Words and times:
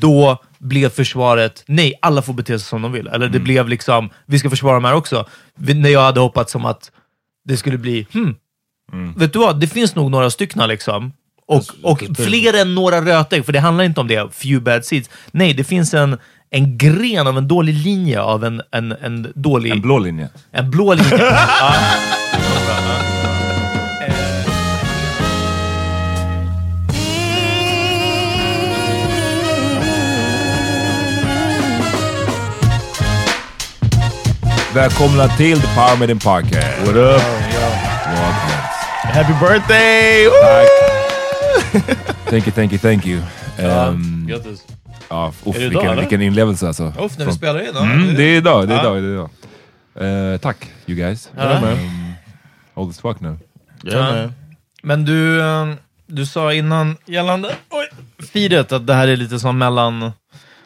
Då 0.00 0.38
blev 0.58 0.88
försvaret, 0.88 1.64
nej, 1.66 1.94
alla 2.02 2.22
får 2.22 2.32
bete 2.32 2.58
sig 2.58 2.68
som 2.68 2.82
de 2.82 2.92
vill. 2.92 3.06
Eller 3.06 3.28
det 3.28 3.38
blev 3.40 3.68
liksom, 3.68 4.10
vi 4.26 4.38
ska 4.38 4.50
försvara 4.50 4.74
de 4.74 4.84
här 4.84 4.94
också. 4.94 5.26
Vi- 5.58 5.74
När 5.74 5.88
jag 5.90 6.02
hade 6.02 6.20
hoppats 6.20 6.52
som 6.52 6.64
att 6.64 6.90
det 7.44 7.56
skulle 7.56 7.78
bli, 7.78 8.06
hmm, 8.12 8.34
vet 9.16 9.32
du 9.32 9.38
vad, 9.38 9.60
det 9.60 9.66
finns 9.66 9.94
nog 9.94 10.10
några 10.10 10.30
stycken 10.30 10.68
liksom. 10.68 11.12
Och, 11.46 11.64
och 11.82 12.02
fler 12.16 12.60
än 12.62 12.74
några 12.74 13.00
rötägg, 13.04 13.44
för 13.46 13.52
det 13.52 13.60
handlar 13.60 13.84
inte 13.84 14.00
om 14.00 14.08
det, 14.08 14.28
few 14.34 14.60
bad 14.64 14.84
seeds. 14.84 15.10
Nej, 15.30 15.54
det 15.54 15.64
finns 15.64 15.94
en, 15.94 16.18
en 16.50 16.78
gren 16.78 17.26
av 17.26 17.38
en 17.38 17.48
dålig 17.48 17.74
linje 17.74 18.20
av 18.20 18.44
en, 18.44 18.62
en, 18.72 18.92
en 18.92 19.32
dålig... 19.34 19.70
En 19.72 19.80
blå 19.80 19.98
linje. 19.98 20.28
En 20.52 20.70
blå 20.70 20.94
linje. 20.94 21.16
ja. 21.60 21.74
Välkomna 34.74 35.28
till 35.28 35.60
The 35.60 35.66
Power 35.74 35.96
Meeting 35.98 36.18
Podcast. 36.18 36.78
What 36.86 36.96
up? 36.96 37.20
Happy 39.02 39.32
birthday! 39.40 40.28
Thank 42.30 42.46
you, 42.46 42.52
thank 42.54 42.72
you, 42.72 42.78
thank 42.78 43.06
you. 43.06 43.20
Um, 43.58 44.26
Grattis. 44.28 44.66
ja, 45.08 45.32
uff, 45.46 45.56
Är 45.56 45.60
det 45.60 45.66
idag, 45.66 45.70
vilken, 45.70 45.90
eller? 45.90 46.00
vilken 46.02 46.22
inlevelse 46.22 46.66
alltså. 46.66 46.92
Uff, 47.00 47.18
när 47.18 47.26
vi 47.26 47.32
spelar 47.32 47.60
in. 47.68 47.76
Mm, 47.76 48.14
det 48.14 48.22
är 48.22 48.36
idag, 48.36 48.68
det 48.68 48.74
är 48.74 48.76
Ja. 48.76 48.82
idag. 48.98 49.02
Det 49.02 49.08
är 49.08 49.12
idag. 49.12 50.32
Eh, 50.34 50.38
tack, 50.38 50.70
you 50.86 50.96
guys. 50.98 51.30
Ja. 51.36 51.58
Um, 51.72 52.12
old 52.74 52.90
as 52.90 53.00
fuck 53.00 53.20
nu. 53.20 53.38
Man. 53.92 54.32
Men 54.82 55.04
du, 55.04 55.40
eh, 55.40 55.66
du 56.06 56.26
sa 56.26 56.52
innan 56.52 56.96
gällande 57.06 57.54
oj, 57.70 57.88
firet 58.32 58.72
att 58.72 58.86
det 58.86 58.94
här 58.94 59.08
är 59.08 59.16
lite 59.16 59.38
som 59.38 59.58
mellan, 59.58 60.12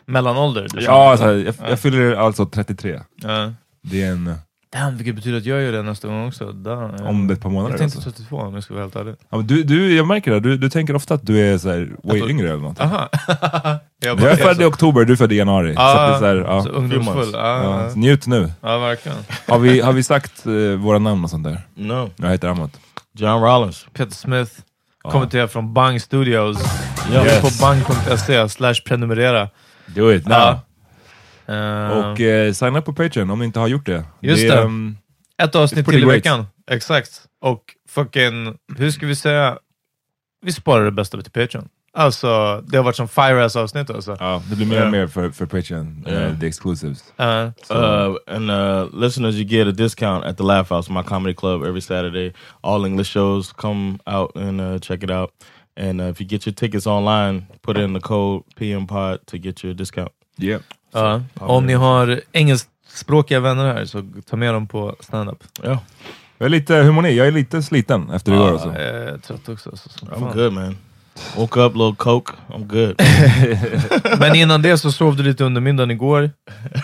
mellanålder. 0.06 0.66
Du 0.72 0.80
Ja, 0.84 1.10
alltså, 1.10 1.32
jag, 1.34 1.54
jag 1.68 1.80
fyller 1.80 2.14
alltså 2.16 2.46
33. 2.46 3.00
Ja. 3.22 3.52
Det 3.90 4.02
är 4.02 4.10
en... 4.12 4.34
Damn, 4.72 4.96
vilket 4.96 5.14
betyder 5.14 5.38
att 5.38 5.44
jag 5.46 5.62
gör 5.62 5.72
det 5.72 5.82
nästa 5.82 6.08
gång 6.08 6.28
också. 6.28 6.52
Damn. 6.52 7.06
Om 7.06 7.30
ett 7.30 7.40
par 7.40 7.50
månader 7.50 7.72
Jag 7.72 7.78
tänkte 7.78 7.98
alltså. 7.98 8.10
32 8.10 8.36
om 8.36 8.54
jag 8.54 8.62
ska 8.64 8.74
vara 8.74 8.84
helt 8.84 8.96
ärlig. 8.96 9.14
Ja, 9.30 9.36
men 9.36 9.46
du, 9.46 9.62
du, 9.62 9.96
jag 9.96 10.06
märker 10.06 10.30
det, 10.30 10.40
du, 10.40 10.56
du 10.56 10.70
tänker 10.70 10.96
ofta 10.96 11.14
att 11.14 11.26
du 11.26 11.40
är 11.40 11.58
så 11.58 11.68
här, 11.70 11.90
way 12.02 12.18
tror- 12.18 12.30
yngre 12.30 12.48
eller 12.48 12.62
något. 12.62 12.80
Aha. 12.80 13.08
jag 13.98 14.20
Jag 14.20 14.32
är 14.32 14.36
född 14.36 14.60
i 14.62 14.64
oktober, 14.64 15.04
du 15.04 15.12
är 15.12 15.16
född 15.16 15.32
i 15.32 15.36
januari. 15.36 15.74
så 15.74 15.80
att 15.80 15.96
det 16.10 16.14
är 16.14 16.18
så 16.18 16.24
här, 16.24 16.36
ja, 16.36 16.62
så 16.62 16.68
ungdomsfull. 16.68 17.30
Ja, 17.32 17.62
ja, 17.62 17.90
njut 17.94 18.26
nu. 18.26 18.52
ja, 18.60 18.78
verkligen. 18.78 19.18
Har 19.48 19.58
vi, 19.58 19.80
har 19.80 19.92
vi 19.92 20.02
sagt 20.02 20.46
uh, 20.46 20.76
våra 20.76 20.98
namn 20.98 21.24
och 21.24 21.30
sånt 21.30 21.44
där? 21.44 21.60
No. 21.74 22.10
Jag 22.16 22.30
heter 22.30 22.48
Amat. 22.48 22.80
John 23.12 23.42
Rollins. 23.42 23.86
Peter 23.92 24.12
Smith, 24.12 24.52
kommenterar 25.02 25.46
från 25.46 25.74
Bang 25.74 26.02
Studios. 26.02 26.58
Yes. 27.12 27.40
På 27.40 27.64
bang.se 27.64 28.48
slash 28.48 28.74
prenumerera. 28.84 29.48
Do 29.86 30.12
it 30.12 30.26
now. 30.26 30.58
Eh, 31.46 31.98
Och 31.98 32.20
uh, 32.20 32.52
signa 32.52 32.78
upp 32.78 32.84
på 32.84 32.92
Patreon 32.92 33.30
om 33.30 33.38
ni 33.38 33.44
inte 33.44 33.60
har 33.60 33.68
gjort 33.68 33.86
det. 33.86 34.04
Just 34.20 34.42
det. 34.42 34.54
det. 34.54 34.62
um, 34.62 34.98
Ett 35.42 35.54
avsnitt 35.54 35.86
till 35.88 36.02
i 36.02 36.04
veckan. 36.06 36.46
Exakt. 36.70 37.10
Och 37.40 37.62
fucking, 37.88 38.54
hur 38.78 38.90
ska 38.90 39.06
vi 39.06 39.16
säga? 39.16 39.58
Vi 40.42 40.52
sparar 40.52 40.84
det 40.84 40.90
bästa 40.90 41.22
till 41.22 41.32
Patreon. 41.32 41.68
Alltså, 41.96 42.60
det 42.68 42.76
har 42.76 42.84
varit 42.84 42.96
som 42.96 43.08
fire 43.08 43.44
ass 43.44 43.56
avsnitt 43.56 43.90
alltså. 43.90 44.16
ja, 44.20 44.42
det 44.50 44.56
blir 44.56 44.66
mer 44.66 44.74
Yeah. 44.74 44.86
och 44.86 44.92
mer 44.92 45.06
för, 45.06 45.30
för 45.30 45.46
Patreon, 45.46 46.04
Yeah. 46.08 46.32
uh, 46.32 46.38
the 46.40 46.46
exclusives. 46.46 47.04
Uh, 47.20 47.50
Uh, 47.70 48.16
and 48.26 48.50
uh, 48.50 49.00
listeners, 49.00 49.34
you 49.36 49.44
get 49.44 49.68
a 49.68 49.70
discount 49.72 50.24
at 50.24 50.36
the 50.36 50.42
Laugh 50.42 50.70
House, 50.74 50.92
my 50.92 51.02
comedy 51.02 51.34
club, 51.34 51.62
every 51.64 51.80
Saturday. 51.80 52.32
All 52.60 52.84
English 52.86 53.10
shows. 53.10 53.52
Come 53.52 53.98
out 54.06 54.36
and 54.36 54.60
uh, 54.60 54.78
check 54.78 55.02
it 55.02 55.10
out. 55.10 55.30
And 55.76 56.00
uh, 56.00 56.04
if 56.10 56.20
you 56.20 56.26
get 56.28 56.46
your 56.46 56.54
tickets 56.54 56.86
online, 56.86 57.46
put 57.62 57.76
in 57.76 57.92
the 57.94 58.00
code 58.00 58.42
PMPod 58.56 59.18
to 59.26 59.38
get 59.38 59.62
your 59.64 59.74
discount. 59.74 60.10
Yeah. 60.38 60.58
Ja. 60.94 61.22
Om 61.34 61.66
ni 61.66 61.72
har 61.72 62.20
engelskspråkiga 62.32 63.40
vänner 63.40 63.74
här, 63.74 63.84
så 63.84 64.04
ta 64.30 64.36
med 64.36 64.54
dem 64.54 64.66
på 64.66 64.96
stand-up. 65.00 65.44
Yeah. 65.64 65.78
Jag 66.38 66.46
är 66.46 66.50
lite, 66.50 66.74
hur 66.74 66.92
mår 66.92 67.02
ni? 67.02 67.14
Jag 67.16 67.26
är 67.26 67.32
lite 67.32 67.62
sliten 67.62 68.10
efter 68.10 68.32
igår. 68.32 68.52
Alltså. 68.52 68.68
jag 68.68 68.76
är 68.82 69.18
trött 69.18 69.48
också. 69.48 69.76
Så, 69.76 69.88
som 69.88 70.08
I'm 70.08 70.20
fan. 70.20 70.32
good, 70.36 70.52
man. 70.52 70.76
Woke 71.36 71.60
up, 71.60 71.74
little 71.74 71.94
coke. 71.96 72.32
I'm 72.48 72.64
good. 72.66 73.00
Men 74.20 74.34
innan 74.34 74.62
det 74.62 74.78
så 74.78 74.92
sov 74.92 75.16
du 75.16 75.22
lite 75.22 75.44
under 75.44 75.60
middagen 75.60 75.90
igår. 75.90 76.30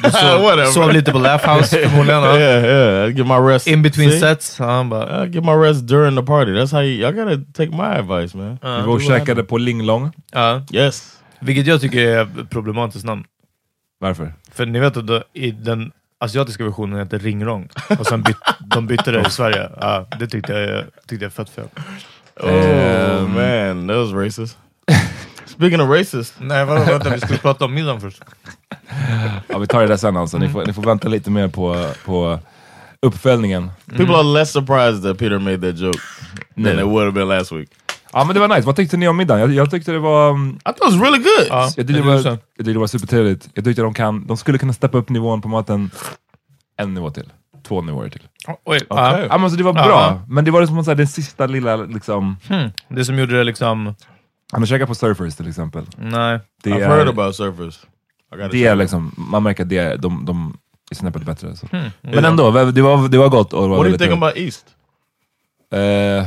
Du 0.02 0.10
sov, 0.10 0.40
Whatever. 0.42 0.64
sov 0.64 0.92
lite 0.92 1.12
på 1.12 1.18
Laugh 1.18 1.48
House 1.56 1.88
förmodligen. 1.88 2.22
ja. 2.22 2.38
yeah, 2.38 2.64
yeah. 2.64 3.08
I 3.10 3.12
get 3.12 3.26
my 3.26 3.34
rest. 3.34 3.66
In 3.66 3.82
between 3.82 4.10
See? 4.10 4.20
sets. 4.20 4.56
Ja, 4.58 4.64
han 4.70 4.88
bara, 4.88 5.26
I 5.26 5.28
get 5.28 5.44
my 5.44 5.52
rest 5.52 5.86
during 5.88 6.16
the 6.16 6.22
party. 6.22 6.50
That's 6.52 6.72
how 6.72 6.82
you. 6.82 7.08
I 7.08 7.12
gotta 7.12 7.36
take 7.54 7.70
my 7.70 7.98
advice, 7.98 8.36
man. 8.36 8.58
Vi 8.62 8.68
var 8.86 8.94
och 8.94 9.02
käkade 9.02 9.42
på 9.42 9.58
Linglong. 9.58 10.12
ja. 10.32 10.62
Yes. 10.72 11.16
Vilket 11.40 11.66
jag 11.66 11.80
tycker 11.80 11.98
är 11.98 12.22
ett 12.22 12.50
problematiskt 12.50 13.04
namn. 13.04 13.24
Varför? 14.02 14.32
För 14.52 14.66
ni 14.66 14.78
vet 14.78 14.96
att 14.96 15.22
i 15.32 15.50
den 15.50 15.92
asiatiska 16.18 16.64
versionen 16.64 16.98
heter 16.98 17.18
Ringrong. 17.18 17.68
Och 17.98 18.06
sen 18.06 18.22
byt, 18.22 18.36
de 18.58 18.86
bytte 18.86 19.10
det 19.10 19.26
i 19.26 19.30
Sverige. 19.30 19.70
Ja, 19.80 20.06
det 20.18 20.26
tyckte 20.26 20.52
jag, 20.52 20.84
tyckte 21.06 21.24
jag 21.24 21.30
är 21.30 21.30
fett 21.30 21.50
fel. 21.50 21.64
Oh 22.40 23.20
Um, 23.22 23.34
man, 23.34 23.88
that 23.88 23.96
was 23.96 24.12
racist. 24.12 24.58
Speaking 25.46 25.80
of 25.80 25.90
racist, 25.90 26.34
Nej, 26.40 26.64
vadå, 26.64 26.84
vänta, 26.84 27.10
vi 27.10 27.20
skulle 27.20 27.38
prata 27.38 27.64
om 27.64 27.74
middagen 27.74 28.00
först. 28.00 28.22
Ja, 29.48 29.58
vi 29.58 29.66
tar 29.66 29.80
det 29.80 29.86
där 29.86 29.96
sen 29.96 30.16
alltså. 30.16 30.38
Ni 30.38 30.48
får, 30.48 30.66
ni 30.66 30.72
får 30.72 30.82
vänta 30.82 31.08
lite 31.08 31.30
mer 31.30 31.48
på, 31.48 31.90
på 32.04 32.38
uppföljningen. 33.02 33.70
people 33.96 34.14
are 34.14 34.22
less 34.22 34.52
surprised 34.52 35.02
that 35.02 35.18
Peter 35.18 35.38
made 35.38 35.58
that 35.72 35.80
joke 35.80 35.98
than 36.54 36.62
No. 36.64 36.74
they 36.76 36.84
would 36.84 37.04
have 37.04 37.12
been 37.12 37.28
last 37.28 37.52
week. 37.52 37.68
Ja 38.12 38.24
men 38.24 38.34
det 38.34 38.40
var 38.40 38.48
nice. 38.48 38.62
Vad 38.66 38.76
tyckte 38.76 38.96
ni 38.96 39.08
om 39.08 39.16
middagen? 39.16 39.40
Jag, 39.40 39.52
jag 39.52 39.70
tyckte 39.70 39.92
det 39.92 39.98
var... 39.98 40.30
um, 40.30 40.50
I 40.56 40.62
thought 40.62 40.76
it 40.78 40.84
was 40.84 41.02
really 41.02 41.18
good. 41.18 41.46
Ja, 41.48 41.62
Jag 41.62 41.68
tyckte 41.74 41.92
det 41.92 41.98
det 41.98 42.06
var, 42.06 42.14
jag 42.14 42.38
tyckte 42.56 42.72
det 42.72 42.78
var 42.78 42.86
supertrevligt. 42.86 43.48
Jag 43.54 43.64
tyckte 43.64 43.82
de, 43.82 43.94
kan, 43.94 44.26
de 44.26 44.36
skulle 44.36 44.58
kunna 44.58 44.72
steppa 44.72 44.98
upp 44.98 45.08
nivån 45.08 45.40
på 45.42 45.48
maten 45.48 45.90
en 46.76 46.94
nivå 46.94 47.10
till. 47.10 47.32
Två 47.68 47.82
nivåer 47.82 48.08
till. 48.08 48.22
Oj, 48.48 48.56
Okej. 48.64 48.86
ja. 48.90 49.18
Ja, 49.20 49.28
men 49.28 49.42
alltså, 49.44 49.56
det 49.58 49.64
var 49.64 49.74
Ja. 49.76 49.86
bra, 49.86 50.20
men 50.28 50.44
det 50.44 50.50
var 50.50 50.66
som 50.66 50.84
så 50.84 50.90
här, 50.90 50.96
den 50.96 51.08
sista 51.08 51.46
lilla 51.46 51.76
liksom... 51.76 52.36
Hmm. 52.48 52.70
Det 52.88 53.04
som 53.04 53.18
gjorde 53.18 53.38
det 53.38 53.44
liksom... 53.44 53.94
Han 54.52 54.60
har 54.60 54.66
käkat 54.66 54.88
på 54.88 54.94
Surfers 54.94 55.34
till 55.36 55.48
exempel. 55.48 55.86
Nej. 55.98 56.40
Det 56.62 56.70
I've 56.70 56.80
är, 56.80 56.88
heard 56.88 57.08
about 57.08 57.36
surfers. 57.36 57.78
Det 58.50 58.66
är 58.66 58.74
liksom, 58.74 59.14
man 59.16 59.42
märker 59.42 59.62
att 59.62 59.68
det 59.68 59.78
är, 59.78 59.96
de, 59.96 60.24
de 60.24 60.56
är 60.90 60.94
snäppet 60.94 61.22
bättre. 61.22 61.56
Så. 61.56 61.66
Hmm. 61.66 61.90
Men 62.00 62.24
ändå, 62.24 62.50
det 62.70 62.82
var, 62.82 63.08
det 63.08 63.18
var 63.18 63.28
gott. 63.28 63.52
Och 63.52 63.62
det 63.62 63.68
var 63.68 63.76
What 63.76 63.84
do 63.84 63.88
you 63.90 63.98
think 63.98 64.12
about 64.12 64.36
East? 64.36 64.66
Eh, 65.72 65.80
jag 65.80 66.26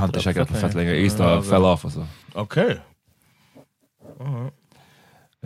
har 0.00 0.04
inte 0.04 0.20
käkat 0.20 0.48
på 0.48 0.54
fett 0.54 0.74
länge. 0.74 0.90
East 0.94 1.18
har 1.18 1.42
fell 1.42 1.64
off 1.64 1.84
alltså. 1.84 2.06
Okay. 2.34 2.76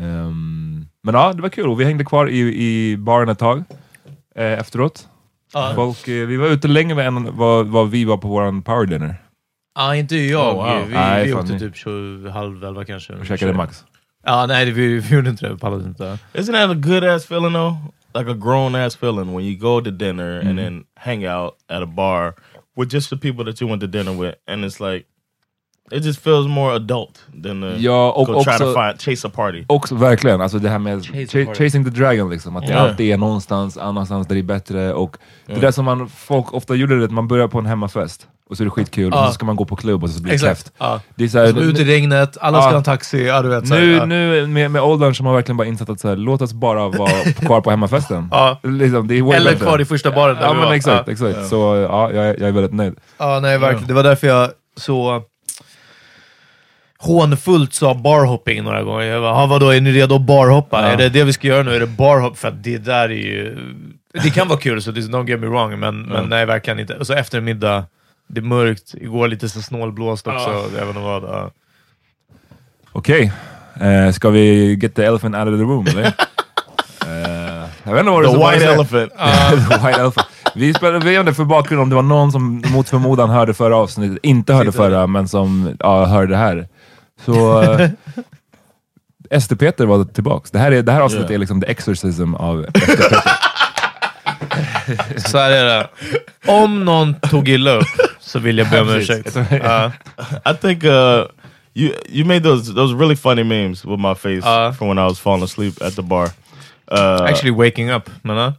Ehm, 0.00 0.86
men 1.02 1.14
ja, 1.14 1.32
det 1.32 1.42
var 1.42 1.48
kul. 1.48 1.68
Och 1.68 1.80
vi 1.80 1.84
hängde 1.84 2.04
kvar 2.04 2.28
i, 2.28 2.38
i 2.40 2.96
baren 2.96 3.28
ett 3.28 3.38
tag 3.38 3.64
eh, 4.34 4.52
efteråt. 4.52 5.08
Folk, 5.74 6.08
eh, 6.08 6.26
vi 6.26 6.36
var 6.36 6.46
ute 6.48 6.68
längre 6.68 7.04
än 7.04 7.36
vad, 7.36 7.66
vad 7.66 7.90
vi 7.90 8.04
var 8.04 8.16
på 8.16 8.28
våran 8.28 8.62
power 8.62 8.86
dinner. 8.86 9.14
Ja, 9.74 9.96
inte 9.96 10.16
jag. 10.16 10.56
Oh, 10.56 10.64
wow. 10.78 10.86
Vi, 10.88 10.94
Nej, 10.94 11.26
vi 11.26 11.34
åkte 11.34 11.58
typ 11.58 11.76
20, 11.76 12.28
halv 12.30 12.64
elva 12.64 12.84
kanske. 12.84 13.14
Vi 13.14 13.26
käkade 13.26 13.52
Max. 13.52 13.84
Ja, 14.24 14.46
nej, 14.46 14.64
det- 14.66 14.72
vi, 14.72 14.98
vi 15.00 15.14
gjorde 15.14 15.30
inte 15.30 15.46
det. 15.46 15.52
Vi 15.52 15.58
pallade 15.58 15.84
inte. 15.84 16.18
Isn't 16.32 16.52
that 16.52 16.70
a 16.70 16.74
good 16.74 17.04
ass 17.04 17.24
feeling 17.24 17.52
though? 17.52 17.74
Like 18.14 18.30
a 18.30 18.34
grown 18.34 18.74
ass 18.74 18.96
feeling 18.96 19.36
when 19.36 19.44
you 19.44 19.58
go 19.58 19.80
to 19.84 19.90
dinner 19.90 20.40
Mm-hmm. 20.40 20.48
and 20.48 20.58
then 20.58 20.84
hang 21.00 21.26
out 21.28 21.54
at 21.68 21.82
a 21.82 21.86
bar 21.86 22.34
with 22.76 22.94
just 22.94 23.10
the 23.10 23.16
people 23.16 23.44
that 23.44 23.62
you 23.62 23.70
went 23.70 23.80
to 23.82 23.86
dinner 23.88 24.12
with, 24.22 24.34
and 24.48 24.64
it's 24.64 24.92
like 24.92 25.06
it 25.92 26.04
just 26.04 26.20
feels 26.20 26.46
more 26.48 26.74
adult 26.76 27.24
than 27.44 27.60
to 27.60 27.66
Ja, 27.78 28.10
och 28.12 28.26
go 28.26 28.32
try 28.44 28.58
to 28.58 28.64
också- 28.64 28.74
find 28.74 29.00
chase 29.02 29.28
a 29.28 29.30
party. 29.34 29.64
Också 29.68 29.94
verkligen, 29.94 30.40
alltså 30.40 30.58
det 30.58 30.68
här 30.68 30.78
med 30.78 31.04
Chase 31.06 31.16
ch- 31.18 31.54
chasing 31.54 31.84
the 31.84 31.90
dragon 31.90 32.30
liksom. 32.30 32.56
Att 32.56 32.66
det 32.66 32.72
Ja. 32.72 32.78
alltid 32.78 33.12
är 33.12 33.16
någonstans 33.18 33.76
annanstans 33.78 34.26
där 34.26 34.34
det 34.34 34.40
är 34.40 34.42
bättre. 34.42 34.92
Och 34.94 35.16
det 35.46 35.60
där 35.60 35.70
som 35.70 35.84
man, 35.84 36.08
folk 36.08 36.52
ofta 36.54 36.74
gjorde, 36.74 36.98
det, 36.98 37.04
att 37.04 37.10
man 37.10 37.28
börjar 37.28 37.48
på 37.48 37.58
en 37.58 37.66
hemmafest 37.66 38.28
och 38.50 38.56
så 38.56 38.62
är 38.62 38.64
det 38.64 38.70
skitkul, 38.70 39.12
och 39.12 39.18
Ja. 39.18 39.26
så 39.26 39.32
ska 39.32 39.46
man 39.46 39.56
gå 39.56 39.64
på 39.64 39.76
klubb 39.76 40.04
och 40.04 40.10
så 40.10 40.22
blir 40.22 40.30
det 40.30 40.34
Exakt. 40.34 40.50
kräft. 40.64 40.72
Ja. 40.78 41.00
Det 41.14 41.24
är 41.24 41.28
så 41.28 41.38
här, 41.38 41.46
Som 41.46 41.58
ute 41.58 41.82
i 41.82 41.84
regnet, 41.84 42.36
alla 42.40 42.58
ska 42.60 42.68
Ja. 42.68 42.70
ha 42.72 42.78
en 42.78 42.82
taxi. 42.84 43.26
Ja, 43.26 43.42
du 43.42 43.48
vet, 43.48 43.68
så 43.68 43.74
här, 43.74 43.80
nu, 43.82 43.92
ja. 43.96 44.04
nu 44.06 44.46
med, 44.46 44.70
med 44.70 44.82
åldern 44.82 45.14
så 45.14 45.22
har 45.22 45.24
man 45.24 45.34
verkligen 45.34 45.56
bara 45.56 45.66
insett 45.68 45.88
att 45.88 46.00
så 46.00 46.08
här, 46.08 46.16
låt 46.16 46.42
oss 46.42 46.52
bara 46.52 46.88
vara 46.88 47.10
kvar 47.40 47.60
på 47.60 47.70
hemmafesten. 47.70 48.28
Ja. 48.30 48.60
Liksom, 48.62 49.08
det 49.08 49.14
är 49.18 49.34
Eller 49.34 49.50
bättre. 49.52 49.64
kvar 49.66 49.80
i 49.80 49.84
första 49.84 50.10
baren 50.10 50.36
där 50.36 50.42
Ja 50.42 50.52
men 50.54 50.62
var. 50.62 50.72
exakt, 50.74 51.02
Ja. 51.06 51.12
exakt. 51.12 51.46
Så 51.48 51.56
ja, 51.90 52.12
jag, 52.12 52.24
är- 52.26 52.36
jag 52.40 52.48
är 52.48 52.52
väldigt 52.52 52.72
nöjd. 52.74 52.94
Ja, 53.18 53.40
nej 53.40 53.58
verkligen. 53.58 53.88
Det 53.88 53.94
var 53.94 54.02
därför 54.02 54.26
jag 54.26 54.50
så 54.76 55.22
hånfullt 56.98 57.74
sa 57.74 57.94
barhopping 57.94 58.64
några 58.64 58.82
gånger. 58.82 59.06
Jag 59.06 59.22
bara, 59.22 59.32
"Ah, 59.34 59.46
vadå, 59.46 59.70
är 59.70 59.80
ni 59.80 59.92
redo 59.92 60.14
att 60.14 60.22
barhoppa? 60.26 60.80
Är 60.82 60.96
det 60.96 61.08
det 61.08 61.24
vi 61.24 61.32
ska 61.32 61.48
göra 61.48 61.62
nu? 61.62 61.74
Är 61.76 61.80
det 61.80 61.86
barhopp? 61.86 62.38
För 62.38 62.48
att 62.48 62.64
det 62.64 62.78
där 62.78 63.08
är 63.08 63.08
ju... 63.08 63.58
Det 64.22 64.30
kan 64.30 64.48
vara 64.48 64.58
kul, 64.58 64.82
så 64.82 64.90
det- 64.90 65.00
don't 65.00 65.28
get 65.28 65.40
me 65.40 65.46
wrong, 65.46 65.78
men, 65.80 66.02
men 66.02 66.28
nej, 66.28 66.46
verkligen 66.46 66.78
inte. 66.80 66.94
Och 66.94 67.06
så 67.06 67.12
efter 67.12 67.40
middag, 67.40 67.84
det 68.26 68.40
är 68.40 68.44
mörkt, 68.44 68.94
igår 68.94 69.28
lite 69.28 69.48
så 69.48 69.62
snålblåst 69.62 70.26
också. 70.26 70.50
Jag 70.50 70.86
vet 70.86 70.88
inte 70.88 71.00
vad. 71.00 71.22
Ja. 71.22 71.50
Okej, 72.92 73.32
eh, 73.80 74.12
ska 74.12 74.30
vi 74.30 74.74
get 74.74 74.94
the 74.94 75.04
elephant 75.04 75.34
out 75.36 75.48
of 75.48 75.58
the 75.58 75.64
room 75.64 75.86
eller? 75.86 76.12
Eh, 77.06 77.68
jag 77.82 77.92
vet 77.92 78.00
inte 78.00 78.10
vad 78.10 78.22
det 78.22 78.28
The 78.28 78.36
white 78.36 78.66
det. 78.66 78.72
elephant. 78.74 79.12
The 79.70 79.86
white 79.86 80.00
elephant. 80.00 80.26
Vi 80.54 80.74
spelade, 80.74 80.98
vi 81.04 81.10
vet 81.10 81.20
inte 81.20 81.34
för 81.34 81.44
bakgrund 81.44 81.82
om 81.82 81.88
det 81.88 81.94
var 81.94 82.02
någon 82.02 82.32
som 82.32 82.62
mot 82.72 82.88
förmodan 82.88 83.30
hörde 83.30 83.54
förra 83.54 83.76
avsnittet, 83.76 84.18
inte 84.22 84.54
hörde 84.54 84.72
förra, 84.72 85.06
men 85.06 85.28
som 85.28 85.76
ja, 85.80 86.04
hörde 86.04 86.26
det 86.32 86.36
här. 86.36 86.68
Så 87.24 87.62
eh, 87.62 87.90
Ester 89.30 89.56
Peter 89.56 89.86
var 89.86 90.04
tillbaks. 90.04 90.50
Det 90.50 90.58
här, 90.58 90.72
är, 90.72 90.82
det 90.82 90.92
här 90.92 91.00
avsnittet 91.00 91.30
Yeah. 91.30 91.34
är 91.34 91.38
liksom 91.38 91.60
the 91.60 91.66
exorcism 91.70 92.34
av 92.34 92.64
Ester 92.74 92.96
Peter. 92.96 93.22
Så 95.16 95.38
här 95.38 95.50
är 95.50 95.64
det. 95.64 95.88
Om 96.46 96.84
någon 96.84 97.14
tog 97.14 97.48
illa 97.48 97.70
upp 97.70 97.86
så 98.26 98.38
vill 98.38 98.58
jag 98.58 98.70
be 98.70 98.80
om 98.80 98.88
ursäkt. 98.88 99.36
Ja. 99.50 99.92
I 100.50 100.54
think 100.60 100.84
uh, 100.84 100.90
you 101.74 101.92
you 102.08 102.24
made 102.24 102.40
those 102.40 102.74
those 102.74 102.94
really 102.94 103.16
funny 103.16 103.44
memes 103.44 103.84
with 103.84 103.98
my 104.00 104.14
face 104.14 104.44
Uh. 104.46 104.72
from 104.72 104.88
when 104.88 104.98
I 104.98 105.04
was 105.08 105.18
falling 105.20 105.44
asleep 105.44 105.82
at 105.82 105.94
the 105.96 106.02
bar. 106.02 106.28
Uh, 106.92 107.26
Actually 107.28 107.50
waking 107.50 107.90
up, 107.90 108.10
men 108.22 108.36
ja. 108.36 108.52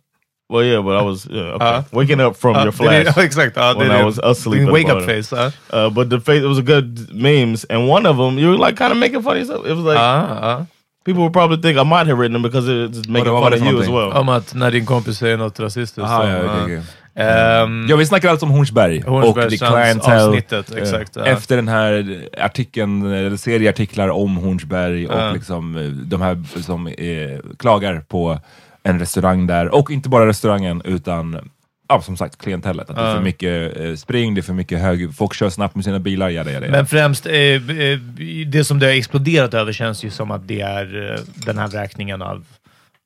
well, 0.49 0.63
yeah, 0.65 0.81
but 0.83 0.95
I 1.01 1.01
was 1.01 1.27
yeah, 1.31 1.55
okay. 1.55 1.65
Uh. 1.65 1.83
waking 1.91 2.21
up 2.21 2.35
from 2.35 2.55
Ja, 2.55 2.63
your 2.63 2.71
flash. 2.73 3.17
Exakt, 3.17 3.55
ja, 3.57 3.73
det 3.73 3.79
when 3.79 3.91
I 3.91 4.03
was 4.03 4.19
asleep 4.23 4.69
wake 4.69 4.89
up 4.91 5.01
face. 5.05 5.33
Uh, 5.33 5.89
but 5.89 6.09
the 6.09 6.19
face, 6.19 6.41
it 6.43 6.47
was 6.47 6.57
a 6.59 6.61
good 6.61 7.07
memes, 7.13 7.65
and 7.69 7.89
one 7.89 8.05
of 8.09 8.17
them 8.17 8.37
you 8.39 8.49
were 8.49 8.67
like 8.67 8.75
kind 8.77 8.91
of 8.91 8.97
making 8.97 9.21
fun 9.21 9.31
of 9.37 9.37
yourself. 9.47 9.65
It 9.65 9.75
was 9.75 9.85
like 9.85 9.97
Ja, 9.97 10.39
ja. 10.41 10.65
people 11.05 11.21
would 11.23 11.33
probably 11.33 11.57
think 11.61 11.77
I 11.77 11.83
might 11.83 12.07
have 12.07 12.19
written 12.19 12.33
them 12.33 12.41
because 12.43 12.67
it's 12.67 13.07
making 13.09 13.31
fun 13.33 13.53
of 13.53 13.61
you 13.61 13.81
as 13.81 13.87
well. 13.89 14.11
Om 14.17 14.29
att 14.29 14.53
när 14.55 14.71
din 14.71 14.85
kompis 14.85 15.17
säger 15.17 15.37
något 15.37 15.59
rasistiskt. 15.59 15.99
Aha, 16.09 16.21
så, 16.21 16.27
ja, 16.29 16.37
okej, 16.63 16.73
ja. 16.75 16.81
Ehm, 17.17 17.85
Ja, 17.89 17.95
vi 17.95 18.05
snackar 18.05 18.29
alltså 18.29 18.45
om 18.45 18.51
Hornsberg, 18.51 19.03
och 19.03 19.35
The 19.35 19.57
Clientele. 19.57 20.23
avsnittet, 20.25 20.71
exakt. 20.75 21.15
ja. 21.15 21.25
Efter 21.25 21.55
den 21.55 21.67
här 21.67 22.23
artikeln, 22.37 23.11
eller 23.13 23.37
serieartiklar 23.37 24.09
om 24.09 24.37
Hornsberg 24.37 25.07
och 25.07 25.33
liksom 25.33 25.75
eh, 25.77 25.83
de 25.83 26.21
här 26.21 26.61
som 26.61 26.87
eh, 26.87 27.39
klagar 27.59 27.99
på 27.99 28.39
en 28.83 28.99
restaurang 28.99 29.47
där, 29.47 29.75
och 29.75 29.91
inte 29.91 30.09
bara 30.09 30.27
restaurangen 30.27 30.81
utan 30.85 31.49
Ja, 31.89 32.01
som 32.01 32.17
sagt, 32.17 32.37
klientellet. 32.37 32.89
Att 32.89 32.95
det 32.95 33.01
är 33.01 33.15
för 33.15 33.21
mycket 33.21 33.79
eh, 33.79 33.95
spring, 33.95 34.33
det 34.35 34.39
är 34.41 34.43
för 34.43 34.53
mycket 34.53 34.79
hög... 34.79 35.15
Folk 35.15 35.33
kör 35.33 35.49
snabbt 35.49 35.75
med 35.75 35.83
sina 35.83 35.99
bilar, 35.99 36.29
jada, 36.29 36.51
jada, 36.51 36.65
jada. 36.65 36.77
Men 36.77 36.87
främst, 36.87 37.25
eh, 37.25 37.33
eh, 37.33 37.99
det 38.47 38.63
som 38.63 38.79
det 38.79 38.85
har 38.85 38.93
exploderat 38.93 39.53
över 39.53 39.71
känns 39.73 40.03
ju 40.03 40.09
som 40.09 40.31
att 40.31 40.47
det 40.47 40.61
är 40.61 41.11
eh, 41.13 41.19
den 41.45 41.57
här 41.57 41.67
vräkningen 41.67 42.21
av, 42.21 42.45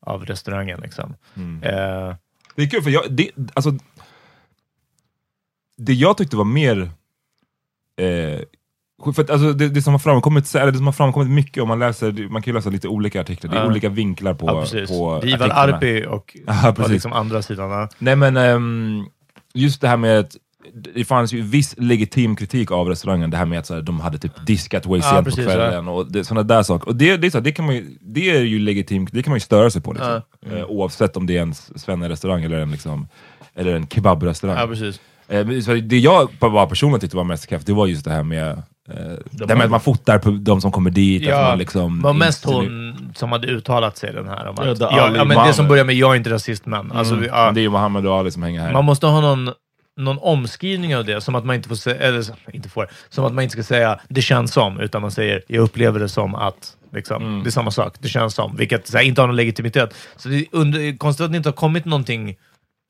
av 0.05 0.25
restaurangen. 0.25 0.79
Liksom. 0.83 1.13
Mm. 1.37 1.63
Eh, 1.63 2.15
Det 2.55 2.61
är 2.61 2.69
kul, 2.69 2.81
för 2.83 2.89
jag, 2.89 3.03
det, 3.09 3.29
alltså, 3.53 3.73
det 5.85 5.93
jag 5.93 6.17
tyckte 6.17 6.37
var 6.37 6.45
mer... 6.45 6.91
Eh, 7.97 8.39
för 9.15 9.21
att, 9.21 9.29
alltså, 9.29 9.53
det, 9.53 9.69
det, 9.69 9.81
som 9.81 9.93
har 9.93 9.99
framkommit, 9.99 10.55
eller 10.55 10.71
det 10.71 10.77
som 10.77 10.85
har 10.85 10.93
framkommit 10.93 11.29
mycket, 11.29 11.63
om 11.63 11.67
man 11.67 11.79
läser, 11.79 12.29
man 12.29 12.41
kan 12.41 12.53
ju 12.53 12.55
läsa 12.57 12.69
lite 12.69 12.87
olika 12.87 13.21
artiklar, 13.21 13.51
det 13.51 13.57
är 13.57 13.61
Ja. 13.61 13.67
olika 13.67 13.89
vinklar 13.89 14.33
på, 14.33 14.45
ja, 14.47 14.65
på 14.87 15.27
Ivar. 15.27 15.49
Arpi 15.49 16.05
och, 16.09 16.37
Ja, 16.47 16.69
och 16.69 16.89
liksom 16.89 17.13
andra 17.13 17.41
sidan. 17.41 17.69
ja. 17.71 17.89
Nej 17.97 18.15
men 18.15 18.37
ehm, 18.37 19.05
just 19.53 19.81
det 19.81 19.87
här 19.87 19.97
med 19.97 20.19
att 20.19 20.37
det 20.73 21.05
fanns 21.05 21.33
ju 21.33 21.41
viss 21.41 21.75
legitim 21.77 22.35
kritik 22.35 22.71
av 22.71 22.87
restaurangen, 22.87 23.29
det 23.29 23.37
här 23.37 23.45
med 23.45 23.59
att 23.59 23.65
så 23.65 23.73
här, 23.73 23.81
de 23.81 23.99
hade 23.99 24.17
typ 24.17 24.45
diskat 24.45 24.85
way 24.85 24.99
Ja, 25.03 25.09
sent 25.09 25.25
precis, 25.25 25.45
på 25.45 25.51
kvällen 25.51 25.87
och 25.87 26.11
det, 26.11 26.23
sådana 26.23 26.43
där 26.43 26.63
saker. 26.63 26.87
Och 26.87 26.95
det, 26.95 27.17
det, 27.17 27.27
är 27.27 27.31
så 27.31 27.37
här, 27.37 27.43
det, 27.43 27.51
kan 27.51 27.65
man 27.65 27.75
ju, 27.75 27.97
det 28.01 28.29
är 28.29 28.41
ju 28.41 28.59
legitimt, 28.59 29.09
det 29.13 29.23
kan 29.23 29.31
man 29.31 29.35
ju 29.35 29.41
störa 29.41 29.69
sig 29.69 29.81
på 29.81 29.93
liksom. 29.93 30.21
Eh, 30.51 30.65
oavsett 30.65 31.17
om 31.17 31.27
det 31.27 31.37
är 31.37 31.41
en 31.41 31.53
svenne-restaurang 31.53 32.43
eller 32.43 32.59
en, 32.59 32.71
liksom, 32.71 33.07
eller 33.55 33.75
en 33.75 33.87
kebabrestaurang. 33.87 34.57
Ja, 34.57 34.67
precis. 34.67 34.99
Eh, 35.31 35.45
det 35.83 35.97
jag 35.99 36.29
bara 36.39 36.65
personligen 36.65 36.99
tyckte 36.99 37.17
var 37.17 37.23
mest 37.23 37.47
kraft, 37.47 37.65
det 37.67 37.73
var 37.73 37.87
just 37.87 38.05
det 38.05 38.11
här 38.11 38.23
med, 38.23 38.49
eh, 38.51 38.95
det 39.31 39.55
med 39.55 39.61
att 39.65 39.71
man 39.71 39.79
fotar 39.79 40.17
på 40.19 40.31
de 40.31 40.61
som 40.61 40.71
kommer 40.71 40.89
dit. 40.89 41.23
Ja, 41.23 41.41
man 41.41 41.57
liksom, 41.57 42.01
var 42.01 42.13
mest 42.13 42.45
hon 42.45 43.11
som 43.15 43.31
hade 43.31 43.47
uttalat 43.47 43.97
sig 43.97 44.13
den 44.13 44.27
här. 44.27 44.47
Om 44.47 44.55
Ja, 44.59 44.71
att, 44.71 44.79
ja, 44.79 45.01
Ali 45.01 45.17
ja, 45.17 45.23
men 45.23 45.47
det 45.47 45.53
som 45.53 45.67
börjar 45.67 45.85
med 45.85 45.95
“jag 45.95 46.11
är 46.11 46.15
inte 46.15 46.29
rasist 46.29 46.65
men”. 46.65 46.91
Alltså, 46.91 47.15
vi- 47.15 47.27
ja, 47.27 47.45
Men 47.45 47.53
det 47.53 47.59
är 47.59 47.63
ju 47.63 47.69
Mohammed 47.69 48.07
och 48.07 48.15
Ali 48.15 48.31
som 48.31 48.43
hänger 48.43 48.61
här. 48.61 48.73
Man 48.73 48.85
måste 48.85 49.07
ha 49.07 49.21
någon, 49.21 49.49
någon 49.97 50.17
omskrivning 50.21 50.95
av 50.95 51.05
det, 51.05 51.21
som 51.21 51.35
att 51.35 51.45
man 51.45 51.55
inte 51.55 51.69
får 51.69 51.75
säga, 51.75 51.95
eller 51.95 52.25
inte 52.53 52.69
får, 52.69 52.87
som 53.09 53.25
att 53.25 53.33
man 53.33 53.43
inte 53.43 53.53
ska 53.53 53.63
säga 53.63 53.99
“det 54.09 54.21
känns 54.21 54.53
som”, 54.53 54.79
utan 54.79 55.01
man 55.01 55.11
säger 55.11 55.41
“jag 55.47 55.61
upplever 55.63 55.99
det 55.99 56.09
som 56.09 56.35
att”. 56.35 56.77
Liksom. 56.93 57.41
Det 57.43 57.49
är 57.49 57.51
samma 57.51 57.71
sak, 57.71 57.93
det 57.99 58.07
känns 58.09 58.33
som. 58.33 58.55
Vilket 58.55 58.87
så 58.87 58.97
här, 58.97 59.03
inte 59.03 59.21
har 59.21 59.27
någon 59.27 59.35
legitimitet. 59.35 59.93
Så 60.17 60.29
det 60.29 60.35
är 60.35 60.45
under, 60.51 60.97
konstigt 60.97 61.25
att 61.25 61.31
det 61.31 61.37
inte 61.37 61.49
har 61.49 61.53
kommit 61.53 61.85
någonting 61.85 62.35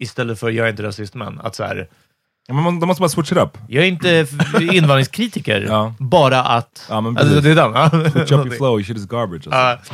istället 0.04 0.40
för 0.40 0.50
jag 0.50 0.66
är 0.68 0.70
inte 0.72 0.84
rasist, 0.84 1.16
men 1.16 1.40
att 1.40 1.56
så 1.56 1.64
här, 1.64 1.88
Ja, 2.52 2.56
men 2.56 2.64
man, 2.64 2.80
de 2.80 2.86
måste 2.86 3.02
bara 3.02 3.10
switch 3.10 3.32
it 3.32 3.38
up. 3.38 3.58
jag 3.68 3.84
är 3.84 3.88
inte 3.88 4.28
invandringskritiker, 4.74 5.62
Ja. 5.70 5.94
bara 6.00 6.44
att... 6.44 6.86
Ja, 6.90 7.02
men 7.02 7.18
alltså, 7.18 7.28
precis. 7.36 7.44
det 7.44 7.52
är 7.52 7.56
den. 7.56 7.72
ja. 7.74 7.90
Switch 8.12 8.32
up 8.32 8.46
your 8.46 8.50
flow, 8.58 8.72
your 8.72 8.84
shit 8.84 8.98
is 8.98 9.06
garbage. 9.08 9.48
Alltså. 9.48 9.94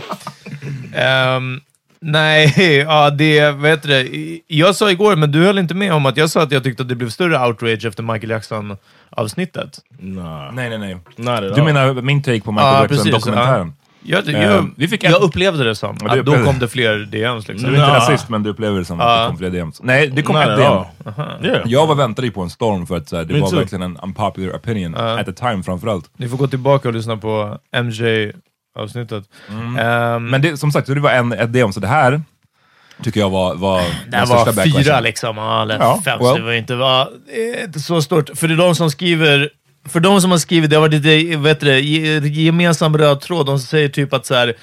Ja. 0.94 1.00
Ehm, 1.02 1.62
nej, 2.00 2.54
ja, 2.88 3.10
det, 3.10 3.52
vad 3.52 3.70
heter 3.70 3.90
det? 3.90 4.08
Jag 4.48 4.76
sa 4.76 4.92
igår, 4.92 5.16
men 5.16 5.32
du 5.32 5.44
höll 5.46 5.58
inte 5.60 5.74
med 5.74 5.94
om 5.94 6.06
att 6.06 6.18
jag 6.18 6.30
sa 6.30 6.42
att 6.44 6.52
jag 6.52 6.64
tyckte 6.64 6.84
att 6.84 6.90
det 6.90 6.96
blev 6.96 7.10
större 7.10 7.48
outrage 7.48 7.86
efter 7.86 8.04
Michael 8.04 8.30
Jackson-avsnittet. 8.30 9.80
Nah, 10.00 10.54
Nej, 10.54 10.70
nej, 10.70 10.78
nej. 10.80 10.94
not 11.16 11.28
at 11.28 11.42
Du 11.42 11.62
all. 11.62 11.64
menar 11.74 11.94
min 12.02 12.22
take 12.24 12.42
på 12.42 12.52
Michael 12.52 12.74
Ja, 12.76 12.82
Jackson-dokumentären? 12.96 13.74
Jag, 14.10 14.28
jag, 14.30 14.70
vi 14.76 14.88
fick 14.88 15.04
jag 15.04 15.16
en- 15.16 15.22
upplevde 15.22 15.64
det 15.64 15.76
som 15.76 15.98
Ja, 16.02 16.20
att 16.20 16.26
då 16.26 16.44
kom 16.44 16.60
det 16.60 16.68
fler 16.68 16.98
DMs. 16.98 17.48
Liksom. 17.48 17.70
Du 17.70 17.76
är 17.76 17.80
inte 17.80 17.92
Nah. 17.94 18.00
rasist, 18.00 18.30
men 18.30 18.44
du 18.44 18.50
upplever 18.50 18.80
det 18.80 18.86
som 18.86 19.00
att 19.00 19.06
Ja. 19.06 19.22
det 19.22 19.28
kom 19.28 19.38
fler 19.38 19.50
DMs. 19.50 19.80
Nej, 19.84 20.08
det 20.08 20.22
kom 20.22 20.36
Not 20.36 20.44
ett 20.46 20.50
at 20.50 20.58
DM. 20.58 21.46
Yeah. 21.46 21.62
Jag 21.66 21.88
var 21.88 21.96
väntade 21.96 22.32
på 22.32 22.42
en 22.42 22.50
storm 22.50 22.88
för 22.88 22.98
att 22.98 23.10
så 23.10 23.18
här, 23.18 23.24
det 23.24 23.34
Me 23.34 23.40
var 23.40 23.50
too. 23.50 23.60
verkligen 23.60 23.82
en 23.82 23.98
unpopular 24.04 24.56
opinion 24.56 24.96
at 24.96 25.26
the 25.26 25.34
time 25.34 25.64
framförallt. 25.64 26.10
Ni 26.18 26.30
får 26.30 26.38
gå 26.38 26.48
tillbaka 26.48 26.88
och 26.88 26.94
lyssna 26.94 27.18
på 27.18 27.58
MJ-avsnittet. 27.72 29.24
Mm. 29.50 29.78
Ehm, 29.78 30.26
Men 30.30 30.42
det, 30.42 30.58
som 30.58 30.72
sagt, 30.72 30.88
så 30.88 30.94
det 30.94 31.00
var 31.02 31.12
en, 31.12 31.32
ett 31.34 31.54
DM, 31.54 31.74
så 31.74 31.80
det 31.80 31.88
här 31.88 32.22
tycker 33.04 33.20
jag 33.20 33.30
var, 33.30 33.56
var 33.56 33.82
det 34.12 34.26
var 34.26 34.46
fyra 34.46 34.54
backlashen. 34.54 35.04
liksom, 35.04 35.38
ja, 35.38 35.62
eller 35.62 35.80
Ja, 35.80 36.02
fem, 36.06 36.20
well. 36.20 36.28
så 36.28 36.38
det 36.38 36.44
var 36.44 36.54
inte, 36.54 36.76
var, 36.76 37.02
eh, 37.58 37.64
inte 37.64 37.80
så 37.80 38.02
stort. 38.02 38.30
För 38.38 38.48
det 38.48 38.54
är 38.54 38.58
de 38.58 38.76
som 38.76 38.92
skriver, 38.92 39.50
för 39.88 40.00
de 40.00 40.22
som 40.22 40.32
har 40.32 40.38
skrivit, 40.38 40.70
det 40.70 40.76
har 40.76 40.82
varit 40.82 41.04
lite 41.04 41.38
vet 41.38 41.60
du, 41.60 41.80
gemensam 42.30 42.98
röd 42.98 43.22
tråd. 43.22 43.46
De 43.46 43.60
säger 43.60 43.90
typ 43.90 44.14
att 44.14 44.26
så 44.26 44.34
här, 44.36 44.56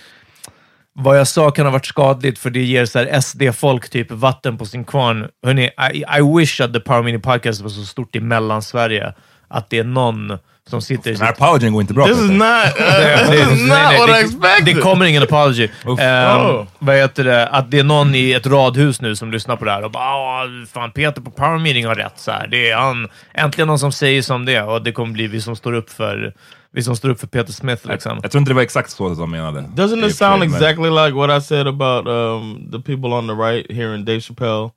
vad 0.93 1.19
jag 1.19 1.28
sa 1.28 1.50
kan 1.50 1.66
ha 1.66 1.73
varit 1.73 1.87
skadligt 1.87 2.38
för 2.38 2.50
det 2.50 2.62
ger 2.62 2.87
så 2.87 2.99
här 2.99 3.21
SD-folk 3.21 3.90
typ 3.90 4.11
vatten 4.11 4.59
på 4.59 4.66
sin 4.66 4.85
kvarn. 4.85 5.28
Hörrni, 5.43 5.71
I, 5.93 6.04
I 6.19 6.38
wish 6.38 6.61
att 6.61 6.73
The 6.73 6.81
Power 6.81 7.02
Mini 7.02 7.19
Podcast 7.19 7.61
var 7.61 7.69
så 7.69 7.85
stort 7.85 8.16
i 8.16 8.21
Mellansverige. 8.21 9.14
Att 9.49 9.71
det 9.71 9.78
är 9.78 9.85
någon 9.85 10.38
som 10.71 10.83
sitter 10.83 11.11
i 11.11 11.14
Den 11.14 11.23
här 11.23 11.33
apologin 11.33 11.73
går 11.73 11.80
inte 11.80 11.94
bra. 11.94 12.06
This 12.06 12.18
is 12.18 12.30
not, 12.30 12.38
det, 12.78 13.26
this 13.30 13.52
is 13.52 13.62
not 13.68 13.99
what 13.99 14.09
I 14.09 14.25
expected. 14.25 14.64
det 14.64 14.75
kommer 14.80 15.04
ingen 15.06 15.23
apology. 15.23 15.68
Ehm, 15.99 16.40
Oh. 16.40 16.66
Vad 16.78 16.97
heter 16.97 17.25
det? 17.25 17.47
Att 17.49 17.71
det 17.71 17.78
är 17.78 17.85
någon 17.85 18.14
i 18.14 18.33
ett 18.33 18.47
radhus 18.47 19.00
nu 19.00 19.16
som 19.16 19.30
lyssnar 19.30 19.56
på 19.56 19.64
det 19.64 19.71
här 19.71 19.85
och 19.85 19.90
bara 19.90 20.04
"Ah, 20.04 20.44
fan 20.73 20.90
Peter 20.90 21.23
på 21.23 21.30
Power 21.30 21.59
Meeting 21.59 21.87
har 21.87 21.94
rätt. 21.94 22.12
Så 22.18 22.30
här. 22.30 22.47
Det 22.47 22.71
är 22.71 22.76
han, 22.76 23.09
äntligen 23.35 23.68
någon 23.68 23.78
som 23.78 23.92
säger 23.92 24.23
som 24.23 24.44
det 24.44 24.62
och 24.62 24.83
det 24.83 24.92
kommer 24.92 25.12
bli 25.12 25.26
vi 25.26 25.40
som 25.40 25.56
står 25.56 25.73
upp 25.73 25.90
för, 25.90 26.35
vi 26.73 26.83
som 26.83 26.97
står 26.97 27.09
upp 27.09 27.21
för 27.21 27.26
Peter 27.26 27.52
Smith. 27.52 27.88
Liksom. 27.88 28.18
Jag 28.23 28.30
tror 28.30 28.38
inte 28.40 28.50
det 28.50 28.54
var 28.54 28.62
exakt 28.62 28.90
så 28.90 29.14
som 29.14 29.30
menade. 29.30 29.61
Doesn't 29.61 30.06
it 30.06 30.16
sound 30.16 30.42
exactly 30.42 30.90
like 30.90 31.11
what 31.12 31.30
I 31.42 31.47
said 31.47 31.66
about 31.66 32.06
um, 32.06 32.68
the 32.73 32.78
people 32.80 33.11
on 33.12 33.26
the 33.28 33.35
right 33.35 33.66
hearing 33.73 34.04
Dave 34.04 34.21
Chappelle 34.21 34.71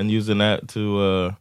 and 0.00 0.10
using 0.10 0.38
that 0.38 0.68
to 0.74 0.80
uh, 0.80 1.32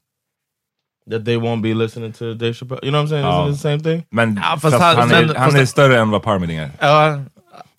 that 1.12 1.26
they 1.26 1.38
won't 1.38 1.62
be 1.62 1.74
listening 1.74 2.14
to 2.14 2.34
Dave 2.34 2.54
Chappelle? 2.54 2.80
You 2.84 2.92
know 2.92 3.02
what 3.02 3.06
I'm 3.06 3.10
saying? 3.10 3.26
Ja. 3.26 3.46
Isn't 3.46 3.50
it 3.50 3.56
the 3.56 3.62
same 3.62 3.80
thing? 3.80 4.06
Men, 4.12 4.36
Ja, 4.44 4.58
fast 4.58 4.62
fast 4.62 4.82
han- 4.84 4.98
han, 4.98 5.08
men- 5.10 5.30
är, 5.30 5.36
han 5.36 5.52
fast- 5.52 5.62
är 5.62 5.66
större 5.66 6.00
än 6.00 6.10
vad 6.10 6.24
Power 6.24 6.40
Meeting 6.40 6.58
är. 6.58 6.72
Ja, 6.80 7.20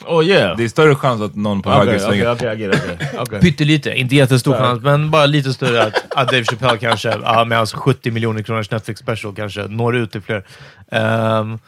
Oh 0.06 0.24
yeah. 0.24 0.56
Det 0.56 0.64
är 0.64 0.68
större 0.68 0.94
chans 0.94 1.20
att 1.22 1.34
någon 1.34 1.62
på 1.62 1.70
Okay, 1.70 1.80
okay, 1.82 1.92
högersvängen... 1.92 2.26
okay. 2.30 2.68
Okay. 2.68 3.20
okay. 3.20 3.40
pyttelite, 3.40 3.90
inte 3.94 4.14
jättestor 4.16 4.52
Sorry. 4.52 4.64
chans, 4.64 4.82
men 4.82 5.10
bara 5.10 5.26
lite 5.26 5.52
större 5.52 5.82
att, 5.82 5.94
att 6.16 6.28
Dave 6.30 6.44
Chappelle 6.44 6.78
kanske, 6.78 7.16
ja, 7.22 7.44
med 7.44 7.58
hans 7.58 7.72
70 7.72 8.10
miljoner 8.10 8.42
kronors 8.42 8.70
Netflix 8.70 9.00
special, 9.00 9.34
kanske 9.34 9.62
når 9.62 9.96
ut 9.96 10.12
till 10.12 10.20
fler. 10.20 10.44
Ehm, 10.90 11.58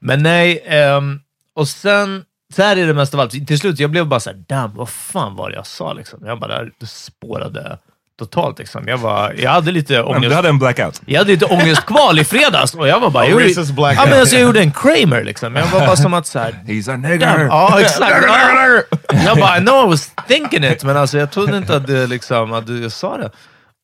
men 0.00 0.22
nej, 0.22 0.62
ehm, 0.66 1.20
och 1.54 1.68
sen, 1.68 2.24
så 2.56 2.62
här 2.62 2.76
är 2.76 2.86
det 2.86 2.94
mest 2.94 3.14
av 3.14 3.20
allt. 3.20 3.46
Till 3.46 3.58
slut, 3.58 3.78
jag 3.78 3.90
blev 3.90 4.06
bara 4.06 4.20
såhär, 4.20 4.44
damn, 4.48 4.74
vad 4.74 4.88
fan 4.88 5.36
var 5.36 5.50
det 5.50 5.56
jag 5.56 5.66
sa 5.66 5.92
liksom? 5.92 6.26
Jag 6.26 6.40
bara, 6.40 6.64
det 6.64 6.86
spårade 6.86 7.78
totalt 8.24 8.58
liksom. 8.58 8.88
Jag, 8.88 8.98
var, 8.98 9.34
jag 9.38 9.50
hade 9.50 9.70
lite 9.72 10.02
ångest. 10.02 10.28
du 10.30 10.34
hade 10.34 10.48
en 10.48 10.58
blackout. 10.58 11.00
Jag 11.06 11.18
hade 11.18 11.32
lite 11.32 11.44
ångestkval 11.46 12.18
i 12.18 12.24
fredags 12.24 12.74
och 12.74 12.88
jag 12.88 13.00
var 13.00 13.10
bara... 13.10 13.24
A 13.24 13.26
Jag, 13.30 13.48
gjorde- 13.50 13.72
blackout. 13.72 13.98
ja, 14.04 14.10
men 14.10 14.20
alltså, 14.20 14.36
jag 14.36 14.42
gjorde 14.42 14.60
en 14.60 14.72
Kramer 14.72 15.24
liksom. 15.24 15.56
Jag 15.56 15.66
var 15.66 15.80
bara 15.80 15.96
som 15.96 16.14
att 16.14 16.26
såhär... 16.26 16.52
He's 16.66 16.92
a 16.94 16.96
nigger! 16.96 17.38
ja, 17.44 17.80
exakt. 17.80 18.24
Ja. 18.26 18.80
Jag 19.26 19.36
bara, 19.38 19.58
I 19.58 19.60
know 19.60 19.84
I 19.86 19.88
was 19.90 20.10
thinking 20.28 20.64
it, 20.64 20.84
men 20.84 20.96
alltså, 20.96 21.18
jag 21.18 21.30
trodde 21.30 21.56
inte 21.56 21.76
att, 21.76 21.86
det, 21.86 22.06
liksom, 22.06 22.52
att 22.52 22.68
jag 22.68 22.92
sa 22.92 23.16
det. 23.16 23.30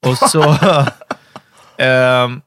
Och 0.06 0.18
så... 0.18 0.56
ehm, 1.78 2.40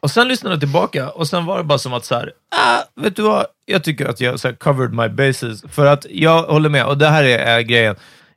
och 0.00 0.10
sen 0.10 0.28
lyssnade 0.28 0.54
jag 0.54 0.60
tillbaka 0.60 1.08
och 1.08 1.26
sen 1.28 1.46
var 1.46 1.58
det 1.58 1.64
bara 1.64 1.78
som 1.78 1.92
att 1.94 2.04
så 2.04 2.14
här, 2.14 2.30
ah, 2.56 3.02
vet 3.02 3.16
du 3.16 3.22
vad? 3.22 3.46
Jag 3.66 3.84
tycker 3.84 4.06
att 4.06 4.20
jag 4.20 4.40
så 4.40 4.48
här, 4.48 4.54
covered 4.54 4.92
my 4.92 5.08
bases. 5.08 5.62
För 5.72 5.86
att 5.86 6.06
jag 6.10 6.42
håller 6.42 6.68
med, 6.68 6.84
och 6.86 6.98
det 6.98 7.08
här 7.08 7.24
är, 7.24 7.38
är 7.38 7.60
grejen. 7.60 7.96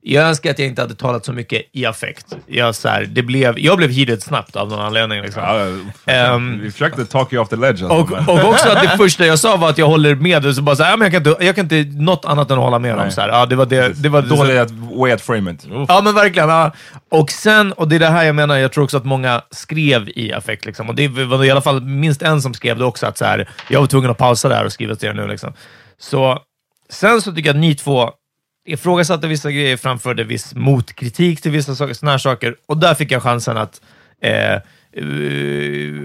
Jag 0.09 0.23
önskar 0.23 0.51
att 0.51 0.59
jag 0.59 0.67
inte 0.67 0.81
hade 0.81 0.95
talat 0.95 1.25
så 1.25 1.33
mycket 1.33 1.61
i 1.71 1.85
affekt. 1.85 2.37
Jag, 2.45 2.75
så 2.75 2.89
här, 2.89 3.03
det 3.03 3.21
blev, 3.23 3.59
jag 3.59 3.77
blev 3.77 3.89
heated 3.91 4.23
snabbt 4.23 4.55
av 4.55 4.69
någon 4.69 4.79
anledning. 4.79 5.21
Liksom. 5.21 5.43
Ja, 5.43 6.13
Ehm, 6.13 6.59
vi 6.61 6.71
försökte 6.71 7.05
talk 7.05 7.33
you 7.33 7.43
off 7.43 7.49
the 7.49 7.55
ledge. 7.55 7.85
Alltså, 7.85 8.15
Och, 8.15 8.29
och 8.29 8.49
också 8.49 8.69
att 8.69 8.81
det 8.81 8.89
första 8.97 9.25
jag 9.25 9.39
sa 9.39 9.57
var 9.57 9.69
att 9.69 9.77
jag 9.77 9.87
håller 9.87 10.15
med. 10.15 10.45
Och 10.45 10.55
så 10.55 10.61
bara 10.61 10.75
så 10.75 10.83
här, 10.83 10.91
ja, 10.91 10.97
men 10.97 11.11
jag, 11.11 11.23
kan 11.23 11.31
inte, 11.31 11.45
jag 11.45 11.55
kan 11.55 11.65
inte 11.65 12.01
något 12.01 12.25
annat 12.25 12.51
än 12.51 12.57
att 12.57 12.63
hålla 12.63 12.79
med. 12.79 12.95
Nej. 12.97 13.11
Så 13.11 13.21
här, 13.21 13.29
ja, 13.29 13.45
det 13.45 13.55
var 13.55 13.65
det, 13.65 14.03
det 14.03 14.09
var 14.09 14.21
dåligt. 14.21 14.57
att 14.57 14.71
way 14.71 15.11
at 15.11 15.21
frame 15.21 15.51
it. 15.51 15.67
Ja, 15.87 16.01
men 16.03 16.15
verkligen. 16.15 16.49
Ja. 16.49 16.71
Och 17.11 17.31
sen, 17.31 17.73
och 17.73 17.87
det 17.87 17.95
är 17.95 17.99
det 17.99 18.07
här 18.09 18.23
jag 18.23 18.35
menar, 18.35 18.57
jag 18.57 18.71
tror 18.71 18.83
också 18.83 18.97
att 18.97 19.05
många 19.05 19.41
skrev 19.51 20.09
i 20.15 20.33
affekt. 20.33 20.65
Liksom. 20.65 20.89
Och 20.89 20.95
det 20.95 21.07
var 21.07 21.43
i 21.43 21.51
alla 21.51 21.61
fall 21.61 21.81
minst 21.81 22.21
en 22.21 22.41
som 22.41 22.53
skrev 22.53 22.77
det 22.77 22.85
också, 22.85 23.05
att 23.05 23.17
så 23.17 23.25
här, 23.25 23.49
jag 23.69 23.79
var 23.79 23.87
tvungen 23.87 24.11
att 24.11 24.17
pausa 24.17 24.49
det 24.49 24.55
här 24.55 24.65
och 24.65 24.71
skriva 24.73 24.95
till 24.95 25.09
er 25.09 25.13
nu. 25.13 25.27
Liksom. 25.27 25.53
Så, 25.99 26.39
sen 26.89 27.21
så 27.21 27.31
tycker 27.33 27.49
jag 27.49 27.55
att 27.55 27.61
ni 27.61 27.75
två 27.75 28.11
ifrågasatte 28.67 29.27
vissa 29.27 29.51
grejer, 29.51 29.77
framförde 29.77 30.23
viss 30.23 30.55
motkritik 30.55 31.41
till 31.41 31.51
vissa 31.51 31.75
saker, 31.75 31.93
såna 31.93 32.11
här 32.11 32.17
saker. 32.17 32.55
Och 32.65 32.77
där 32.77 32.93
fick 32.93 33.11
jag 33.11 33.23
chansen 33.23 33.57
att 33.57 33.81
eh, 34.21 34.53
eh 34.53 34.61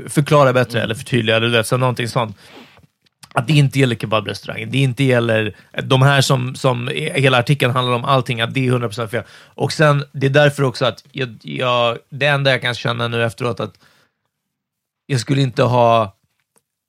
förklara 0.08 0.52
bättre 0.52 0.82
eller 0.82 0.94
förtydliga, 0.94 1.36
eller 1.36 1.48
vet, 1.48 1.66
så 1.66 1.76
någonting 1.76 2.08
sånt 2.08 2.36
att 3.34 3.46
det 3.46 3.52
inte 3.52 3.78
gäller 3.78 3.96
kebabrestaurangen, 3.96 4.70
det 4.70 4.78
inte 4.78 5.04
gäller 5.04 5.54
eh, 5.72 5.84
de 5.84 6.02
här 6.02 6.20
som, 6.20 6.54
som 6.54 6.88
hela 6.94 7.38
artikeln 7.38 7.72
handlar 7.72 7.94
om 7.94 8.04
allting, 8.04 8.40
att 8.40 8.54
det 8.54 8.68
är 8.68 8.72
100% 8.72 9.06
fel. 9.06 9.22
Och 9.54 9.72
sen, 9.72 10.04
det 10.12 10.26
är 10.26 10.30
därför 10.30 10.62
också 10.62 10.84
att 10.84 11.04
jag, 11.12 11.38
jag, 11.42 11.98
det 12.10 12.26
enda 12.26 12.50
jag 12.50 12.62
kan 12.62 12.74
känna 12.74 13.08
nu 13.08 13.24
efteråt 13.24 13.60
att 13.60 13.74
jag 15.06 15.20
skulle 15.20 15.42
inte 15.42 15.62
ha, 15.62 16.16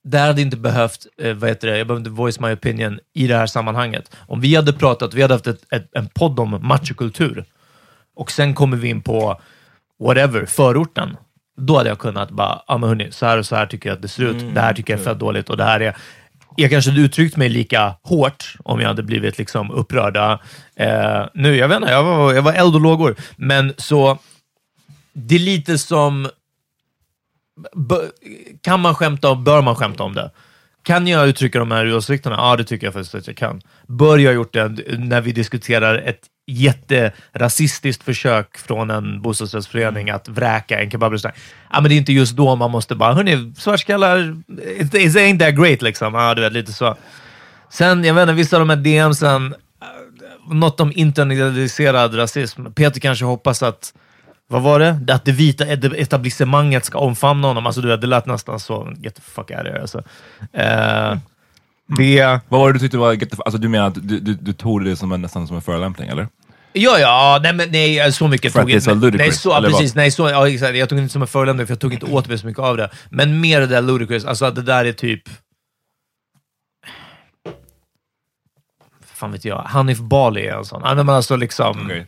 det 0.04 0.18
här 0.18 0.28
hade 0.28 0.42
inte 0.42 0.58
behövt, 0.58 1.08
eh, 1.18 1.34
vad 1.34 1.50
heter 1.50 1.68
det, 1.68 1.78
jag 1.78 1.88
behöver 1.88 2.00
inte 2.00 2.22
voice 2.22 2.40
my 2.40 2.54
opinion 2.54 3.00
i 3.14 3.28
det 3.28 3.36
här 3.36 3.48
sammanhanget. 3.48 4.16
Om 4.28 4.42
vi 4.42 4.56
hade 4.56 4.74
pratat, 4.74 5.14
vi 5.14 5.22
hade 5.22 5.34
haft 5.34 5.48
ett, 5.48 5.74
ett, 5.74 5.90
en 5.96 6.08
podd 6.08 6.40
om 6.40 6.60
machokultur 6.62 7.46
och 8.16 8.32
sen 8.32 8.54
kommer 8.54 8.78
vi 8.78 8.90
in 8.90 9.02
på 9.02 9.42
whatever, 10.00 10.46
förorten. 10.46 11.18
Då 11.58 11.78
hade 11.78 11.90
jag 11.90 12.00
kunnat 12.00 12.32
bara, 12.32 12.62
ja 12.68 12.78
men 12.78 12.90
hörni, 12.90 13.12
så 13.12 13.26
här 13.26 13.38
och 13.38 13.46
så 13.46 13.56
här 13.56 13.66
tycker 13.66 13.90
jag 13.90 13.96
att 13.96 14.02
det 14.02 14.08
ser 14.08 14.24
ut. 14.24 14.56
det 14.56 14.62
här 14.62 14.74
tycker 14.74 14.94
jag 14.94 15.00
är 15.00 15.04
fett 15.04 15.20
dåligt 15.20 15.50
och 15.50 15.58
det 15.58 15.64
här 15.64 15.80
är... 15.80 15.96
Jag 16.56 16.72
kanske 16.72 16.92
hade 16.92 17.02
uttryckt 17.02 17.38
mig 17.38 17.50
lika 17.50 17.96
hårt 18.02 18.56
om 18.64 18.80
jag 18.82 18.88
hade 18.88 19.04
blivit 19.04 19.38
liksom 19.38 19.72
upprörda. 19.72 20.40
Eh, 20.76 21.26
nu, 21.34 21.56
jag 21.56 21.68
vet 21.68 21.76
inte, 21.76 21.92
jag 21.92 22.04
var, 22.04 22.34
jag 22.34 22.42
var 22.42 22.54
eld 22.54 22.76
och 22.76 22.82
lågor. 22.82 23.16
Men 23.36 23.74
så, 23.78 24.18
det 25.14 25.36
är 25.36 25.40
lite 25.40 25.78
som... 25.78 26.30
Kan 28.62 28.80
man 28.80 28.96
skämta 28.96 29.30
om, 29.30 29.44
bör 29.44 29.62
man 29.62 29.76
skämta 29.76 30.04
om 30.04 30.14
det? 30.14 30.32
Kan 30.84 31.08
jag 31.08 31.28
uttrycka 31.28 31.60
de 31.60 31.72
här 31.72 31.96
åsikterna? 31.96 32.36
Ja, 32.36 32.56
det 32.56 32.64
tycker 32.64 32.88
jag 32.88 32.94
faktiskt 32.94 33.16
att 33.16 33.28
jag 33.28 33.38
kan. 33.38 33.62
Bör 33.88 34.18
jag 34.18 34.30
ha 34.30 34.36
gjort 34.36 34.54
det 34.54 34.68
när 34.98 35.22
vi 35.22 35.32
diskuterar 35.32 35.98
ett 35.98 36.20
jätterasistiskt 36.48 38.04
försök 38.04 38.58
från 38.58 38.90
en 38.90 39.22
bostadsrättsförening 39.22 40.10
att 40.10 40.28
vräka 40.28 40.82
en 40.82 40.92
kebabrestaurang? 40.92 41.38
Ja, 41.72 41.82
men 41.82 41.90
det 41.90 41.96
är 41.96 41.98
inte 41.98 42.14
just 42.14 42.36
då 42.36 42.56
man 42.56 42.72
måste 42.72 42.96
bara, 42.96 43.14
hörni, 43.14 43.54
svartskallar, 43.58 44.42
it, 44.80 44.94
it 44.94 45.16
ain't 45.16 45.40
that 45.40 45.56
great 45.56 45.82
liksom. 45.82 46.14
Ja, 46.14 46.34
du 46.34 46.42
vet, 46.42 46.54
lite 46.54 46.74
så. 46.74 46.98
Sen, 47.70 48.04
jag 48.04 48.14
vet 48.14 48.22
inte, 48.22 48.34
vissa 48.34 48.58
av 48.58 48.68
de 48.68 48.70
här 48.70 49.08
DMsen, 49.08 49.54
eh, 49.82 50.54
något 50.54 50.80
om 50.80 50.92
internaliserad 50.96 52.18
rasism. 52.18 52.66
Peter 52.66 53.00
kanske 53.00 53.26
hoppas 53.26 53.64
att 53.64 53.94
vad 54.54 54.62
var 54.62 54.80
det? 54.80 55.14
Att 55.14 55.26
det 55.26 55.32
vita 55.32 55.66
etablissemanget 55.66 56.86
ska 56.86 56.98
omfamna 56.98 57.48
honom. 57.48 57.66
Alltså, 57.66 57.82
du 57.82 57.88
vet, 57.88 58.02
det 58.02 58.08
lät 58.08 58.26
nästan 58.26 58.60
så. 58.60 58.94
Get 58.98 59.16
the 59.16 59.22
fuck 59.22 59.50
out 59.52 59.60
of 59.60 59.66
here. 59.66 59.82
Alltså. 59.82 59.98
Eh, 60.54 61.18
det... 61.98 62.40
Vad 62.50 62.60
var 62.60 62.68
det 62.68 62.74
du 62.74 62.80
tyckte 62.80 62.98
var... 62.98 63.14
get 63.14 63.32
the- 63.32 63.38
Alltså, 63.46 63.58
du 63.58 63.68
menar 63.70 63.88
att 63.88 64.08
du, 64.08 64.20
du, 64.20 64.34
du 64.34 64.54
tog 64.54 64.86
det 64.86 64.96
som 64.96 65.12
en, 65.12 65.22
nästan 65.22 65.48
som 65.48 65.56
en 65.56 65.62
förolämpning, 65.62 66.10
eller? 66.10 66.28
Ja, 66.74 67.00
ja, 67.00 67.40
nej, 67.44 67.54
men 67.54 67.70
nej, 67.72 68.12
så 68.14 68.28
mycket 68.28 68.54
tog 68.54 68.68
det 68.68 68.74
är 68.74 68.80
så 68.80 68.92
inte- 68.92 69.06
ludicrous, 69.06 69.28
Nej, 69.46 69.62
så, 69.62 69.62
precis. 69.62 69.96
Nej, 69.96 70.12
så, 70.12 70.30
ja, 70.30 70.50
exakt. 70.50 70.76
Jag 70.76 70.90
tog 70.90 71.00
inte 71.00 71.12
som 71.14 71.22
en 71.22 71.28
förolämpning, 71.28 71.68
för 71.68 71.72
jag 71.72 71.80
tog 71.80 71.94
inte 71.94 72.06
åt 72.06 72.28
mig 72.28 72.38
så 72.38 72.46
mycket 72.48 72.64
av 72.64 72.78
det. 72.78 72.90
Men 73.10 73.42
mer 73.42 73.60
det 73.60 73.68
där 73.68 73.82
ludicrous, 73.82 74.26
alltså 74.26 74.46
att 74.46 74.56
det 74.56 74.62
där 74.62 74.86
är 74.86 74.92
typ... 74.94 75.22
fan 79.06 79.32
vet 79.32 79.46
jag, 79.46 79.58
Hanif 79.58 80.00
Bali 80.00 80.48
är 80.48 80.58
en 80.58 80.66
sån. 80.66 80.82
Men 80.82 81.10
alltså 81.10 81.36
liksom, 81.36 81.82
Okej. 81.86 82.06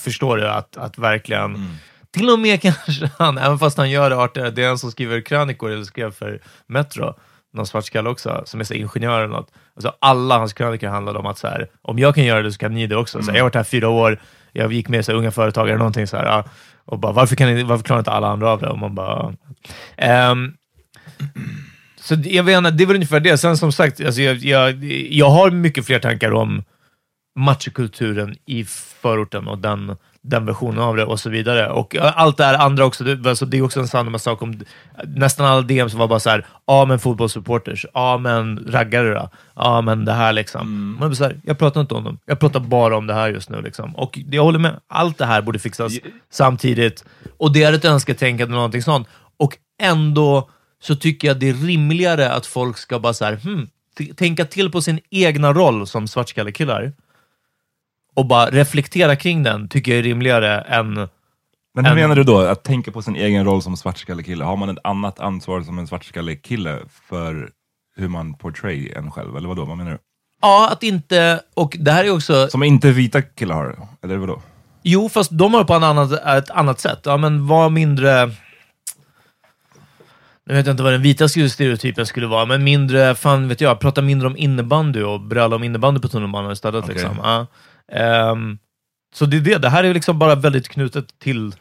Förstår 0.00 0.36
du 0.36 0.48
att, 0.48 0.76
att 0.76 0.98
verkligen... 0.98 1.78
Till 2.12 2.30
och 2.30 2.38
med 2.38 2.62
kanske 2.62 3.10
han, 3.18 3.38
även 3.38 3.58
fast 3.58 3.78
han 3.78 3.90
gör 3.90 4.10
det 4.10 4.16
artigare, 4.16 4.50
det 4.50 4.64
är 4.64 4.68
en 4.68 4.78
som 4.78 4.90
skriver 4.90 5.20
krönikor 5.20 5.70
eller 5.70 5.84
skrev 5.84 6.12
för 6.12 6.40
Metro. 6.66 7.14
någon 7.52 7.66
svartskalle 7.66 8.10
också, 8.10 8.42
som 8.46 8.60
är 8.60 8.64
så 8.64 8.74
ingenjör 8.74 9.18
eller 9.18 9.34
något. 9.34 9.52
Alltså, 9.76 9.92
alla 10.00 10.38
hans 10.38 10.52
krönikor 10.52 10.88
handlade 10.88 11.18
om 11.18 11.26
att 11.26 11.38
så 11.38 11.46
här, 11.46 11.68
om 11.82 11.98
jag 11.98 12.14
kan 12.14 12.24
göra 12.24 12.42
det 12.42 12.52
så 12.52 12.58
kan 12.58 12.74
ni 12.74 12.86
det 12.86 12.96
också. 12.96 13.22
Så 13.22 13.30
här, 13.30 13.38
jag 13.38 13.44
har 13.44 13.46
varit 13.46 13.54
här 13.54 13.64
fyra 13.64 13.88
år, 13.88 14.20
jag 14.52 14.72
gick 14.72 14.88
med 14.88 15.04
så 15.04 15.12
här, 15.12 15.18
unga 15.18 15.30
företagare, 15.30 15.78
någonting 15.78 16.06
så 16.06 16.16
här, 16.16 16.44
och 16.84 16.98
bara, 16.98 17.12
varför, 17.12 17.36
kan 17.36 17.54
ni, 17.54 17.62
varför 17.62 17.84
klarar 17.84 17.98
inte 17.98 18.10
alla 18.10 18.28
andra 18.28 18.50
av 18.50 18.60
det? 18.60 18.68
Och 18.68 18.78
man 18.78 18.94
bara... 18.94 19.34
ehm, 19.96 20.52
så 22.00 22.14
jag 22.24 22.42
vet 22.42 22.58
inte, 22.58 22.70
det 22.70 22.84
är 22.84 22.86
väl 22.86 22.96
ungefär 22.96 23.20
det. 23.20 23.38
Sen 23.38 23.56
som 23.56 23.72
sagt, 23.72 24.00
alltså, 24.00 24.20
jag, 24.20 24.36
jag, 24.36 24.84
jag 25.10 25.30
har 25.30 25.50
mycket 25.50 25.86
fler 25.86 25.98
tankar 25.98 26.32
om 26.32 26.64
machokulturen 27.34 28.36
i 28.46 28.64
förorten 28.64 29.48
och 29.48 29.58
den, 29.58 29.96
den 30.22 30.46
versionen 30.46 30.78
av 30.78 30.96
det 30.96 31.04
och 31.04 31.20
så 31.20 31.30
vidare. 31.30 31.70
Och 31.70 31.96
allt 31.96 32.36
det 32.36 32.44
här 32.44 32.54
andra 32.54 32.84
också, 32.84 33.04
det, 33.04 33.28
alltså, 33.28 33.46
det 33.46 33.58
är 33.58 33.62
också 33.62 33.80
en 33.80 33.88
sann 33.88 34.18
sak 34.18 34.42
om 34.42 34.60
nästan 35.04 35.46
alla 35.46 35.62
DM 35.62 35.90
som 35.90 35.98
var 35.98 36.08
bara 36.08 36.20
så 36.20 36.30
här, 36.30 36.46
ja 36.66 36.84
men 36.84 36.98
fotbollssupporters, 36.98 37.86
ja 37.94 38.18
men 38.18 38.64
raggare 38.68 39.14
då, 39.14 39.30
ja 39.54 39.80
men 39.80 40.04
det 40.04 40.12
här 40.12 40.32
liksom. 40.32 40.96
Man 41.00 41.08
blir 41.08 41.16
så 41.16 41.24
här, 41.24 41.40
jag 41.44 41.58
pratar 41.58 41.80
inte 41.80 41.94
om 41.94 42.04
dem, 42.04 42.18
jag 42.26 42.40
pratar 42.40 42.60
bara 42.60 42.96
om 42.96 43.06
det 43.06 43.14
här 43.14 43.28
just 43.28 43.50
nu. 43.50 43.62
Liksom. 43.62 43.96
Och 43.96 44.18
jag 44.30 44.42
håller 44.42 44.58
med, 44.58 44.80
allt 44.88 45.18
det 45.18 45.26
här 45.26 45.42
borde 45.42 45.58
fixas 45.58 45.92
samtidigt. 46.30 47.04
Och 47.38 47.52
det 47.52 47.62
är 47.62 47.72
ett 47.72 47.84
önsketänkande, 47.84 48.54
någonting 48.54 48.82
sånt. 48.82 49.08
Och 49.36 49.56
ändå 49.82 50.50
så 50.82 50.96
tycker 50.96 51.28
jag 51.28 51.40
det 51.40 51.48
är 51.48 51.54
rimligare 51.54 52.32
att 52.32 52.46
folk 52.46 52.78
ska 52.78 52.98
bara 52.98 53.12
så 53.12 53.24
här, 53.24 53.36
hmm, 53.36 53.68
tänka 54.16 54.44
till 54.44 54.70
på 54.70 54.82
sin 54.82 55.00
egna 55.10 55.52
roll 55.52 55.86
som 55.86 56.08
svartskallekillar 56.08 56.92
och 58.20 58.26
bara 58.26 58.46
reflektera 58.46 59.16
kring 59.16 59.42
den, 59.42 59.68
tycker 59.68 59.92
jag 59.92 59.98
är 59.98 60.02
rimligare 60.02 60.60
än... 60.60 60.94
Men 61.74 61.84
hur 61.84 61.92
En- 61.92 61.98
menar 61.98 62.16
du 62.16 62.24
då? 62.24 62.38
Att 62.38 62.62
tänka 62.62 62.90
på 62.90 63.02
sin 63.02 63.16
egen 63.16 63.44
roll 63.44 63.62
som 63.62 63.76
svartskallekille? 63.76 64.44
Har 64.44 64.56
man 64.56 64.68
ett 64.68 64.78
annat 64.84 65.20
ansvar 65.20 65.62
som 65.62 65.78
en 65.78 65.86
svartskallekille 65.86 66.78
för 67.08 67.50
hur 67.96 68.08
man 68.08 68.34
portray 68.34 68.92
en 68.96 69.10
själv? 69.10 69.36
Eller 69.36 69.48
vadå? 69.48 69.64
Vad 69.64 69.76
menar 69.76 69.90
du? 69.90 69.98
Ja, 70.42 70.68
att 70.72 70.82
inte... 70.82 71.40
Och 71.54 71.76
det 71.80 71.92
här 71.92 72.04
är 72.04 72.10
också... 72.14 72.48
Som 72.48 72.62
inte 72.62 72.90
vita 72.90 73.22
killar 73.22 73.54
har? 73.54 73.76
Eller 74.02 74.16
vadå? 74.16 74.42
Jo, 74.82 75.08
fast 75.08 75.30
de 75.38 75.54
har 75.54 75.60
det 75.60 75.66
på 75.66 75.74
en 75.74 75.84
annat, 75.84 76.12
ett 76.12 76.50
annat 76.50 76.80
sätt. 76.80 77.00
Ja, 77.04 77.16
men 77.16 77.46
var 77.46 77.70
mindre... 77.70 78.30
Nu 80.46 80.54
vet 80.54 80.66
jag 80.66 80.72
inte 80.72 80.82
vad 80.82 80.92
den 80.92 81.02
vita 81.02 81.28
stereotypen 81.28 82.06
skulle 82.06 82.26
vara, 82.26 82.44
men 82.46 82.64
mindre, 82.64 83.14
fan 83.14 83.48
vet 83.48 83.60
jag, 83.60 83.80
prata 83.80 84.02
mindre 84.02 84.26
om 84.28 84.36
innebandy 84.36 85.02
och 85.02 85.20
bröla 85.20 85.56
om 85.56 85.64
innebandy 85.64 86.00
på 86.00 86.08
tunnelbanan 86.08 86.52
istället. 86.52 86.84
Okej. 86.84 86.94
Liksom. 86.94 87.16
Ja. 87.22 87.46
Ehm, 87.92 88.58
så 89.14 89.26
det 89.26 89.36
är 89.36 89.40
det, 89.40 89.58
det 89.58 89.68
här 89.68 89.84
är 89.84 89.94
liksom 89.94 90.18
bara 90.18 90.34
väldigt 90.34 90.68
knutet 90.68 91.18
till... 91.18 91.54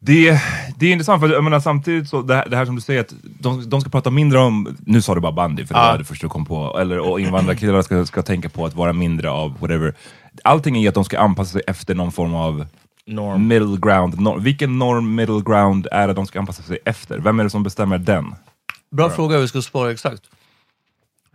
Det, 0.00 0.42
det 0.78 0.86
är 0.86 0.92
intressant, 0.92 1.20
för 1.22 1.28
jag 1.28 1.44
menar, 1.44 1.60
samtidigt 1.60 2.08
så, 2.08 2.22
det 2.22 2.34
här, 2.34 2.48
det 2.48 2.56
här 2.56 2.64
som 2.66 2.74
du 2.74 2.80
säger, 2.80 3.00
att 3.00 3.14
de, 3.22 3.70
de 3.70 3.80
ska 3.80 3.90
prata 3.90 4.10
mindre 4.10 4.38
om, 4.38 4.76
nu 4.86 5.02
sa 5.02 5.14
du 5.14 5.20
bara 5.20 5.32
bandy, 5.32 5.66
för 5.66 5.74
det 5.74 5.80
Ja. 5.80 5.90
var 5.90 5.98
det 5.98 6.04
första 6.04 6.26
du 6.26 6.30
kom 6.30 6.44
på, 6.46 6.78
eller, 6.80 6.98
och 6.98 7.20
invandrarkillar 7.20 7.82
ska, 7.82 8.06
ska 8.06 8.22
tänka 8.22 8.48
på 8.48 8.66
att 8.66 8.74
vara 8.74 8.92
mindre 8.92 9.30
av 9.30 9.60
whatever. 9.60 9.94
Allting 10.44 10.76
är 10.84 10.88
att 10.88 10.94
de 10.94 11.04
ska 11.04 11.18
anpassa 11.18 11.52
sig 11.52 11.62
efter 11.66 11.94
någon 11.94 12.12
form 12.12 12.34
av 12.34 12.66
Norm. 13.06 13.48
middle 13.48 13.76
ground. 13.80 14.20
Nor 14.20 14.38
vilken 14.38 14.78
norm 14.78 15.14
middle 15.14 15.40
ground 15.46 15.86
är 15.92 16.08
det 16.08 16.14
de 16.14 16.26
ska 16.26 16.38
anpassa 16.38 16.62
sig 16.62 16.78
efter? 16.84 17.18
Vem 17.18 17.40
är 17.40 17.44
det 17.44 17.50
som 17.50 17.62
bestämmer 17.62 17.98
den? 17.98 18.34
Bra 18.90 19.10
fråga 19.10 19.34
hur 19.34 19.42
vi 19.42 19.48
ska 19.48 19.62
svara 19.62 19.90
exakt. 19.90 20.22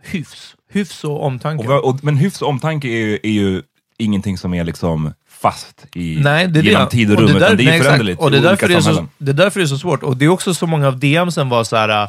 Hyfs. 0.02 0.54
Hyfs 0.68 1.04
och 1.04 1.24
omtanke. 1.24 1.68
Och, 1.68 1.88
och, 1.88 2.04
men 2.04 2.16
hyfs 2.16 2.42
och 2.42 2.48
omtanke 2.48 2.88
är 2.88 3.06
ju, 3.06 3.18
är 3.22 3.30
ju 3.30 3.62
ingenting 4.04 4.38
som 4.38 4.54
är 4.54 4.64
liksom 4.64 5.12
fast 5.28 5.86
i, 5.94 6.20
Nej, 6.22 6.48
det 6.48 6.60
genom 6.60 6.84
det. 6.84 6.90
tid 6.90 7.10
och 7.10 7.14
Och 7.16 7.20
rum, 7.22 7.32
det 7.32 7.38
där- 7.38 7.46
utan 7.46 7.56
det 7.56 7.76
är 7.76 7.82
föränderligt 7.82 8.20
Och 8.20 8.30
det 8.30 8.36
i 8.36 8.40
olika 8.48 8.66
det, 8.66 8.74
är 8.74 8.80
så, 8.80 9.06
det 9.18 9.30
är 9.30 9.34
därför 9.34 9.60
det 9.60 9.64
är 9.64 9.68
så 9.68 9.78
svårt. 9.78 10.02
Och 10.02 10.16
det 10.16 10.24
är 10.24 10.28
också 10.28 10.54
så 10.54 10.66
många 10.66 10.88
av 10.88 10.98
DMsen 10.98 11.48
var 11.48 11.64
så 11.64 11.76
här. 11.76 12.02
äh, 12.02 12.08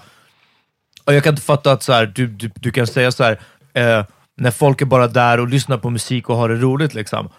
Och 1.05 1.13
jag 1.13 1.23
kan 1.23 1.33
inte 1.33 1.41
fatta 1.45 1.71
att 1.71 1.83
så 1.83 1.93
här, 1.93 2.05
du, 2.15 2.27
du, 2.27 2.51
du 2.55 2.71
kan 2.71 2.87
säga 2.87 3.11
så 3.11 3.23
här, 3.23 3.39
eh, 3.73 4.05
när 4.37 4.51
folk 4.51 4.81
är 4.81 4.85
bara 4.85 5.07
där 5.07 5.39
och 5.39 5.47
lyssnar 5.47 5.77
på 5.77 5.89
musik 5.89 6.29
och 6.29 6.35
har 6.35 6.49
det 6.49 6.55
roligt. 6.55 6.93
Liksom. 6.93 7.29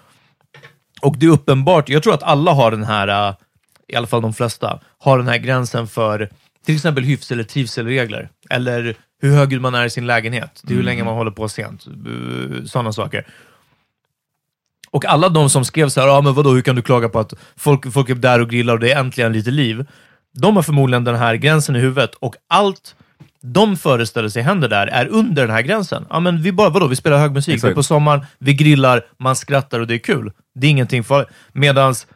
Och 1.03 1.19
det 1.19 1.27
är 1.27 1.31
uppenbart, 1.31 1.89
jag 1.89 2.03
tror 2.03 2.15
att 2.15 2.23
alla 2.23 2.53
har 2.53 2.71
den 2.71 2.85
här, 2.85 3.29
äh, 3.29 3.35
i 3.89 3.97
alla 3.97 4.07
fall 4.07 4.23
de 4.23 4.35
flesta, 4.35 4.81
har 4.99 5.19
den 5.19 5.29
här 5.29 5.39
gränsen 5.39 5.87
för 5.88 6.31
till 6.67 6.75
exempel 6.75 7.05
hyfs 7.05 7.33
eller 7.33 7.45
trivselregler. 7.45 8.29
Eller 8.51 8.95
hur 9.23 9.31
högljudd 9.37 9.62
man 9.62 9.75
är 9.75 9.85
i 9.85 9.90
sin 9.90 10.07
lägenhet. 10.07 10.61
Det 10.64 10.73
är 10.73 10.77
hur 10.77 10.83
länge 10.83 11.05
man 11.05 11.14
håller 11.14 11.31
på 11.31 11.49
sent. 11.49 11.87
Sådana 12.67 12.93
saker. 12.93 13.27
Och 14.94 15.04
alla 15.04 15.28
de 15.28 15.50
som 15.50 15.64
skrev 15.64 15.88
så 15.88 16.00
här, 16.00 16.09
ah, 16.09 16.20
men 16.20 16.35
vadå, 16.35 16.50
hur 16.50 16.62
kan 16.62 16.76
du 16.76 16.83
klaga 16.83 17.09
på 17.09 17.18
att 17.18 17.35
folk, 17.57 17.92
folk 17.92 18.09
är 18.11 18.14
där 18.14 18.40
och 18.40 18.50
grillar 18.50 18.74
och 18.74 18.80
det 18.80 18.92
är 18.92 19.00
äntligen 19.00 19.33
lite 19.33 19.50
liv? 19.50 19.87
De 20.38 20.57
har 20.57 20.62
förmodligen 20.62 21.04
den 21.04 21.14
här 21.14 21.35
gränsen 21.35 21.76
i 21.76 21.78
huvudet 21.78 22.14
och 22.14 22.35
allt 22.48 22.94
de 23.42 23.76
föreställer 23.76 24.28
sig 24.28 24.42
händer 24.42 24.68
där 24.68 24.87
är 24.87 25.07
under 25.07 25.42
den 25.46 25.50
här 25.50 25.62
gränsen. 25.62 26.07
Ja, 26.11 26.20
men 26.20 26.42
vi 26.42 26.52
bara, 26.52 26.68
vadå, 26.68 26.87
vi 26.87 26.96
spelar 26.96 27.18
hög 27.18 27.33
musik, 27.33 27.46
det 27.46 27.52
är 27.52 27.57
Exakt. 27.57 27.74
på 27.74 27.83
sommaren, 27.83 28.20
vi 28.38 28.54
grillar, 28.54 29.02
man 29.18 29.37
skrattar 29.37 29.80
och 29.80 29.87
det 29.87 29.94
är 29.94 29.98
kul. 29.98 30.33
Det 30.54 30.66
är 30.66 30.70
ingenting 30.70 31.04
farligt. 31.04 31.28
Medans 31.52 32.07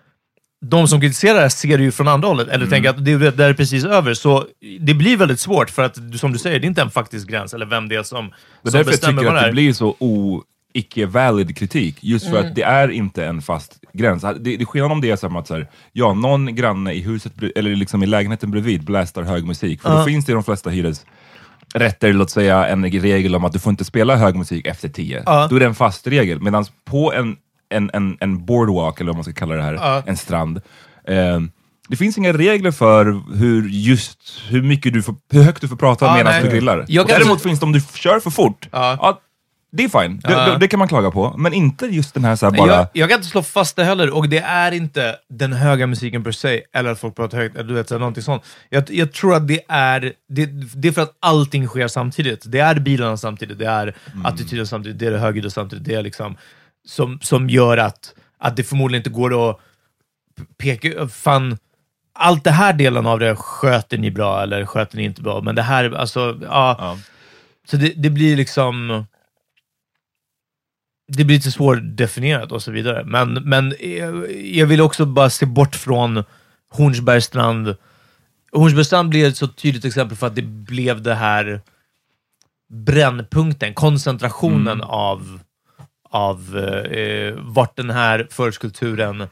de 0.66 0.88
som 0.88 1.00
kritiserar 1.00 1.42
det 1.42 1.50
ser 1.50 1.78
det 1.78 1.84
ju 1.84 1.92
från 1.92 2.08
andra 2.08 2.28
hållet, 2.28 2.48
eller 2.48 2.56
Mm. 2.56 2.70
tänker 2.70 2.90
att 2.90 3.04
det, 3.04 3.16
det 3.18 3.30
där 3.30 3.48
är 3.48 3.54
precis 3.54 3.84
över. 3.84 4.14
Så 4.14 4.44
det 4.80 4.94
blir 4.94 5.16
väldigt 5.16 5.40
svårt, 5.40 5.70
för 5.70 5.82
att 5.82 5.96
som 6.18 6.32
du 6.32 6.38
säger, 6.38 6.60
det 6.60 6.64
är 6.66 6.68
inte 6.68 6.82
en 6.82 6.90
faktisk 6.90 7.28
gräns, 7.28 7.54
eller 7.54 7.66
vem 7.66 7.88
det 7.88 7.96
är 7.96 8.02
som, 8.02 8.28
Det 8.28 8.32
är 8.34 8.34
som 8.34 8.62
därför 8.62 8.78
jag 8.78 8.86
bestämmer 8.86 9.22
tycker 9.22 9.32
vad 9.32 9.40
att 9.40 9.46
det 9.46 9.52
blir 9.52 9.72
så 9.72 9.96
o, 9.98 10.42
icke-valid 10.78 11.56
kritik. 11.56 11.96
Just 12.00 12.26
för 12.28 12.36
Mm. 12.36 12.48
att 12.48 12.54
det 12.54 12.62
är 12.62 12.88
inte 12.90 13.24
en 13.26 13.42
fast 13.42 13.80
gräns. 13.92 14.22
Det, 14.22 14.32
det 14.38 14.60
är 14.60 14.64
skillnad 14.64 14.92
om 14.92 15.00
det 15.00 15.10
är 15.10 15.16
som 15.16 15.36
att 15.36 15.46
så 15.46 15.54
här, 15.54 15.68
ja, 15.92 16.14
någon 16.14 16.54
granne 16.54 16.92
i 16.92 17.00
huset, 17.00 17.32
eller 17.56 17.76
liksom 17.76 18.02
i 18.02 18.06
lägenheten 18.06 18.50
bredvid 18.50 18.84
blästar 18.84 19.22
hög 19.22 19.44
musik. 19.44 19.82
För 19.82 19.98
då 19.98 20.04
finns 20.04 20.24
det 20.24 20.32
i 20.32 20.34
de 20.34 20.44
flesta 20.44 20.70
hyresrätter, 20.70 22.12
låt 22.12 22.30
säga, 22.30 22.66
en 22.66 22.84
regel 22.90 23.34
om 23.34 23.44
att 23.44 23.52
du 23.52 23.58
får 23.58 23.70
inte 23.70 23.84
spela 23.84 24.16
hög 24.16 24.36
musik 24.36 24.66
efter 24.66 24.88
tio. 24.88 25.22
Ja. 25.26 25.46
Då 25.50 25.56
är 25.56 25.60
det 25.60 25.66
en 25.66 25.74
fast 25.74 26.06
regel. 26.06 26.40
Medan 26.40 26.64
på 26.84 27.12
en, 27.12 27.36
en, 27.70 27.90
en, 27.92 28.16
en 28.20 28.44
boardwalk, 28.46 29.00
eller 29.00 29.08
vad 29.10 29.16
man 29.16 29.24
ska 29.24 29.32
kalla 29.32 29.54
det 29.54 29.62
här, 29.62 29.74
Ja. 29.74 30.02
en 30.06 30.16
strand, 30.16 30.56
eh, 31.08 31.40
det 31.90 31.96
finns 31.96 32.18
inga 32.18 32.32
regler 32.32 32.70
för 32.70 33.22
hur 33.36 33.68
just 33.68 34.42
hur 34.48 34.62
mycket 34.62 34.92
du 34.92 35.02
får, 35.02 35.14
hur 35.32 35.42
högt 35.42 35.60
du 35.60 35.68
får 35.68 35.76
prata 35.76 36.04
Ja, 36.06 36.14
medan 36.16 36.42
du 36.42 36.50
grillar. 36.50 36.84
Däremot 36.88 37.40
så- 37.42 37.48
finns 37.48 37.60
det 37.60 37.66
om 37.66 37.72
du 37.72 37.80
kör 37.94 38.20
för 38.20 38.30
fort, 38.30 38.68
Ja. 38.72 38.98
ja, 39.00 39.20
det 39.70 39.84
är 39.84 39.88
fine. 39.88 40.20
Det, 40.24 40.34
det, 40.34 40.56
det 40.60 40.68
kan 40.68 40.78
man 40.78 40.88
klaga 40.88 41.10
på. 41.10 41.34
Men 41.38 41.52
inte 41.52 41.86
just 41.86 42.14
den 42.14 42.24
här 42.24 42.36
så 42.36 42.50
här 42.50 42.58
bara... 42.58 42.72
Jag, 42.72 42.86
jag 42.92 43.08
kan 43.08 43.16
inte 43.18 43.28
slå 43.28 43.42
fast 43.42 43.76
det 43.76 43.84
heller, 43.84 44.10
och 44.10 44.28
det 44.28 44.38
är 44.38 44.72
inte 44.72 45.16
den 45.28 45.52
höga 45.52 45.86
musiken 45.86 46.24
per 46.24 46.32
se, 46.32 46.62
eller 46.72 46.90
att 46.90 47.00
folk 47.00 47.16
pratar 47.16 47.38
högt, 47.38 47.56
eller 47.56 47.68
du 47.68 47.74
vet, 47.74 47.88
så 47.88 47.94
här, 47.94 47.98
någonting 47.98 48.22
sånt. 48.22 48.42
Jag, 48.68 48.90
jag 48.90 49.12
tror 49.12 49.34
att 49.34 49.48
det 49.48 49.60
är, 49.68 50.12
det, 50.28 50.46
det 50.74 50.88
är 50.88 50.92
för 50.92 51.02
att 51.02 51.16
allting 51.20 51.66
sker 51.66 51.88
samtidigt. 51.88 52.42
Det 52.46 52.58
är 52.58 52.78
bilarna 52.80 53.16
samtidigt, 53.16 53.58
det 53.58 53.66
är 53.66 53.96
attityden 54.24 54.66
samtidigt, 54.66 54.98
det 54.98 55.06
är 55.06 55.10
det 55.10 55.18
högljudda 55.18 55.50
samtidigt, 55.50 55.84
det 55.84 55.94
är 55.94 56.02
liksom 56.02 56.36
som, 56.86 57.18
som 57.22 57.50
gör 57.50 57.76
att, 57.76 58.14
att 58.38 58.56
det 58.56 58.62
förmodligen 58.62 59.00
inte 59.00 59.10
går 59.10 59.50
att 59.50 59.60
peka... 60.58 61.08
Fan, 61.08 61.58
allt 62.14 62.44
det 62.44 62.50
här 62.50 62.72
delen 62.72 63.06
av 63.06 63.18
det 63.18 63.36
sköter 63.36 63.98
ni 63.98 64.10
bra, 64.10 64.42
eller 64.42 64.64
sköter 64.66 64.96
ni 64.96 65.04
inte 65.04 65.22
bra, 65.22 65.40
men 65.40 65.54
det 65.54 65.62
här, 65.62 65.94
alltså, 65.94 66.38
ja. 66.42 66.76
Ja. 66.78 66.98
Så 67.70 67.76
det, 67.76 67.92
det 67.96 68.10
blir 68.10 68.36
liksom... 68.36 69.06
Det 71.08 71.24
blir 71.24 71.36
lite 71.36 71.50
svårdefinierat 71.50 72.52
och 72.52 72.62
så 72.62 72.70
vidare. 72.70 73.04
Men, 73.04 73.32
men 73.34 73.74
jag, 73.80 74.32
jag 74.44 74.66
vill 74.66 74.80
också 74.80 75.06
bara 75.06 75.30
se 75.30 75.46
bort 75.46 75.76
från 75.76 76.24
Hornsbergstrand. 76.70 77.76
Hornsbergstrand 78.52 79.08
blir 79.08 79.28
ett 79.28 79.36
så 79.36 79.48
tydligt 79.48 79.84
exempel 79.84 80.16
för 80.16 80.26
att 80.26 80.34
det 80.34 80.42
blev 80.42 81.02
det 81.02 81.14
här 81.14 81.60
brännpunkten, 82.70 83.74
koncentrationen 83.74 84.80
av, 84.82 85.40
av 86.10 86.56
eh, 86.90 87.34
vart 87.38 87.76
den 87.76 87.90
här 87.90 88.26
förortskulturen 88.30 89.26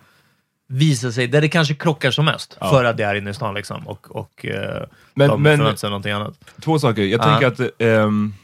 visar 0.68 1.10
sig, 1.10 1.26
där 1.26 1.40
det 1.40 1.48
kanske 1.48 1.74
krockar 1.74 2.10
som 2.10 2.24
mest, 2.24 2.54
för 2.58 2.84
att 2.84 2.96
det 2.96 3.02
är 3.04 3.14
inne 3.14 3.30
i 3.30 3.34
stan 3.34 3.54
liksom, 3.54 3.86
och, 3.88 4.16
och 4.16 4.46
eh, 4.46 4.82
Men- 5.14 5.28
de 5.28 5.42
men- 5.42 5.58
förväntar 5.58 5.76
sig 5.78 5.90
någonting 5.90 6.12
annat. 6.12 6.34
Två 6.60 6.78
saker. 6.78 7.02
Jag 7.02 7.20
Ja. 7.20 7.24
tänker 7.38 7.46
att... 7.64 7.70
ehm, 7.78 8.34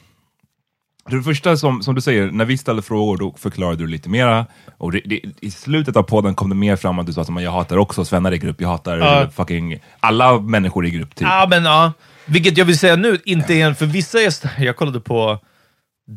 det 1.11 1.23
första 1.23 1.57
som, 1.57 1.83
som 1.83 1.95
du 1.95 2.01
säger, 2.01 2.31
när 2.31 2.45
vi 2.45 2.59
ställde 2.59 2.83
frågor 2.83 3.17
då 3.17 3.35
förklarade 3.39 3.77
du 3.77 3.87
lite 3.87 4.09
mera. 4.09 4.47
Och 4.79 4.93
det, 4.93 5.01
det, 5.05 5.21
I 5.41 5.51
slutet 5.51 5.97
av 5.97 6.03
podden 6.03 6.35
kom 6.35 6.49
det 6.49 6.55
mer 6.55 6.77
fram 6.77 6.99
att 6.99 7.07
du 7.07 7.13
sa 7.13 7.21
att 7.21 7.29
"Men 7.31 7.45
jag 7.45 7.53
hatar 7.53 7.77
också 7.77 8.05
svennar 8.05 8.33
i 8.33 8.39
grupp, 8.39 8.61
jag 8.61 8.69
hatar 8.69 8.99
Ja. 8.99 9.31
fucking 9.31 9.79
alla 10.01 10.41
människor 10.41 10.87
i 10.87 10.91
grupp. 10.91 11.15
Typ. 11.15 11.29
Ja, 11.31 11.47
men 11.51 11.65
ja. 11.65 11.93
Vilket 12.27 12.59
jag 12.59 12.65
vill 12.65 12.79
säga 12.79 12.97
nu, 12.97 13.19
inte 13.25 13.55
igen, 13.55 13.75
för 13.75 13.87
vissa 13.87 14.19
är... 14.19 14.33
Jag 14.65 14.77
kollade 14.77 15.01
på 15.01 15.39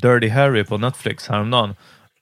Dirty 0.01 0.29
Harry 0.29 0.63
på 0.63 0.77
Netflix 0.77 1.27
häromdagen. 1.27 1.75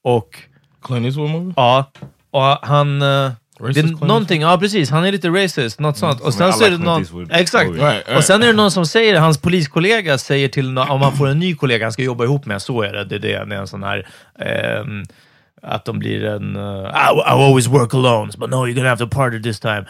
Och 0.04 0.39
Clint 0.84 1.06
Eastwood 1.06 1.30
movie? 1.30 1.54
ja, 1.56 1.91
och 2.32 2.41
han... 2.67 3.02
Racist 3.02 3.43
det 3.60 3.80
är 3.80 4.06
någonting, 4.06 4.42
ja 4.42 4.58
precis, 4.58 4.89
han 4.89 5.06
är 5.06 5.12
lite 5.12 5.30
racist, 5.30 5.80
något 5.80 5.98
sånt. 5.98 6.22
Och 6.22 6.34
som 6.34 6.52
sen 6.52 6.54
så 6.54 6.66
är 6.66 6.72
det 6.72 6.78
någon... 6.78 7.32
Exakt. 7.32 7.72
Och 8.18 8.24
sen 8.24 8.44
är 8.44 8.48
det 8.48 8.54
någon 8.54 8.72
som 8.72 8.86
säger, 8.86 9.20
hans 9.20 9.38
poliskollega 9.38 10.18
säger 10.18 10.48
till 10.48 10.78
om 10.78 11.02
han 11.02 11.18
får 11.18 11.28
en 11.28 11.39
ny 11.39 11.56
kollega 11.56 11.86
han 11.86 11.94
ska 11.94 12.04
jobba 12.04 12.24
ihop 12.24 12.46
med, 12.46 12.62
så 12.62 12.82
är 12.82 12.94
det. 12.94 13.06
Det 13.06 13.16
är, 13.16 13.20
det, 13.20 13.46
det 13.46 13.56
är 13.56 13.60
en 13.60 13.68
sån 13.68 13.84
här... 13.84 14.08
ehm, 14.39 15.04
att 15.66 15.86
de 15.86 16.00
blir 16.00 16.24
en... 16.26 16.56
Uh, 16.56 16.88
I, 16.88 17.18
I 17.18 17.32
always 17.32 17.68
work 17.68 17.94
alone, 17.94 18.32
but 18.38 18.50
no 18.50 18.56
you're 18.56 18.74
gonna 18.74 18.89
have 18.89 19.06
to 19.06 19.08
party 19.08 19.42
this 19.42 19.60
time. 19.60 19.86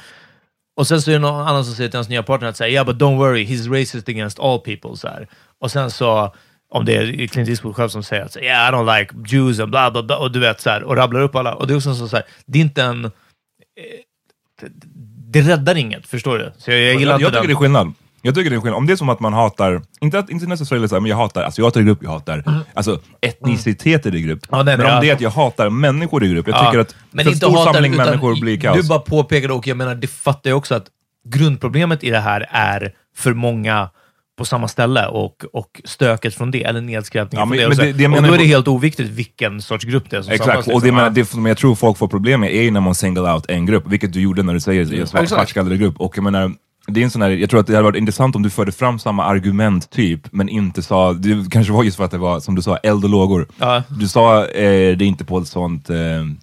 Och 0.78 0.88
sen 0.88 1.02
så 1.02 1.12
är 1.12 1.14
det 1.14 1.20
någon 1.20 1.48
annan 1.48 1.66
som 1.66 1.76
säger 1.76 1.90
till 1.90 1.98
hans 1.98 2.10
nya 2.10 2.24
partner 2.24 2.50
att 2.50 2.58
säga 2.58 2.70
yeah 2.70 2.86
but 2.86 2.96
don't 2.96 3.18
worry, 3.18 3.46
he's 3.46 3.80
racist 3.80 4.10
against 4.10 4.40
all 4.40 4.60
people. 4.60 4.98
Så 4.98 5.08
här. 5.08 5.28
Och 5.60 5.72
sen 5.72 5.92
så, 5.92 6.34
om 6.70 6.86
det 6.86 6.96
är 6.96 7.28
Clint 7.28 7.50
Eastwood 7.50 7.76
själv 7.76 7.90
som 7.90 8.04
säger 8.04 8.26
att 8.26 8.38
yeah 8.38 8.70
I 8.70 8.72
don't 8.72 9.00
like 9.00 9.36
Jews 9.36 9.60
and 9.60 9.70
bla 9.72 9.92
bla 9.92 10.04
bla, 10.04 10.18
och 10.18 10.32
du 10.32 10.40
vet 10.40 10.62
så 10.62 10.70
här, 10.70 10.84
och 10.84 10.96
rabblar 10.96 11.22
upp 11.22 11.36
alla. 11.36 11.54
Och 11.54 11.68
det 11.68 11.74
är 11.74 11.76
också 11.76 11.96
så, 11.96 12.08
så 12.08 12.16
här, 12.16 12.26
det 12.46 12.60
är 12.60 12.62
inte 12.62 12.84
en... 12.84 13.12
Det, 15.32 15.42
räddar 15.42 15.76
inget, 15.76 16.08
förstår 16.08 16.38
du? 16.38 16.54
Så 16.58 16.72
jag, 16.72 16.80
jag 16.80 16.96
gillar 16.96 17.12
Jag, 17.14 17.22
jag 17.22 17.34
tycker 17.34 17.48
det 17.48 17.54
är 17.54 17.56
skillnad. 17.56 17.94
Jag 18.22 18.36
tycker 18.36 18.50
det 18.50 18.56
är 18.56 18.60
skillnad. 18.60 18.78
Om 18.78 18.88
det 18.88 18.94
är 18.94 18.98
som 18.98 19.10
att 19.10 19.20
man 19.20 19.34
hatar, 19.34 19.82
inte, 20.02 20.20
att, 20.20 20.30
inte 20.30 20.46
necessarily 20.46 20.88
så 20.88 20.96
här, 20.96 21.00
men 21.00 21.10
jag 21.10 21.18
hatar 21.18 21.44
asiater 21.44 21.82
i 21.82 21.84
grupp, 21.84 22.00
jag 22.02 22.10
hatar 22.10 22.64
alltså, 22.74 23.02
etniciteter 23.22 24.16
i 24.16 24.22
grupp. 24.22 24.40
Mm. 24.52 24.58
Ja, 24.58 24.64
nej, 24.64 24.78
men 24.78 24.96
om 24.96 25.02
det 25.02 25.10
är 25.10 25.14
att 25.14 25.22
jag 25.22 25.30
hatar 25.30 25.70
människor 25.70 26.24
i 26.24 26.30
grupp, 26.30 26.48
jag 26.48 26.58
Ja, 26.58 26.66
tycker 26.66 26.80
att 26.80 26.96
men 27.12 27.26
för 27.26 27.32
inte 27.32 27.46
stor 27.46 27.58
hatar, 27.58 27.74
samling 27.74 27.96
människor 27.96 28.42
blir 28.42 28.60
kaos. 28.60 28.82
Du 28.82 28.88
bara 28.88 29.00
påpekade, 29.00 29.54
och 29.54 29.68
jag 29.68 29.78
menar, 29.78 29.96
det 29.96 30.08
fattar 30.08 30.50
jag 30.50 30.58
också, 30.58 30.76
att 30.76 30.86
grundproblemet 31.26 32.04
i 32.04 32.10
det 32.10 32.20
här 32.20 32.48
är 32.50 32.94
för 33.16 33.34
många 33.34 33.90
på 34.38 34.46
samma 34.46 34.68
ställe 34.68 35.08
och, 35.08 35.46
och 35.54 35.82
stöket 35.86 36.36
från 36.36 36.52
det, 36.52 36.64
eller 36.64 36.82
nedskräpningen 36.82 37.40
Ja, 37.40 37.48
från 37.48 37.50
men- 37.50 37.58
det. 37.58 37.64
men 37.64 37.90
Och, 37.90 37.98
det- 37.98 38.08
det 38.08 38.18
och 38.18 38.28
då 38.28 38.34
är 38.34 38.38
det 38.38 38.46
helt 38.46 38.68
oviktigt 38.68 39.10
vilken 39.10 39.62
sorts 39.62 39.86
grupp 39.86 40.10
det 40.10 40.18
är 40.18 40.22
som 40.22 40.34
Exakt, 40.34 40.58
och 40.58 40.64
det, 40.66 40.74
liksom. 40.74 40.96
menar, 40.96 41.10
det 41.10 41.26
som 41.26 41.46
jag 41.46 41.58
tror 41.58 41.76
folk 41.76 41.98
får 41.98 42.08
problem 42.08 42.40
med 42.40 42.56
är 42.56 42.62
ju 42.62 42.72
när 42.72 42.82
man 42.82 42.96
single 42.96 43.22
out 43.34 43.46
en 43.50 43.66
grupp, 43.66 43.84
vilket 43.88 44.14
du 44.14 44.22
gjorde 44.22 44.44
när 44.44 44.54
du 44.54 44.60
säger 44.60 44.82
mm. 44.82 45.08
svart, 45.08 45.22
Exakt. 45.22 45.30
svartskallade 45.30 45.78
grupp. 45.78 45.96
Och 45.98 46.18
jag 46.18 46.24
menar, 46.24 46.52
det 46.88 47.00
är 47.00 47.04
en 47.04 47.12
sån 47.12 47.22
här, 47.22 47.30
jag 47.30 47.50
tror 47.50 47.60
att 47.60 47.68
det 47.68 47.74
hade 47.74 47.84
varit 47.84 47.96
intressant 47.96 48.36
om 48.36 48.44
du 48.44 48.50
förde 48.50 48.72
fram 48.72 49.00
samma 49.00 49.24
argument 49.26 49.90
typ, 49.90 50.22
men 50.32 50.50
inte 50.50 50.82
sa, 50.84 51.14
det 51.14 51.52
kanske 51.52 51.74
var 51.74 51.84
just 51.84 51.98
för 51.98 52.06
att 52.06 52.12
det 52.12 52.18
var, 52.18 52.40
som 52.40 52.56
du 52.56 52.62
sa, 52.62 52.78
eld 52.78 53.04
och 53.04 53.10
lågor. 53.10 53.48
Ja. 53.60 53.84
Du 54.00 54.08
sa 54.08 54.46
eh, 54.46 54.98
det 54.98 55.06
inte 55.06 55.26
på 55.26 55.38
ett 55.38 55.48
sånt 55.48 55.90
eh, 55.90 55.98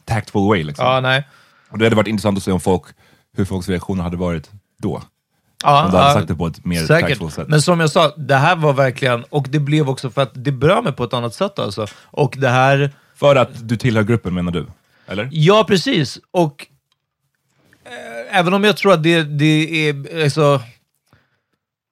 tactful 0.05 0.49
way 0.49 0.63
liksom. 0.65 0.87
Ja, 0.87 1.01
nej. 1.01 1.25
Och 1.71 1.79
det 1.79 1.85
hade 1.85 1.97
varit 1.97 2.09
intressant 2.09 2.39
att 2.39 2.45
se 2.45 2.53
om 2.53 2.61
folk, 2.61 2.83
hur 3.37 3.45
folks 3.45 3.69
reaktioner 3.69 4.03
hade 4.03 4.17
varit 4.17 4.51
då. 4.83 5.03
Ja, 5.65 5.85
Om 5.85 5.91
du 5.91 5.97
hade 5.97 6.15
sagt 6.15 6.29
det 6.29 6.35
på 6.35 6.47
ett 6.47 6.65
mer 6.65 6.85
Säkert. 6.87 7.33
sätt. 7.33 7.49
Men 7.49 7.63
som 7.63 7.81
jag 7.81 7.91
sa, 7.91 8.15
det 8.17 8.37
här 8.37 8.57
var 8.57 8.73
verkligen, 8.73 9.25
och 9.25 9.47
det 9.49 9.59
blev 9.59 9.89
också 9.89 10.11
för 10.11 10.23
att 10.23 10.31
det 10.35 10.53
berör 10.53 10.83
mig 10.83 10.93
på 10.93 11.05
ett 11.05 11.15
annat 11.15 11.35
sätt 11.35 11.59
alltså. 11.59 11.87
Och 12.05 12.35
det 12.39 12.49
här, 12.49 12.91
För 13.15 13.37
att 13.37 13.69
du 13.69 13.77
tillhör 13.77 14.03
gruppen 14.03 14.35
menar 14.35 14.53
du? 14.53 14.67
Eller? 15.07 15.29
ja 15.33 15.65
precis, 15.69 16.19
och 16.31 16.67
eh, 17.85 18.39
även 18.39 18.55
om 18.55 18.65
jag 18.65 18.77
tror 18.77 18.93
att 18.93 19.03
det, 19.03 19.23
det 19.23 19.89
är, 19.89 20.23
alltså, 20.25 20.61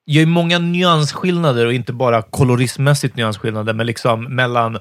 jag 0.04 0.22
är 0.22 0.26
många 0.26 0.58
nyansskillnader 0.58 1.66
och 1.66 1.72
inte 1.72 1.92
bara 1.92 2.22
kolorismmässigt 2.22 3.16
nyansskillnader, 3.16 3.72
men 3.74 3.86
liksom 3.86 4.24
mellan 4.24 4.78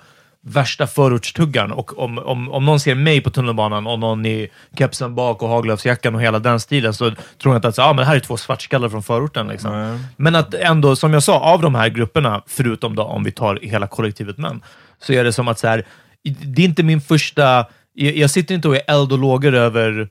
värsta 0.47 0.87
förortstuggan 0.87 1.71
och 1.71 1.99
om, 1.99 2.17
om, 2.17 2.51
om 2.51 2.65
någon 2.65 2.79
ser 2.79 2.95
mig 2.95 3.21
på 3.21 3.29
tunnelbanan 3.29 3.87
och 3.87 3.99
någon 3.99 4.25
i 4.25 4.49
kepsen 4.77 5.15
bak 5.15 5.43
och 5.43 5.49
haglöfsjackan 5.49 6.15
och 6.15 6.21
hela 6.21 6.39
den 6.39 6.59
stilen 6.59 6.93
så 6.93 7.11
tror 7.11 7.53
jag 7.53 7.55
inte 7.55 7.67
att 7.67 7.79
ah, 7.79 7.87
men 7.87 7.97
det 7.97 8.05
här 8.05 8.15
är 8.15 8.19
två 8.19 8.37
svartskallar 8.37 8.89
från 8.89 9.03
förorten. 9.03 9.47
Liksom. 9.47 9.71
Nej. 9.71 9.99
Men 10.17 10.35
att 10.35 10.53
ändå, 10.53 10.95
som 10.95 11.13
jag 11.13 11.23
sa, 11.23 11.39
av 11.39 11.61
de 11.61 11.75
här 11.75 11.89
grupperna, 11.89 12.41
förutom 12.47 12.95
då 12.95 13.03
om 13.03 13.23
vi 13.23 13.31
tar 13.31 13.59
hela 13.61 13.87
kollektivet 13.87 14.37
män, 14.37 14.61
så 15.01 15.13
är 15.13 15.23
det 15.23 15.33
som 15.33 15.47
att 15.47 15.59
så 15.59 15.67
här, 15.67 15.85
det 16.23 16.61
är 16.61 16.65
inte 16.65 16.83
min 16.83 17.01
första... 17.01 17.65
Jag, 17.93 18.17
jag 18.17 18.29
sitter 18.29 18.55
inte 18.55 18.67
och 18.67 18.75
är 18.75 18.81
eld 18.87 19.11
och 19.11 19.19
lågor 19.19 19.53
över 19.53 20.09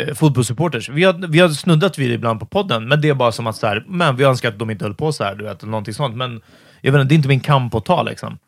eh, 0.00 0.14
fotbollssupporters. 0.14 0.88
Vi 0.88 1.04
har, 1.04 1.12
vi 1.12 1.40
har 1.40 1.48
snuddat 1.48 1.98
vid 1.98 2.10
det 2.10 2.14
ibland 2.14 2.40
på 2.40 2.46
podden, 2.46 2.88
men 2.88 3.00
det 3.00 3.08
är 3.08 3.14
bara 3.14 3.32
som 3.32 3.46
att 3.46 3.56
så 3.56 3.66
här, 3.66 3.84
men 3.88 4.16
vi 4.16 4.24
önskar 4.24 4.48
att 4.48 4.58
de 4.58 4.70
inte 4.70 4.84
höll 4.84 4.94
på 4.94 5.12
så 5.12 5.24
här, 5.24 5.34
du 5.34 5.44
vet, 5.44 5.62
eller 5.62 5.70
någonting 5.70 5.94
sånt. 5.94 6.16
Men 6.16 6.40
jag 6.80 6.92
vet 6.92 7.00
inte, 7.00 7.08
det 7.08 7.14
är 7.14 7.16
inte 7.16 7.28
min 7.28 7.40
kamp 7.40 7.74
att 7.74 7.84
ta 7.84 8.02
liksom. 8.02 8.38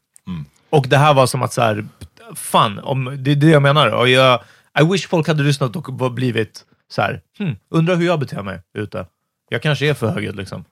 Och 0.70 0.86
det 0.88 0.96
här 0.96 1.14
var 1.14 1.26
som 1.26 1.42
att 1.42 1.52
så 1.52 1.62
här, 1.62 1.86
fan, 2.34 2.78
om, 2.78 3.16
det 3.18 3.30
är 3.30 3.36
det 3.36 3.50
jag 3.50 3.62
menar. 3.62 3.88
Och 3.88 4.08
jag, 4.08 4.40
I 4.80 4.84
wish 4.92 5.08
folk 5.08 5.28
hade 5.28 5.42
lyssnat 5.42 5.76
och 5.76 6.12
blivit 6.12 6.64
så 6.90 7.02
här, 7.02 7.20
hmm, 7.38 7.56
undrar 7.70 7.96
hur 7.96 8.06
jag 8.06 8.20
beter 8.20 8.42
mig 8.42 8.60
ute. 8.78 9.06
Jag 9.48 9.62
kanske 9.62 9.86
är 9.86 9.94
för 9.94 10.08
högljudd 10.08 10.36
liksom. 10.36 10.64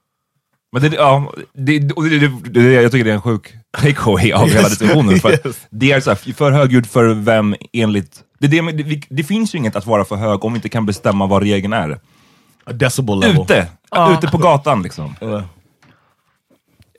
Men 0.73 0.83
det, 0.83 0.97
ja, 0.97 1.33
det, 1.53 1.93
och 1.93 2.05
det, 2.05 2.19
det, 2.19 2.51
det, 2.51 2.73
jag 2.73 2.93
tycker 2.93 3.05
det 3.05 3.11
är 3.11 3.15
en 3.15 3.23
sjuk 3.23 3.55
takeaway 3.79 4.33
av 4.33 4.49
hela 4.49 4.69
diskussionen. 4.69 5.19
För 5.19 5.33
att 5.33 5.67
Det 5.71 5.93
är 5.93 6.01
så 6.01 6.11
här, 6.11 6.33
för 6.33 6.51
högljudd 6.51 6.87
för 6.87 7.15
vem 7.15 7.57
enligt... 7.73 8.21
Det, 8.39 8.47
det, 8.47 9.03
det, 9.09 9.25
finns 9.25 9.55
ju 9.55 9.59
inget 9.59 9.77
att 9.77 9.87
vara 9.87 10.05
för 10.05 10.17
hög 10.17 10.45
om 10.45 10.53
vi 10.53 10.57
inte 10.57 10.69
kan 10.69 10.87
bestämma 10.87 11.27
vad 11.27 11.43
regeln 11.43 11.73
är. 11.73 11.99
A 12.65 12.73
decibel 12.73 13.21
level. 13.21 13.43
Ute! 13.43 13.67
Ja. 13.91 14.19
Ute 14.19 14.27
på 14.27 14.39
gatan 14.39 14.83
liksom. 14.83 15.15
Uh, 15.23 15.43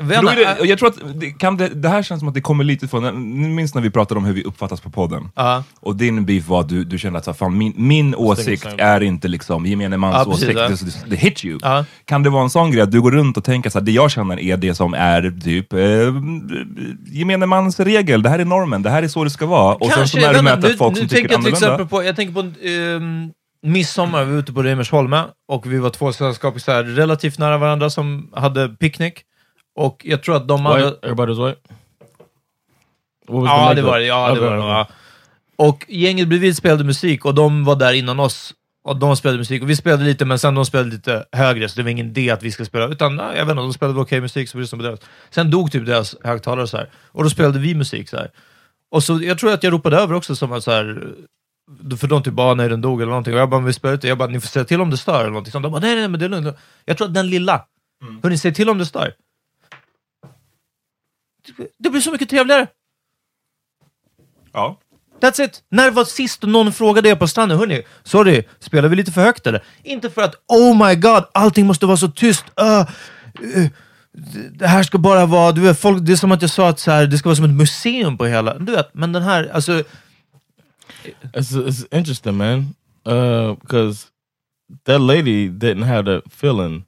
Inte, 0.01 0.35
det, 0.35 0.59
och 0.59 0.65
jag 0.65 0.79
tror 0.79 0.89
att 0.89 1.19
det, 1.19 1.31
kan 1.31 1.57
det, 1.57 1.67
det 1.67 1.89
här 1.89 2.03
känns 2.03 2.19
som 2.19 2.27
att 2.27 2.33
det 2.33 2.41
kommer 2.41 2.63
lite 2.63 2.87
från, 2.87 3.33
ni 3.41 3.47
minns 3.47 3.75
när 3.75 3.81
vi 3.81 3.89
pratade 3.89 4.17
om 4.17 4.25
hur 4.25 4.33
vi 4.33 4.43
uppfattas 4.43 4.81
på 4.81 4.89
podden? 4.89 5.31
Ja. 5.35 5.63
Och 5.79 5.95
din 5.95 6.25
beef 6.25 6.47
var 6.47 6.59
att 6.59 6.69
du, 6.69 6.83
du 6.83 6.97
kände 6.97 7.19
att 7.19 7.25
så 7.25 7.31
här, 7.31 7.35
fan, 7.37 7.57
min, 7.57 7.73
min 7.75 8.15
åsikt 8.15 8.67
är 8.77 9.03
inte 9.03 9.27
liksom 9.27 9.65
gemene 9.65 9.97
mans 9.97 10.27
precis, 10.27 10.43
åsikt, 10.43 10.85
det, 11.05 11.09
det, 11.09 11.09
det 11.09 11.15
hit 11.15 11.45
you. 11.45 11.59
Ja. 11.61 11.85
Kan 12.05 12.23
det 12.23 12.29
vara 12.29 12.43
en 12.43 12.49
sån 12.49 12.71
grej 12.71 12.81
att 12.81 12.91
du 12.91 13.01
går 13.01 13.11
runt 13.11 13.37
och 13.37 13.43
tänker 13.43 13.77
att 13.77 13.85
det 13.85 13.91
jag 13.91 14.11
känner 14.11 14.39
är 14.39 14.57
det 14.57 14.75
som 14.75 14.93
är 14.93 15.41
typ 15.43 15.73
eh, 15.73 15.79
gemene 17.17 17.45
mans 17.45 17.79
regel, 17.79 18.21
det 18.21 18.29
här 18.29 18.39
är 18.39 18.45
normen, 18.45 18.81
det 18.81 18.89
här 18.89 19.03
är 19.03 19.07
så 19.07 19.23
det 19.23 19.29
ska 19.29 19.45
vara. 19.45 19.75
Och 19.75 19.91
sen 19.91 20.07
så 20.07 20.17
när 20.17 20.33
du 20.33 20.41
möter 20.41 20.69
nu, 20.69 20.77
folk 20.77 20.93
nu 20.93 20.99
som 20.99 21.07
tänker 21.07 21.23
tycker 21.23 21.35
jag 21.35 21.43
till 21.43 21.53
exempel 21.53 21.87
på, 21.87 22.03
jag 22.03 22.15
tänker 22.15 22.33
på 22.33 22.39
um, 22.39 23.31
midsommar, 23.61 24.25
vi 24.25 24.31
var 24.31 24.39
ute 24.39 24.53
på 24.53 24.63
Reimersholme 24.63 25.23
och 25.51 25.71
vi 25.73 25.77
var 25.77 25.89
två 25.89 26.13
sällskapskompisar 26.13 26.83
relativt 26.83 27.39
nära 27.39 27.57
varandra 27.57 27.89
som 27.89 28.31
hade 28.35 28.69
picknick. 28.69 29.23
Och 29.79 30.01
jag 30.05 30.23
tror 30.23 30.35
att 30.35 30.47
de 30.47 30.63
white? 30.63 30.73
hade... 30.73 30.97
Everybody 31.01 31.33
was 31.33 31.49
white? 31.49 31.61
Ja, 33.27 33.73
det 33.75 33.81
var 33.81 33.99
det. 33.99 34.05
Ja, 34.05 34.27
det 34.27 34.31
Okay, 34.31 34.43
var 34.43 34.55
det. 34.55 34.59
okay. 34.59 34.69
Ja. 34.69 34.87
Och 35.55 35.85
gänget 35.87 36.27
bredvid 36.27 36.57
spelade 36.57 36.83
musik 36.83 37.25
och 37.25 37.35
de 37.35 37.63
var 37.65 37.75
där 37.75 37.93
innan 37.93 38.19
oss. 38.19 38.53
Och 38.83 38.95
de 38.97 39.15
spelade 39.15 39.37
musik 39.37 39.61
och 39.61 39.69
vi 39.69 39.75
spelade 39.75 40.03
lite, 40.03 40.25
men 40.25 40.39
sen 40.39 40.55
de 40.55 40.65
spelade 40.65 40.89
lite 40.89 41.25
högre, 41.31 41.69
så 41.69 41.75
det 41.75 41.83
var 41.83 41.89
ingen 41.89 42.07
idé 42.07 42.29
att 42.29 42.43
vi 42.43 42.51
ska 42.51 42.65
spela. 42.65 42.87
Utan 42.87 43.17
ja, 43.17 43.35
jag 43.35 43.45
vet 43.45 43.51
inte, 43.51 43.61
de 43.61 43.73
spelade 43.73 43.99
okej 43.99 44.21
musik, 44.21 44.49
så 44.49 44.57
vi 44.57 44.61
lyssnade 44.61 44.83
på 44.83 44.87
deras. 44.89 44.99
Sen 45.29 45.51
dog 45.51 45.71
typ 45.71 45.85
deras 45.85 46.15
högtalare 46.23 46.67
så 46.67 46.77
här. 46.77 46.89
Och 47.07 47.23
då 47.23 47.29
spelade 47.29 47.59
vi 47.59 47.75
musik 47.75 48.09
så 48.09 48.17
här. 48.17 48.31
Och 48.91 49.03
så, 49.03 49.21
jag 49.23 49.37
tror 49.37 49.53
att 49.53 49.63
jag 49.63 49.73
ropade 49.73 49.97
över 49.97 50.15
också 50.15 50.35
som 50.35 50.51
att 50.51 50.63
så 50.63 50.71
här, 50.71 51.07
för 51.97 52.07
de 52.07 52.23
typ 52.23 52.33
bara, 52.33 52.53
nej 52.53 52.69
den 52.69 52.81
dog 52.81 53.01
eller 53.01 53.09
någonting. 53.09 53.33
Och 53.33 53.39
jag 53.39 53.49
bara, 53.49 53.61
vi 53.61 53.73
spelar 53.73 53.93
inte. 53.93 54.07
Jag 54.07 54.17
bara, 54.17 54.29
ni 54.29 54.39
får 54.39 54.47
säga 54.47 54.65
till 54.65 54.81
om 54.81 54.89
det 54.89 54.97
stör 54.97 55.19
eller 55.19 55.29
någonting 55.29 55.51
sånt. 55.51 55.63
De 55.63 55.71
bara, 55.71 55.81
nej 55.81 55.95
nej 55.95 56.07
men 56.07 56.19
det 56.19 56.25
är 56.25 56.29
lugnt. 56.29 56.57
Jag 56.85 56.97
tror 56.97 57.07
att 57.07 57.13
den 57.13 57.29
lilla, 57.29 57.65
mm. 58.01 58.19
hörni, 58.23 58.37
säg 58.37 58.53
till 58.53 58.69
om 58.69 58.77
det 58.77 58.85
stör. 58.85 59.13
Det- 61.77 61.89
blir 61.89 62.01
så 62.01 62.11
mycket 62.11 62.29
trevligare. 62.29 62.67
Ja. 64.53 64.79
That's 65.21 65.41
it! 65.45 65.63
När 65.71 65.91
var 65.91 66.05
sist 66.05 66.43
någon 66.43 66.73
frågade 66.73 67.09
er 67.09 67.15
på 67.15 67.27
stranden, 67.27 67.57
hörni, 67.57 67.83
sorry, 68.03 68.43
spelar 68.59 68.89
vi 68.89 68.95
lite 68.95 69.11
för 69.11 69.21
högt 69.21 69.47
eller? 69.47 69.63
Inte 69.83 70.09
för 70.09 70.21
att 70.21 70.35
oh 70.47 70.87
my 70.87 70.95
god, 70.95 71.23
allting 71.33 71.65
måste 71.65 71.85
vara 71.85 71.97
så 71.97 72.07
tyst. 72.07 72.45
Uh, 72.61 72.89
uh, 73.57 73.67
det- 74.53 74.67
här 74.67 74.83
ska 74.83 74.97
bara 74.97 75.25
vara, 75.25 75.51
du 75.51 75.61
vet, 75.61 75.79
folk, 75.79 76.05
det 76.05 76.11
är 76.11 76.15
som 76.15 76.31
att 76.31 76.41
jag 76.41 76.51
sa 76.51 76.69
att 76.69 76.79
så 76.79 76.91
här, 76.91 77.07
det 77.07 77.17
ska 77.17 77.29
vara 77.29 77.35
som 77.35 77.45
ett 77.45 77.51
museum 77.51 78.17
på 78.17 78.25
hela, 78.25 78.59
du 78.59 78.71
vet, 78.71 78.93
men 78.93 79.11
den 79.11 79.23
här, 79.23 79.49
alltså, 79.53 79.83
It's, 81.33 81.51
it's 81.67 81.85
interesting, 81.91 82.37
man. 82.37 82.75
Because 83.61 84.07
that 84.85 85.01
lady 85.01 85.49
didn't 85.49 85.83
have 85.85 86.03
that 86.05 86.23
feeling. 86.33 86.83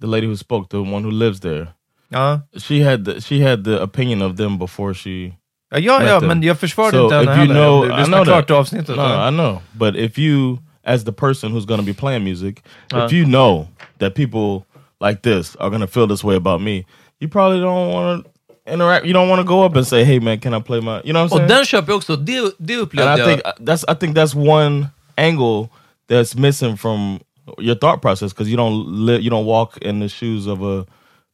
The 0.00 0.06
lady 0.06 0.26
who 0.26 0.36
spoke, 0.36 0.68
the 0.70 0.78
one 0.78 1.02
who 1.04 1.10
lives 1.10 1.40
there, 1.40 1.66
ja, 2.10 2.40
she 2.58 2.80
had 2.84 3.04
the, 3.04 3.20
she 3.20 3.40
had 3.40 3.64
the 3.64 3.82
opinion 3.82 4.22
of 4.22 4.36
them 4.36 4.58
before 4.58 4.94
she. 4.94 5.32
ja, 5.72 5.78
ja, 5.78 5.80
ja 5.80 5.98
Right 5.98 6.18
there. 6.20 6.28
men 6.28 6.42
jag 6.42 6.58
försvarade 6.58 6.96
So 6.96 7.04
inte 7.04 7.16
henne 7.16 7.32
if 7.32 7.38
you 7.38 7.54
heller. 7.54 7.54
know, 7.54 7.84
Du 7.96 8.02
I 8.02 8.04
know 8.04 8.24
klart 8.24 8.46
that. 8.48 8.56
avsnittet. 8.56 8.96
No. 8.96 9.28
I 9.28 9.30
know. 9.30 9.60
But 9.78 9.96
if 9.96 10.18
you, 10.18 10.58
as 10.84 11.04
the 11.04 11.12
person 11.12 11.52
who's 11.52 11.66
going 11.66 11.80
to 11.80 11.86
be 11.86 11.94
playing 11.94 12.24
music, 12.24 12.62
Uh. 12.94 13.04
if 13.06 13.12
you 13.12 13.24
know 13.24 13.66
that 13.98 14.14
people 14.14 14.64
like 15.00 15.22
this 15.22 15.56
are 15.56 15.68
going 15.70 15.80
to 15.82 15.86
feel 15.86 16.06
this 16.06 16.24
way 16.24 16.36
about 16.36 16.60
me, 16.60 16.84
you 17.20 17.28
probably 17.28 17.60
don't 17.60 17.92
want 17.92 18.24
to 18.24 18.30
interact. 18.72 19.04
You 19.06 19.12
don't 19.12 19.28
want 19.28 19.40
to 19.40 19.44
go 19.48 19.64
up 19.64 19.76
and 19.76 19.86
say, 19.86 20.04
"Hey, 20.04 20.18
man, 20.20 20.38
can 20.40 20.54
I 20.54 20.60
play 20.60 20.80
my?" 20.80 21.00
You 21.04 21.12
know 21.12 21.22
what 21.22 21.32
I'm 21.32 21.32
Och 21.32 21.38
saying? 21.38 21.48
den 21.48 21.64
köper 21.64 21.92
jag 21.92 21.96
också, 21.96 22.16
det, 22.16 22.52
det 22.58 22.76
upplevde 22.76 23.12
and 23.12 23.20
I 23.22 23.24
think 23.24 23.40
uh, 23.46 23.52
that's 23.64 23.84
I 23.88 23.94
think 23.94 24.16
that's 24.16 24.34
one 24.34 24.86
angle 25.16 25.68
that's 26.08 26.34
missing 26.38 26.76
from 26.76 27.20
your 27.58 27.74
thought 27.76 28.00
process 28.02 28.32
because 28.32 28.50
you 28.50 28.56
don't 28.56 28.86
live, 29.06 29.20
you 29.22 29.30
don't 29.30 29.46
walk 29.46 29.78
in 29.82 30.00
the 30.00 30.08
shoes 30.08 30.46
of 30.46 30.62
a 30.62 30.84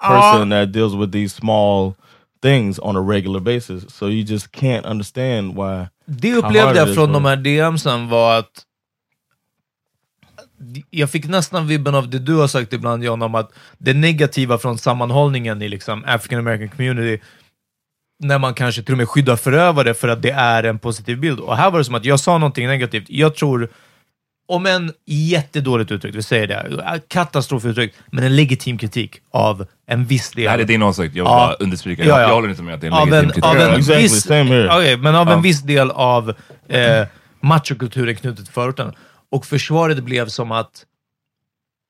person 0.00 0.50
that 0.50 0.72
deals 0.72 0.94
with 0.94 1.12
these 1.12 1.34
small 1.34 1.94
things 2.42 2.78
on 2.78 2.96
a 2.96 3.00
regular 3.00 3.40
basis. 3.40 3.84
So 3.94 4.08
you 4.08 4.22
just 4.22 4.52
can't 4.52 4.86
understand 4.86 5.54
why. 5.54 5.86
Det 6.06 6.34
upplevde 6.34 6.78
jag 6.78 6.94
från 6.94 7.12
de 7.12 7.24
här 7.24 7.36
DMsen 7.36 8.08
var 8.08 8.38
att 8.38 8.64
jag 10.90 11.10
fick 11.10 11.28
nästan 11.28 11.66
vibben 11.66 11.94
av 11.94 12.10
det 12.10 12.18
du 12.18 12.34
har 12.34 12.48
sagt 12.48 12.72
ibland 12.72 13.04
John, 13.04 13.22
om 13.22 13.34
att 13.34 13.52
det 13.78 13.94
negativa 13.94 14.58
från 14.58 14.78
sammanhållningen 14.78 15.62
i 15.62 15.68
liksom 15.68 16.04
African 16.06 16.38
American 16.38 16.68
community, 16.68 17.24
när 18.18 18.38
man 18.38 18.54
kanske 18.54 18.82
till 18.82 18.94
och 18.94 18.98
med 18.98 19.08
skyddar 19.08 19.36
förövare 19.36 19.94
för 19.94 20.08
att 20.08 20.22
det 20.22 20.30
är 20.30 20.62
en 20.62 20.78
positiv 20.78 21.20
bild. 21.20 21.40
Och 21.40 21.56
här 21.56 21.70
var 21.70 21.78
det 21.78 21.84
som 21.84 21.94
att 21.94 22.04
jag 22.04 22.20
sa 22.20 22.38
någonting 22.38 22.66
negativt. 22.66 23.04
Jag 23.08 23.34
tror, 23.34 23.68
om 24.48 24.66
en 24.66 24.92
jättedåligt 25.06 25.90
uttryckt, 25.90 26.16
vi 26.16 26.22
säger 26.22 26.46
det, 26.46 27.00
katastrofuttryckt, 27.08 27.96
men 28.12 28.24
en 28.24 28.36
legitim 28.36 28.78
kritik 28.78 29.20
av 29.30 29.66
en 29.86 30.04
viss 30.04 30.30
del. 30.30 30.44
Det 30.44 30.50
här 30.50 30.58
är 30.58 30.64
din 30.64 30.82
åsikt, 30.82 31.14
jag 31.16 31.24
vill 31.24 31.30
bara 31.30 31.54
understryka. 31.54 32.02
Ja, 32.02 32.08
Jag, 32.08 32.18
ja. 32.18 32.22
jag 32.28 32.34
håller 32.34 32.48
inte 32.48 32.62
med 32.62 32.74
att 32.74 32.80
det 32.80 32.86
är 32.86 32.88
en 32.88 32.94
av 32.94 33.08
legitim 33.08 33.28
en, 33.28 33.32
kritik. 33.32 33.44
av 33.44 33.56
en 33.56 33.78
Exactly, 33.78 34.02
viss. 34.02 34.26
Okej, 34.70 34.96
men 34.96 35.14
av 35.14 35.28
en 35.30 35.42
viss 35.42 35.62
del 35.62 35.90
av 35.90 36.34
eh, 36.68 37.06
machokulturen 37.40 38.16
knutet 38.16 38.44
till 38.44 38.54
förorten. 38.54 38.92
Och 39.30 39.46
försvaret 39.46 40.04
blev 40.04 40.28
som 40.28 40.52
att 40.52 40.84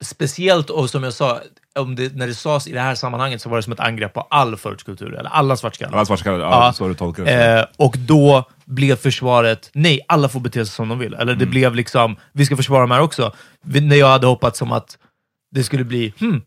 speciellt, 0.04 0.70
och 0.70 0.90
som 0.90 1.02
jag 1.02 1.12
sa, 1.12 1.40
om 1.78 1.94
det, 1.96 2.16
när 2.16 2.26
det 2.26 2.34
sades 2.34 2.66
i 2.66 2.72
det 2.72 2.80
här 2.80 2.94
sammanhanget 2.94 3.42
så 3.42 3.48
var 3.48 3.56
det 3.56 3.62
som 3.62 3.72
ett 3.72 3.80
angrepp 3.80 4.12
på 4.14 4.20
all 4.20 4.56
förortskultur, 4.56 5.14
eller 5.14 5.30
alla 5.30 5.56
svartskallar. 5.56 5.96
Alla 5.96 6.06
svartskallar, 6.06 6.38
ja, 6.38 6.72
så 6.72 6.88
du 6.88 6.94
tolkar 6.94 7.24
det. 7.24 7.58
Eh, 7.60 7.64
och 7.76 7.96
då 7.98 8.48
blev 8.64 8.96
försvaret, 8.96 9.70
nej, 9.72 10.00
alla 10.08 10.28
får 10.28 10.40
bete 10.40 10.66
sig 10.66 10.74
som 10.74 10.88
de 10.88 10.98
vill. 10.98 11.14
Eller 11.14 11.22
Mm. 11.32 11.38
det 11.38 11.46
blev 11.46 11.74
liksom, 11.74 12.16
vi 12.32 12.46
ska 12.46 12.56
försvara 12.56 12.80
de 12.80 12.90
här 12.90 13.00
också. 13.00 13.32
Vi, 13.64 13.80
när 13.80 13.96
jag 13.96 14.08
hade 14.08 14.26
hoppats 14.26 14.58
som 14.58 14.72
att 14.72 14.98
det 15.50 15.64
skulle 15.64 15.84
bli, 15.84 16.12
hmm, 16.20 16.42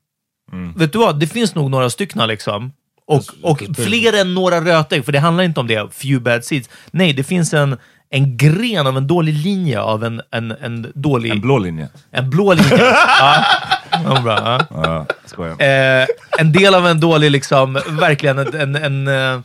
Mm. 0.52 0.74
vet 0.74 0.91
du 0.93 1.00
vad, 1.00 1.20
det 1.20 1.28
finns 1.28 1.56
nog 1.56 1.72
några 1.72 1.89
stycken 1.89 2.28
liksom. 2.28 2.72
Och, 3.06 3.24
och 3.41 3.63
fler 3.76 4.22
än 4.22 4.34
några 4.34 4.62
rötägg, 4.62 5.06
för 5.06 5.12
det 5.12 5.20
handlar 5.20 5.43
inte 5.43 5.60
om 5.60 5.67
det, 5.67 5.93
few 5.93 6.20
bad 6.24 6.46
seeds. 6.46 6.70
Nej, 6.91 7.13
det 7.13 7.24
finns 7.24 7.54
en, 7.54 7.78
en 8.10 8.38
gren 8.38 8.88
av 8.88 8.98
en 8.98 9.08
dålig 9.08 9.34
linje 9.34 9.82
av 9.82 10.04
en, 10.04 10.22
en, 10.32 10.52
en 10.52 10.91
dålig... 10.96 11.32
En 11.32 11.41
blå 11.41 11.58
linje. 11.58 11.89
En 12.12 12.30
blå 12.30 12.54
linje. 12.54 12.78
ja. 13.20 13.43
Ja, 13.91 14.22
bra, 14.22 14.65
ja. 14.70 15.06
Ja. 15.38 15.65
Eh, 15.65 16.08
en 16.39 16.52
del 16.52 16.76
av 16.76 16.88
en 16.88 17.00
dålig, 17.00 17.32
liksom, 17.32 17.74
verkligen 17.88 18.39
en... 18.39 18.76
en, 18.76 18.76
en 18.76 19.08
eh, 19.08 19.41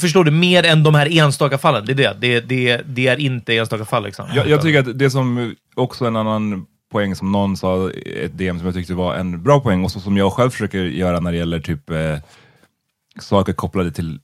förstår 0.00 0.24
du? 0.24 0.30
Mer 0.30 0.64
än 0.64 0.82
de 0.82 0.94
här 0.94 1.18
enstaka 1.18 1.58
fallen. 1.58 1.84
Det 1.86 1.92
är 1.92 1.96
det. 1.96 2.14
Det, 2.20 2.40
det, 2.40 2.82
det 2.86 3.08
är 3.08 3.20
inte 3.20 3.56
enstaka 3.56 3.84
fall. 3.84 4.04
Liksom. 4.04 4.26
Jag, 4.34 4.48
jag 4.48 4.62
tycker 4.62 4.80
att 4.80 4.98
det 4.98 5.10
som 5.10 5.54
också 5.74 6.06
en 6.06 6.16
annan 6.16 6.66
poäng 6.92 7.16
som 7.16 7.32
någon 7.32 7.56
sa, 7.56 7.90
ett 7.90 8.38
DM 8.38 8.58
som 8.58 8.66
jag 8.66 8.74
tyckte 8.74 8.94
var 8.94 9.14
en 9.14 9.42
bra 9.42 9.60
poäng 9.60 9.84
och 9.84 9.90
som 9.90 10.16
jag 10.16 10.32
själv 10.32 10.50
försöker 10.50 10.78
göra 10.78 11.20
när 11.20 11.32
det 11.32 11.38
gäller 11.38 11.60
typ 11.60 11.90
eh, 11.90 12.18
saker 13.20 13.52
kopplade 13.52 13.92
till 13.92 14.20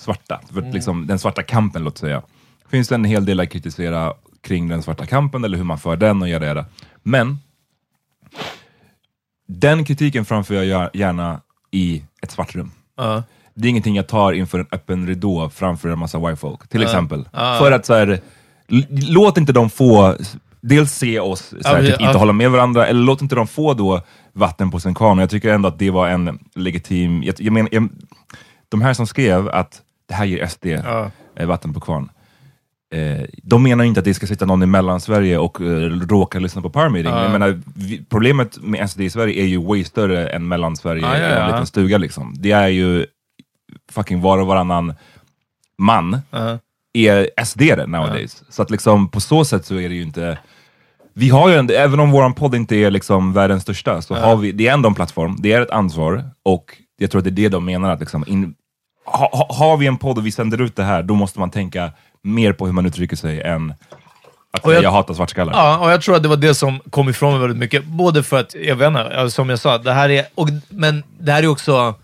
svarta, 0.00 0.40
för 0.52 0.62
att 0.62 0.74
liksom, 0.74 1.06
den 1.06 1.18
svarta 1.18 1.42
kampen 1.42 1.84
låt 1.84 1.98
säga. 1.98 2.22
Finns 2.70 2.88
det 2.88 2.94
en 2.94 3.04
hel 3.04 3.24
del 3.24 3.40
att 3.40 3.50
kritisera 3.50 4.14
kring 4.40 4.68
den 4.68 4.82
svarta 4.82 5.06
kampen 5.06 5.44
eller 5.44 5.56
hur 5.56 5.64
man 5.64 5.78
för 5.78 5.96
den 5.96 6.22
och 6.22 6.28
göra 6.28 6.54
det. 6.54 6.64
Men 7.02 7.38
den 9.46 9.84
kritiken 9.84 10.24
framför 10.24 10.54
jag 10.54 10.64
gär- 10.64 10.90
gärna 10.94 11.40
i 11.70 12.02
ett 12.22 12.30
svart 12.30 12.54
rum. 12.54 12.70
Ja. 12.96 13.22
Det 13.54 13.68
är 13.68 13.70
ingenting 13.70 13.96
jag 13.96 14.08
tar 14.08 14.32
inför 14.32 14.58
en 14.58 14.66
öppen 14.72 15.06
ridå 15.06 15.50
framför 15.50 15.88
en 15.88 15.98
massa 15.98 16.18
white 16.18 16.36
folk, 16.36 16.68
till 16.68 16.82
exempel. 16.82 17.28
Ja. 17.32 17.56
För 17.58 17.72
att 17.72 17.86
så 17.86 17.94
här, 17.94 18.20
låt 18.88 19.38
inte 19.38 19.52
dem 19.52 19.70
få, 19.70 20.16
dels 20.60 20.92
se 20.92 21.20
oss 21.20 21.50
typ, 21.50 21.60
ja. 21.64 21.78
inte 21.80 22.18
hålla 22.18 22.32
med 22.32 22.50
varandra, 22.50 22.86
eller 22.86 23.00
låt 23.00 23.22
inte 23.22 23.34
dem 23.34 23.46
få 23.46 23.74
då 23.74 24.02
vatten 24.32 24.70
på 24.70 24.80
sin 24.80 24.94
kvarn. 24.94 25.18
Jag 25.18 25.30
tycker 25.30 25.54
ändå 25.54 25.68
att 25.68 25.78
det 25.78 25.90
var 25.90 26.08
en 26.08 26.38
legitim, 26.54 27.22
jag, 27.22 27.34
jag 27.38 27.52
menar, 27.52 27.68
jag, 27.72 27.88
de 28.68 28.82
här 28.82 28.94
som 28.94 29.06
skrev 29.06 29.48
att 29.48 29.82
det 30.10 30.14
här 30.16 30.24
ger 30.24 30.46
SD 30.46 30.66
eh, 31.36 31.46
vatten 31.46 31.74
på 31.74 31.80
kvarn. 31.80 32.10
Eh, 32.94 33.24
de 33.42 33.62
menar 33.62 33.84
inte 33.84 34.00
att 34.00 34.04
det 34.04 34.14
ska 34.14 34.26
sitta 34.26 34.46
någon 34.46 34.62
i 34.62 34.66
Mellansverige 34.66 35.38
och 35.38 35.60
eh, 35.60 35.90
råka 35.90 36.38
lyssna 36.38 36.62
på 36.62 36.70
Power 36.70 36.88
Meeting. 36.88 37.12
Jag 37.12 37.30
menar, 37.30 37.60
vi, 37.76 38.04
problemet 38.04 38.58
med 38.62 38.90
SD 38.90 39.00
i 39.00 39.10
Sverige 39.10 39.42
är 39.42 39.46
ju 39.46 39.62
way 39.62 39.84
större 39.84 40.28
än 40.28 40.48
Mellansverige 40.48 41.02
Ja, 41.02 41.18
ja, 41.18 41.28
i 41.28 41.32
en 41.32 41.38
ja. 41.38 41.46
liten 41.46 41.66
stuga. 41.66 41.98
Liksom. 41.98 42.34
Det 42.38 42.52
är 42.52 42.68
ju 42.68 43.06
fucking 43.92 44.20
var 44.20 44.38
och 44.38 44.46
varannan 44.46 44.94
man 45.78 46.20
Ja. 46.30 46.58
är 46.92 47.44
SD 47.44 47.62
nowadays. 47.86 48.42
Så 48.48 48.62
att 48.62 48.70
liksom 48.70 49.08
på 49.08 49.20
så 49.20 49.44
sätt 49.44 49.64
så 49.66 49.74
är 49.74 49.88
det 49.88 49.94
ju 49.94 50.02
inte... 50.02 50.38
Vi 51.14 51.28
har 51.28 51.48
ju, 51.48 51.54
en, 51.54 51.70
även 51.70 52.00
om 52.00 52.10
våran 52.10 52.34
podd 52.34 52.54
inte 52.54 52.76
är 52.76 52.90
liksom 52.90 53.32
världens 53.32 53.62
största, 53.62 54.02
så 54.02 54.14
har 54.14 54.36
vi, 54.36 54.52
det 54.52 54.68
är 54.68 54.72
ändå 54.72 54.88
en 54.88 54.94
plattform, 54.94 55.36
det 55.38 55.52
är 55.52 55.60
ett 55.60 55.70
ansvar 55.70 56.24
och 56.42 56.76
jag 56.98 57.10
tror 57.10 57.18
att 57.18 57.24
det 57.24 57.30
är 57.30 57.42
det 57.42 57.48
de 57.48 57.64
menar 57.64 57.90
att 57.90 58.00
liksom, 58.00 58.24
in, 58.26 58.54
ha, 59.18 59.30
ha, 59.32 59.54
har 59.54 59.76
vi 59.76 59.86
en 59.86 59.96
podd 59.96 60.18
och 60.18 60.26
vi 60.26 60.32
sänder 60.32 60.60
ut 60.60 60.76
det 60.76 60.82
här, 60.84 61.02
då 61.02 61.14
måste 61.14 61.38
man 61.40 61.50
tänka 61.50 61.90
mer 62.22 62.52
på 62.52 62.66
hur 62.66 62.72
man 62.72 62.86
uttrycker 62.86 63.16
sig 63.16 63.40
än 63.42 63.74
att 64.52 64.64
jag- 64.64 64.82
jag 64.82 64.90
hatar 64.90 65.14
svartskallar. 65.14 65.52
Ja, 65.52 65.78
och 65.78 65.90
jag 65.90 66.02
tror 66.02 66.16
att 66.16 66.22
det 66.22 66.28
var 66.28 66.36
det 66.36 66.54
som 66.54 66.80
kom 66.90 67.08
ifrån 67.08 67.32
mig 67.32 67.40
väldigt 67.40 67.58
mycket. 67.58 67.84
Både 67.84 68.22
för 68.22 68.40
att, 68.40 68.54
jag 68.54 68.76
vet 68.76 68.86
inte, 68.88 69.30
som 69.30 69.50
jag 69.50 69.58
sa, 69.58 69.78
det 69.78 69.92
här 69.92 70.08
är... 70.08 70.24
Och, 70.34 70.48
men 70.68 71.02
det 71.18 71.32
här 71.32 71.42
är 71.42 71.46
också, 71.46 71.94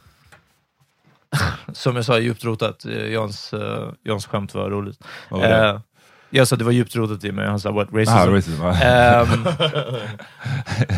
som 1.73 1.97
jag 1.97 2.05
sa, 2.05 2.19
djupt 2.19 2.45
rotat. 2.45 2.85
Eh, 2.85 3.07
Jans, 3.13 3.53
uh, 3.55 3.61
Jans 4.05 4.27
skämt 4.27 4.55
var 4.55 4.71
roligt. 4.71 4.99
Det? 5.31 5.57
Eh, 5.69 5.81
jag 6.31 6.49
sa 6.49 6.55
att 6.55 6.59
det 6.59 6.65
var 6.65 6.73
djupt 6.73 6.97
rotat 6.97 7.25
i 7.25 7.33
mig, 7.33 7.47
han 7.49 7.61
sa 7.61 7.71
what, 7.71 7.89
racism? 7.93 8.15
Ah, 8.17 8.27
racism. 8.27 8.63
Ehm, 8.63 9.47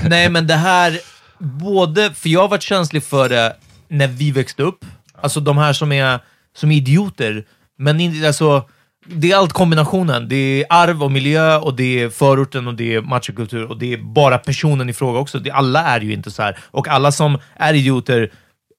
nej, 0.08 0.30
men 0.30 0.46
det 0.46 0.54
här, 0.54 0.98
både, 1.38 2.10
för 2.14 2.28
jag 2.28 2.40
har 2.40 2.48
varit 2.48 2.62
känslig 2.62 3.04
för 3.04 3.28
det 3.28 3.56
när 3.88 4.06
vi 4.06 4.30
växte 4.30 4.62
upp. 4.62 4.84
Alltså 5.20 5.40
de 5.40 5.58
här 5.58 5.72
som 5.72 5.92
är, 5.92 6.18
som 6.56 6.70
är 6.70 6.76
idioter. 6.76 7.44
Men 7.78 8.00
in, 8.00 8.24
alltså, 8.24 8.68
det 9.06 9.32
är 9.32 9.36
allt 9.36 9.52
kombinationen. 9.52 10.28
Det 10.28 10.36
är 10.62 10.66
arv 10.70 11.02
och 11.02 11.12
miljö 11.12 11.56
och 11.56 11.74
det 11.74 12.02
är 12.02 12.08
förorten 12.08 12.68
och 12.68 12.74
det 12.74 12.94
är 12.94 13.00
machokultur 13.00 13.64
och 13.64 13.78
det 13.78 13.92
är 13.92 13.98
bara 13.98 14.38
personen 14.38 14.88
i 14.88 14.92
fråga 14.92 15.18
också. 15.18 15.38
Det, 15.38 15.50
alla 15.50 15.82
är 15.82 16.00
ju 16.00 16.12
inte 16.12 16.30
så 16.30 16.42
här. 16.42 16.58
Och 16.64 16.88
alla 16.88 17.12
som 17.12 17.38
är 17.56 17.74
idioter 17.74 18.30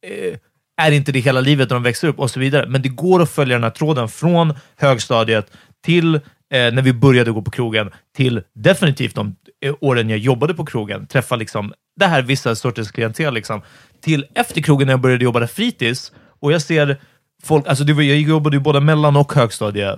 eh, 0.08 0.38
är 0.82 0.92
inte 0.92 1.12
det 1.12 1.20
hela 1.20 1.42
livet 1.42 1.70
när 1.70 1.76
de 1.76 1.84
växer 1.84 2.08
upp 2.08 2.20
och 2.20 2.32
så 2.32 2.40
vidare. 2.40 2.66
Men 2.68 2.82
det 2.82 2.90
går 2.90 3.22
att 3.22 3.30
följa 3.30 3.56
den 3.56 3.64
här 3.64 3.72
tråden 3.72 4.10
från 4.10 4.54
högstadiet 4.76 5.52
till 5.86 6.16
eh, 6.16 6.22
när 6.52 6.82
vi 6.82 6.94
började 6.94 7.32
gå 7.32 7.42
på 7.42 7.52
krogen, 7.52 7.92
till 8.16 8.42
definitivt 8.56 9.16
de 9.16 9.36
eh, 9.66 9.76
åren 9.82 10.10
jag 10.10 10.20
jobbade 10.20 10.54
på 10.54 10.66
krogen, 10.66 11.08
träffa 11.08 11.36
liksom 11.36 11.74
det 12.00 12.06
här 12.06 12.22
vissa 12.22 12.56
sorters 12.56 12.92
klientel, 12.92 13.34
liksom, 13.34 13.62
till 14.02 14.26
efter 14.36 14.62
krogen 14.62 14.86
när 14.86 14.94
jag 14.94 15.02
började 15.02 15.24
jobba 15.24 15.40
där 15.40 15.48
fritids, 15.48 16.12
och 16.40 16.52
jag 16.52 16.62
ser 16.62 16.98
folk, 17.44 17.68
alltså 17.68 17.84
det 17.84 17.94
var, 17.94 18.02
jag 18.02 18.18
jobbade 18.18 18.56
ju 18.56 18.62
både 18.62 18.82
mellan 18.82 19.16
och 19.16 19.34
högstadie 19.34 19.98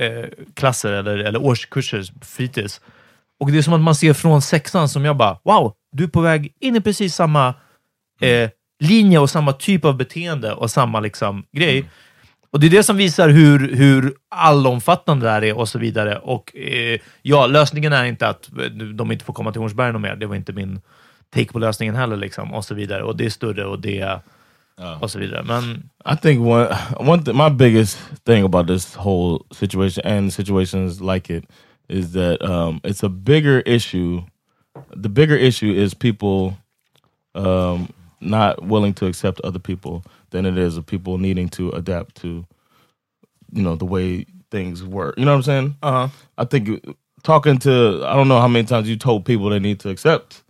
eh, 0.00 0.84
eller, 0.84 1.18
eller 1.18 1.42
årskurser, 1.42 2.04
fritids. 2.24 2.80
Och 3.40 3.52
det 3.52 3.58
är 3.58 3.62
som 3.62 3.72
att 3.72 3.80
man 3.80 3.94
ser 3.94 4.12
från 4.12 4.42
sexan 4.42 4.88
som 4.88 5.04
jag 5.04 5.16
bara, 5.16 5.38
wow, 5.44 5.72
du 5.92 6.04
är 6.04 6.08
på 6.08 6.20
väg 6.20 6.52
in 6.60 6.76
i 6.76 6.80
precis 6.80 7.14
samma 7.14 7.54
eh, 8.20 8.50
linje 8.80 9.18
och 9.18 9.30
samma 9.30 9.52
typ 9.52 9.84
av 9.84 9.96
beteende 9.96 10.52
och 10.52 10.70
samma 10.70 11.00
liksom, 11.00 11.44
grej. 11.52 11.90
Och 12.50 12.60
det 12.60 12.66
är 12.66 12.70
det 12.70 12.82
som 12.82 12.96
visar 12.96 13.28
hur, 13.28 13.76
hur 13.76 14.14
allomfattande 14.30 15.26
det 15.26 15.30
här 15.30 15.44
är 15.44 15.58
och 15.58 15.68
så 15.68 15.78
vidare. 15.78 16.18
Och 16.18 16.56
eh, 16.56 17.00
ja, 17.22 17.46
lösningen 17.46 17.92
är 17.92 18.04
inte 18.04 18.28
att 18.28 18.50
eh, 18.58 18.66
de 18.70 19.12
inte 19.12 19.24
får 19.24 19.32
komma 19.32 19.52
till 19.52 19.60
Hornsberg 19.60 19.92
någon 19.92 20.02
mer. 20.02 20.16
Det 20.16 20.26
var 20.26 20.36
inte 20.36 20.52
min 20.52 20.80
take 21.34 21.52
på 21.52 21.58
lösningen 21.58 21.94
heller. 21.94 22.16
Liksom, 22.16 22.54
och 22.54 22.64
så 22.64 22.74
vidare. 22.74 23.02
Och 23.02 23.16
det 23.16 23.26
är 23.26 23.30
större 23.30 23.64
och 23.64 23.80
det 23.80 24.00
är... 24.00 24.20
Och 25.00 25.10
så 25.10 25.18
vidare. 25.18 25.42
Men 25.42 25.90
I 26.04 26.16
think 26.16 26.40
one 26.40 26.68
one 26.98 27.24
th- 27.24 27.36
my 27.36 27.48
biggest 27.50 27.98
thing 28.24 28.44
about 28.44 28.66
this 28.66 28.94
whole 28.94 29.38
situation 29.52 30.02
and 30.06 30.32
situations 30.32 31.00
like 31.00 31.30
it 31.30 31.44
is 31.88 32.12
that 32.12 32.42
um, 32.42 32.80
it's 32.84 33.02
a 33.02 33.08
bigger 33.08 33.60
issue. 33.60 34.22
The 34.96 35.08
bigger 35.08 35.36
issue 35.36 35.72
is 35.72 35.94
people 35.94 36.56
um, 37.34 37.88
not 38.20 38.62
willing 38.62 38.94
to 38.94 39.06
accept 39.06 39.40
other 39.44 39.60
people 39.60 40.02
than 40.30 40.46
it 40.46 40.58
is 40.58 40.76
of 40.76 40.86
people 40.86 41.18
needing 41.18 41.48
to 41.50 41.70
adapt 41.70 42.16
to, 42.22 42.44
you 43.52 43.62
know, 43.62 43.76
the 43.76 43.84
way 43.84 44.26
things 44.50 44.82
work. 44.82 45.14
You 45.18 45.24
know 45.24 45.32
what 45.32 45.36
I'm 45.36 45.42
saying? 45.42 45.76
uh, 45.82 45.92
-huh. 45.92 46.10
I 46.38 46.44
think 46.46 46.80
talking 47.22 47.58
to 47.58 47.70
I 48.06 48.14
don't 48.16 48.28
know 48.28 48.40
how 48.40 48.48
many 48.48 48.66
times 48.66 48.88
you 48.88 48.96
told 48.96 49.24
people 49.24 49.50
they 49.50 49.60
need 49.60 49.80
to 49.80 49.90
accept. 49.90 50.43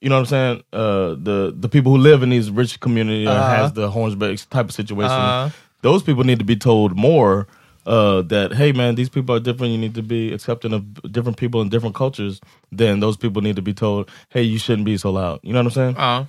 You 0.00 0.08
know 0.08 0.16
what 0.16 0.20
I'm 0.20 0.26
saying? 0.26 0.62
Uh, 0.72 1.08
the 1.22 1.54
the 1.58 1.68
people 1.68 1.92
who 1.92 1.98
live 1.98 2.22
in 2.22 2.30
these 2.30 2.50
rich 2.50 2.80
community 2.80 3.26
or 3.26 3.30
Uh-huh. 3.30 3.56
has 3.56 3.72
the 3.72 3.90
Hornsberg 3.90 4.48
type 4.48 4.66
of 4.66 4.72
situation. 4.72 5.10
Uh-huh. 5.12 5.50
Those 5.82 6.02
people 6.02 6.24
need 6.24 6.38
to 6.38 6.44
be 6.44 6.56
told 6.56 6.96
more 6.96 7.46
uh, 7.86 8.22
that 8.22 8.52
hey 8.54 8.72
man, 8.72 8.94
these 8.94 9.08
people 9.10 9.34
are 9.34 9.40
different. 9.40 9.72
You 9.72 9.78
need 9.78 9.94
to 9.94 10.02
be 10.02 10.32
accepting 10.32 10.72
of 10.72 10.82
different 11.12 11.36
people 11.38 11.60
and 11.60 11.70
different 11.70 11.94
cultures. 11.94 12.40
Then 12.72 13.00
those 13.00 13.16
people 13.16 13.42
need 13.42 13.56
to 13.56 13.62
be 13.62 13.72
told, 13.74 14.08
hey, 14.30 14.42
you 14.42 14.58
shouldn't 14.58 14.84
be 14.86 14.96
so 14.96 15.10
loud. 15.10 15.40
You 15.42 15.52
know 15.52 15.60
what 15.60 15.76
I'm 15.76 15.94
saying? 15.94 15.96
ja. 15.96 16.24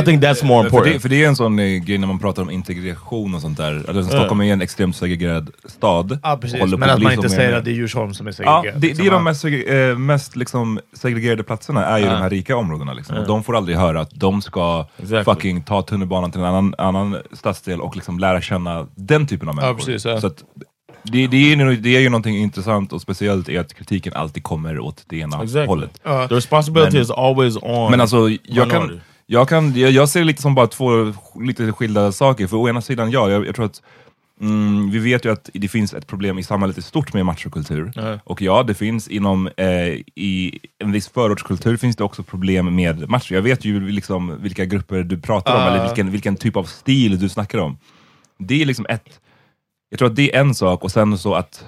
I 0.00 0.04
think 0.04 0.22
that's 0.22 0.44
more 0.44 0.62
För 0.62 0.66
important. 0.66 0.94
det, 0.94 1.00
för 1.00 1.08
det 1.08 1.24
är 1.24 1.28
en 1.28 1.36
sån 1.36 1.58
eh, 1.58 1.64
grej 1.78 1.98
när 1.98 2.06
man 2.06 2.18
pratar 2.18 2.42
om 2.42 2.50
integration 2.50 3.34
och 3.34 3.40
sånt 3.40 3.56
där. 3.56 3.84
Alltså, 3.88 4.02
Stockholm 4.02 4.40
är 4.40 4.52
en 4.52 4.62
extremt 4.62 4.96
segregerad 4.96 5.50
stad. 5.64 6.18
ja, 6.22 6.38
precis. 6.40 6.60
håller 6.60 6.76
på 6.76 6.80
Men 6.80 6.90
att 6.90 6.96
bli 6.96 7.04
man 7.04 7.12
inte 7.14 7.28
säger 7.28 7.52
att 7.56 7.64
det 7.64 7.70
är 7.70 7.74
Djursholm 7.74 8.14
som 8.14 8.26
är 8.26 8.30
Ja, 8.30 8.34
segregerat. 8.34 8.80
det, 8.80 8.86
liksom. 8.86 9.04
det 9.04 9.08
är 9.08 9.10
de 9.10 9.16
Ja. 9.16 9.22
mest, 9.22 9.44
seg- 9.44 9.90
eh, 9.90 9.98
mest 9.98 10.36
liksom 10.36 10.80
segregerade 10.92 11.42
platserna, 11.42 11.84
är 11.86 11.98
ju 11.98 12.04
de 12.04 12.10
här 12.16 12.30
rika 12.30 12.56
områdena. 12.56 12.92
Liksom. 12.92 13.16
Och 13.16 13.26
de 13.26 13.44
får 13.44 13.56
aldrig 13.56 13.76
höra 13.78 14.00
att 14.00 14.10
de 14.10 14.42
ska 14.42 14.86
Exactly. 14.98 15.24
fucking 15.34 15.62
ta 15.62 15.82
tunnelbanan 15.82 16.30
till 16.32 16.40
en 16.40 16.46
annan, 16.46 16.74
annan 16.78 17.16
stadsdel 17.32 17.80
och 17.80 17.96
liksom 17.96 18.18
lära 18.18 18.40
känna 18.40 18.86
den 18.94 19.26
typen 19.26 19.48
av 19.48 19.54
människor. 19.54 19.74
precis, 19.74 20.04
ja. 20.04 20.20
Så 20.20 20.26
att, 20.26 20.42
det, 21.02 21.26
det, 21.26 21.36
är, 21.36 21.56
ju- 21.56 21.76
det 21.76 21.96
är 21.96 22.00
ju 22.00 22.08
någonting 22.08 22.36
intressant 22.36 22.92
och 22.92 23.00
speciellt 23.00 23.48
är 23.48 23.60
att 23.60 23.74
kritiken 23.74 24.12
alltid 24.12 24.42
kommer 24.42 24.78
åt 24.78 25.04
det 25.06 25.16
ena 25.18 25.42
Exactly. 25.42 25.66
hållet. 25.66 26.02
The 26.04 26.34
responsibility 26.34 26.92
Men- 26.92 27.02
is 27.02 27.10
always 27.10 27.56
on. 27.62 27.90
Men 27.90 28.00
alltså, 28.00 28.28
jag 28.42 28.70
kan, 28.70 28.82
minority. 28.82 29.00
Jag, 29.30 29.48
kan, 29.48 29.74
jag, 29.76 29.90
jag 29.90 30.08
ser 30.08 30.20
det 30.20 30.26
lite 30.26 30.42
som 30.42 30.54
bara 30.54 30.66
två 30.66 31.14
lite 31.40 31.72
skilda 31.72 32.12
saker. 32.12 32.46
För 32.46 32.56
å 32.56 32.68
ena 32.68 32.80
sidan, 32.80 33.10
ja, 33.10 33.30
jag, 33.30 33.46
jag 33.46 33.54
tror 33.54 33.66
att 33.66 33.82
Mm, 34.40 34.90
vi 34.90 34.98
vet 34.98 35.24
ju 35.24 35.32
att 35.32 35.50
det 35.52 35.68
finns 35.68 35.94
ett 35.94 36.06
problem 36.06 36.38
i 36.38 36.42
samhället 36.42 36.78
i 36.78 36.82
stort 36.82 37.14
med 37.14 37.26
machokultur. 37.26 37.92
Och 38.24 38.42
ja, 38.42 38.62
det 38.62 38.74
finns 38.74 39.08
inom 39.08 39.46
eh, 39.56 39.88
i 40.14 40.58
en 40.78 40.92
viss 40.92 41.08
förortskultur 41.08 41.76
finns 41.76 41.96
det 41.96 42.04
också 42.04 42.22
problem 42.22 42.74
med 42.74 43.08
macho. 43.08 43.34
Jag 43.34 43.42
vet 43.42 43.64
ju 43.64 43.90
liksom 43.90 44.42
vilka 44.42 44.64
grupper 44.64 45.02
du 45.02 45.20
pratar 45.20 45.54
om, 45.56 45.72
eller 45.72 45.86
vilken, 45.86 46.10
vilken 46.10 46.36
typ 46.36 46.56
av 46.56 46.64
stil 46.64 47.18
du 47.18 47.28
snackar 47.28 47.58
om. 47.58 47.78
Det 48.38 48.62
är 48.62 48.66
liksom 48.66 48.86
ett... 48.88 49.20
Jag 49.90 49.98
tror 49.98 50.08
att 50.08 50.16
det 50.16 50.34
är 50.34 50.40
en 50.40 50.54
sak, 50.54 50.84
och 50.84 50.92
sen 50.92 51.18
så 51.18 51.34
att, 51.34 51.64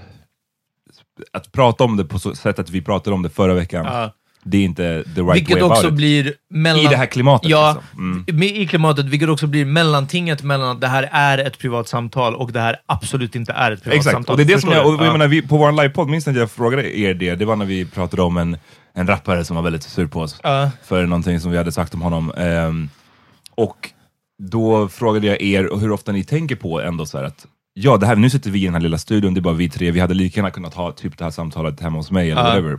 att 1.33 1.53
prata 1.53 1.85
om 1.85 1.97
det 1.97 2.05
på 2.05 2.19
så 2.19 2.35
sätt 2.35 2.59
att 2.59 2.71
vi 2.71 2.83
pratade 2.83 3.15
om 3.15 3.23
det 3.23 3.31
förra 3.31 3.55
veckan. 3.55 3.85
Ja. 3.85 4.13
Det 4.43 4.59
är 4.59 4.63
inte 4.65 5.05
the 5.15 5.21
right 5.21 5.35
Vilket 5.37 5.55
way 5.55 5.63
också 5.63 5.81
about 5.81 5.93
it. 5.93 5.97
blir 5.97 6.33
mellan... 6.51 6.85
I 6.85 6.89
det 6.89 6.97
här 6.97 7.07
klimatet, 7.07 7.51
Ja, 7.51 7.77
liksom. 7.93 8.25
Mm. 8.29 8.43
i 8.43 8.67
klimatet, 8.67 9.07
vilket 9.07 9.29
också 9.29 9.47
blir 9.47 9.65
mellantinget 9.65 10.43
mellan 10.43 10.69
att 10.71 10.81
det 10.81 10.87
här 10.89 11.09
är 11.13 11.39
ett 11.39 11.59
privat 11.59 11.89
samtal 11.89 12.35
och 12.35 12.53
det 12.53 12.61
här 12.61 12.77
absolut 12.87 13.35
inte 13.37 13.53
är 13.53 13.71
ett 13.73 13.83
privat 13.83 13.97
Exakt, 13.97 14.15
samtal. 14.15 14.33
och 14.33 14.37
det 14.37 14.43
är 14.43 14.45
det 14.45 14.53
Förstår 14.55 14.69
som 14.71 14.77
jag, 14.79 14.87
och 14.87 15.01
jag 15.01 15.07
Ja. 15.09 15.13
menar, 15.13 15.29
vi, 15.29 15.43
på 15.43 15.57
vår 15.57 15.73
livepodd, 15.73 16.09
minns 16.09 16.27
ni 16.27 16.31
att 16.33 16.39
jag 16.39 16.51
frågade 16.51 16.99
er 16.99 17.15
det? 17.15 17.35
Det 17.35 17.45
var 17.45 17.57
när 17.57 17.65
vi 17.67 17.85
pratade 17.85 18.23
om 18.23 18.37
en, 18.37 18.57
en 18.95 19.07
rappare 19.07 19.45
som 19.45 19.57
var 19.57 19.63
väldigt 19.63 19.83
sur 19.83 20.07
på 20.07 20.21
oss 20.21 20.41
Ja. 20.43 20.71
för 20.85 21.07
någonting 21.07 21.41
som 21.41 21.51
vi 21.51 21.57
hade 21.57 21.73
sagt 21.73 21.95
om 21.95 22.03
honom. 22.03 22.33
Ehm, 22.37 22.89
och 23.55 23.91
då 24.43 24.89
frågade 24.89 25.27
jag 25.27 25.43
er 25.43 25.81
hur 25.81 25.91
ofta 25.91 26.13
ni 26.13 26.25
tänker 26.25 26.57
på 26.57 26.81
ändå 26.81 27.07
så 27.07 27.19
här 27.19 27.25
att 27.25 27.47
ja, 27.75 27.97
det 27.97 28.07
här, 28.07 28.17
nu 28.17 28.31
sitter 28.31 28.51
vi 28.51 28.63
i 28.63 28.65
den 28.65 28.75
här 28.75 28.81
lilla 28.81 28.99
studion, 28.99 29.35
det 29.35 29.41
är 29.41 29.43
bara 29.43 29.55
vi 29.55 29.69
tre, 29.71 29.91
vi 29.91 30.01
hade 30.01 30.15
lika 30.15 30.41
gärna 30.41 30.51
kunnat 30.51 30.75
ha 30.75 30.93
typ 30.93 31.19
det 31.19 31.25
här 31.25 31.31
samtalet 31.31 31.81
hemma 31.81 31.97
hos 31.99 32.11
mig 32.11 32.31
eller 32.31 32.41
Ja. 32.43 32.49
whatever. 32.49 32.79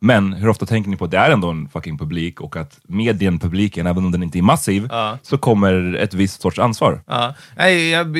Men 0.00 0.32
hur 0.32 0.48
ofta 0.48 0.66
tänker 0.66 0.90
ni 0.90 0.96
på 0.96 1.04
att 1.04 1.10
det 1.10 1.18
är 1.18 1.30
ändå 1.30 1.50
en 1.50 1.68
fucking 1.68 1.98
publik 1.98 2.40
och 2.40 2.56
att 2.56 2.78
med 2.82 3.16
den 3.16 3.38
publiken, 3.38 3.86
även 3.86 4.04
om 4.04 4.12
den 4.12 4.22
inte 4.22 4.38
är 4.38 4.42
massiv, 4.42 4.86
Ja. 4.90 5.18
så 5.22 5.38
kommer 5.38 5.94
ett 5.94 6.14
visst 6.14 6.42
sorts 6.42 6.58
ansvar. 6.58 7.02
Ja. 7.06 7.34
Nej, 7.56 7.90
jag, 7.90 8.16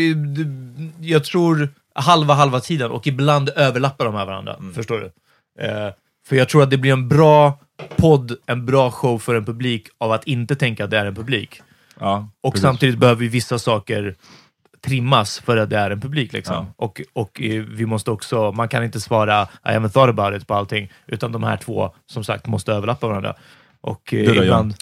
jag 1.01 1.25
tror 1.25 1.69
halva 1.95 2.35
halva 2.35 2.61
tiden 2.61 2.91
och 2.91 3.07
ibland 3.07 3.49
överlappar 3.57 4.05
de 4.05 4.15
här 4.15 4.27
varandra. 4.27 4.55
Mm. 4.55 4.75
Förstår 4.75 4.99
du? 4.99 5.07
Eh, 5.67 5.93
för 6.29 6.37
jag 6.37 6.49
tror 6.49 6.63
att 6.63 6.71
det 6.71 6.79
blir 6.79 6.93
en 6.93 7.09
bra 7.09 7.59
podd, 7.97 8.33
en 8.47 8.67
bra 8.67 8.91
show 8.91 9.19
för 9.19 9.35
en 9.35 9.45
publik 9.45 9.89
av 9.99 10.13
att 10.13 10.25
inte 10.25 10.57
tänka 10.57 10.85
att 10.85 10.91
det 10.91 10.99
är 10.99 11.07
en 11.07 11.15
publik. 11.15 11.63
Ja, 12.01 12.29
Och 12.41 12.53
precis. 12.53 12.63
samtidigt 12.63 12.99
behöver 12.99 13.27
vissa 13.29 13.59
saker 13.59 14.17
trimmas 14.81 15.39
för 15.39 15.57
att 15.57 15.71
det 15.71 15.79
är 15.79 15.91
en 15.91 16.01
publik. 16.01 16.33
Liksom. 16.33 16.55
Ja. 16.55 16.75
Och, 16.77 17.03
och 17.13 17.43
eh, 17.43 17.63
vi 17.63 17.87
måste 17.87 18.11
också, 18.11 18.53
man 18.53 18.69
kan 18.69 18.85
inte 18.85 19.01
svara 19.01 19.49
I 19.65 19.69
haven't 19.69 19.89
thought 19.89 20.19
about 20.19 20.43
it 20.43 20.47
på 20.47 20.55
allting, 20.55 20.93
utan 21.07 21.33
de 21.33 21.43
här 21.43 21.57
två, 21.57 21.95
som 22.07 22.25
sagt, 22.25 22.47
måste 22.47 22.73
överlappa 22.73 23.09
varandra. 23.09 23.35
Och 23.81 24.15
eh, 24.15 24.25
Du 24.27 24.35
då, 24.35 24.45
ibland... 24.45 24.75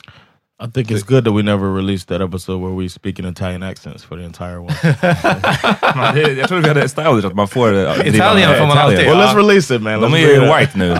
I 0.61 0.67
think 0.67 0.91
it's 0.91 1.05
good 1.05 1.25
that 1.25 1.33
we 1.33 1.43
never 1.43 1.73
released 1.73 2.09
that 2.09 2.21
episode 2.21 2.61
where 2.61 2.75
we 2.75 2.89
speak 2.89 3.19
in 3.21 3.25
Italian 3.25 3.63
accents 3.63 4.05
for 4.05 4.17
the 4.17 4.25
entire 4.25 4.59
one. 4.61 4.75
Man, 5.97 6.15
det, 6.15 6.33
jag 6.33 6.49
tror 6.49 6.61
vi 6.61 6.69
hade 6.69 6.83
established 6.83 7.25
att 7.31 7.35
man 7.37 7.49
får... 7.49 7.75
eh, 7.75 8.07
Italian 8.09 8.55
får 8.55 8.67
man 8.67 8.79
alltid. 8.79 8.99
well, 9.07 9.17
let's 9.21 9.37
release 9.37 9.75
it, 9.75 9.83
man. 9.83 10.01
De 10.01 10.15
är 10.15 10.19
ju 10.19 10.41
white 10.41 10.79
nu. 10.79 10.95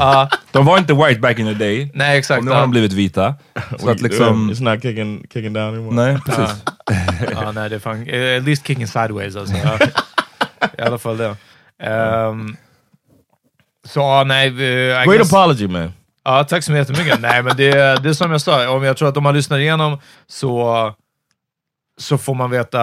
De 0.53 0.65
var 0.67 0.79
inte 0.79 0.95
white 0.95 1.21
back 1.21 1.39
in 1.39 1.47
the 1.47 1.55
day. 1.55 1.91
nej, 1.95 2.19
exakt. 2.19 2.39
Och 2.39 2.45
nu 2.45 2.51
har 2.51 2.61
de 2.61 2.71
blivit 2.71 2.93
vita. 2.93 3.35
Så 3.79 3.91
att 3.91 4.01
liksom... 4.01 4.51
It's 4.51 4.63
not 4.63 4.83
kicking, 4.83 5.21
kicking 5.33 5.53
down 5.53 5.69
anymore. 5.75 5.95
Nej, 5.95 6.19
precis. 6.27 6.63
ja, 7.35 7.53
nej, 7.53 7.69
det 7.71 7.75
är 7.77 7.81
fan... 7.81 8.07
eh, 8.09 8.37
At 8.39 8.45
least 8.45 8.67
kicking 8.67 8.87
sideways 8.87 9.37
alltså. 9.37 9.57
I 10.79 10.83
alla 10.83 10.99
fall 10.99 11.17
det. 11.17 11.37
Ehm, 11.83 12.57
så 13.85 14.25
nej... 14.25 14.51
Great 14.51 15.07
guess- 15.09 15.35
apology, 15.35 15.69
man. 15.69 15.93
Ja, 16.29 16.45
tack 16.45 16.65
så 16.65 16.73
jättemycket. 16.73 17.21
Nej, 17.21 17.43
men 17.43 17.57
det, 17.57 17.71
det 18.03 18.09
är 18.09 18.13
som 18.13 18.31
jag 18.31 18.41
sa, 18.41 18.71
om 18.71 18.83
jag 18.83 18.97
tror 18.97 19.09
att 19.09 19.17
om 19.17 19.23
man 19.23 19.35
lyssnar 19.35 19.59
igenom 19.59 19.99
så, 20.27 20.95
så 22.01 22.19
får 22.19 22.35
man 22.35 22.51
veta, 22.51 22.83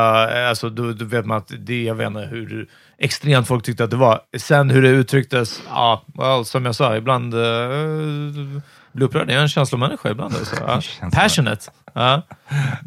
alltså 0.50 0.70
då, 0.70 0.92
då 0.92 1.06
vet 1.06 1.26
man 1.26 1.38
att 1.38 1.52
det, 1.60 1.84
jag 1.84 1.96
vet 1.96 2.08
inte 2.08 2.20
hur 2.22 2.70
extremt 2.98 3.48
folk 3.48 3.64
tyckte 3.64 3.84
att 3.84 3.90
det 3.90 3.96
var. 3.96 4.22
Sen 4.38 4.70
hur 4.70 4.82
det 4.82 4.90
uttrycktes, 4.90 5.62
ja, 5.70 6.04
well, 6.14 6.46
som 6.46 6.66
jag 6.66 6.76
sa, 6.76 6.96
ibland 6.96 7.34
uh, 7.34 8.62
blir 8.92 9.06
upprörd. 9.06 9.30
Jag 9.30 9.38
är 9.38 9.42
en 9.42 9.50
känslomänniska 9.50 10.10
ibland. 10.10 10.36
Alltså. 10.36 10.56
Ja. 10.68 11.10
Passionate. 11.14 11.72
Ja. 11.94 12.22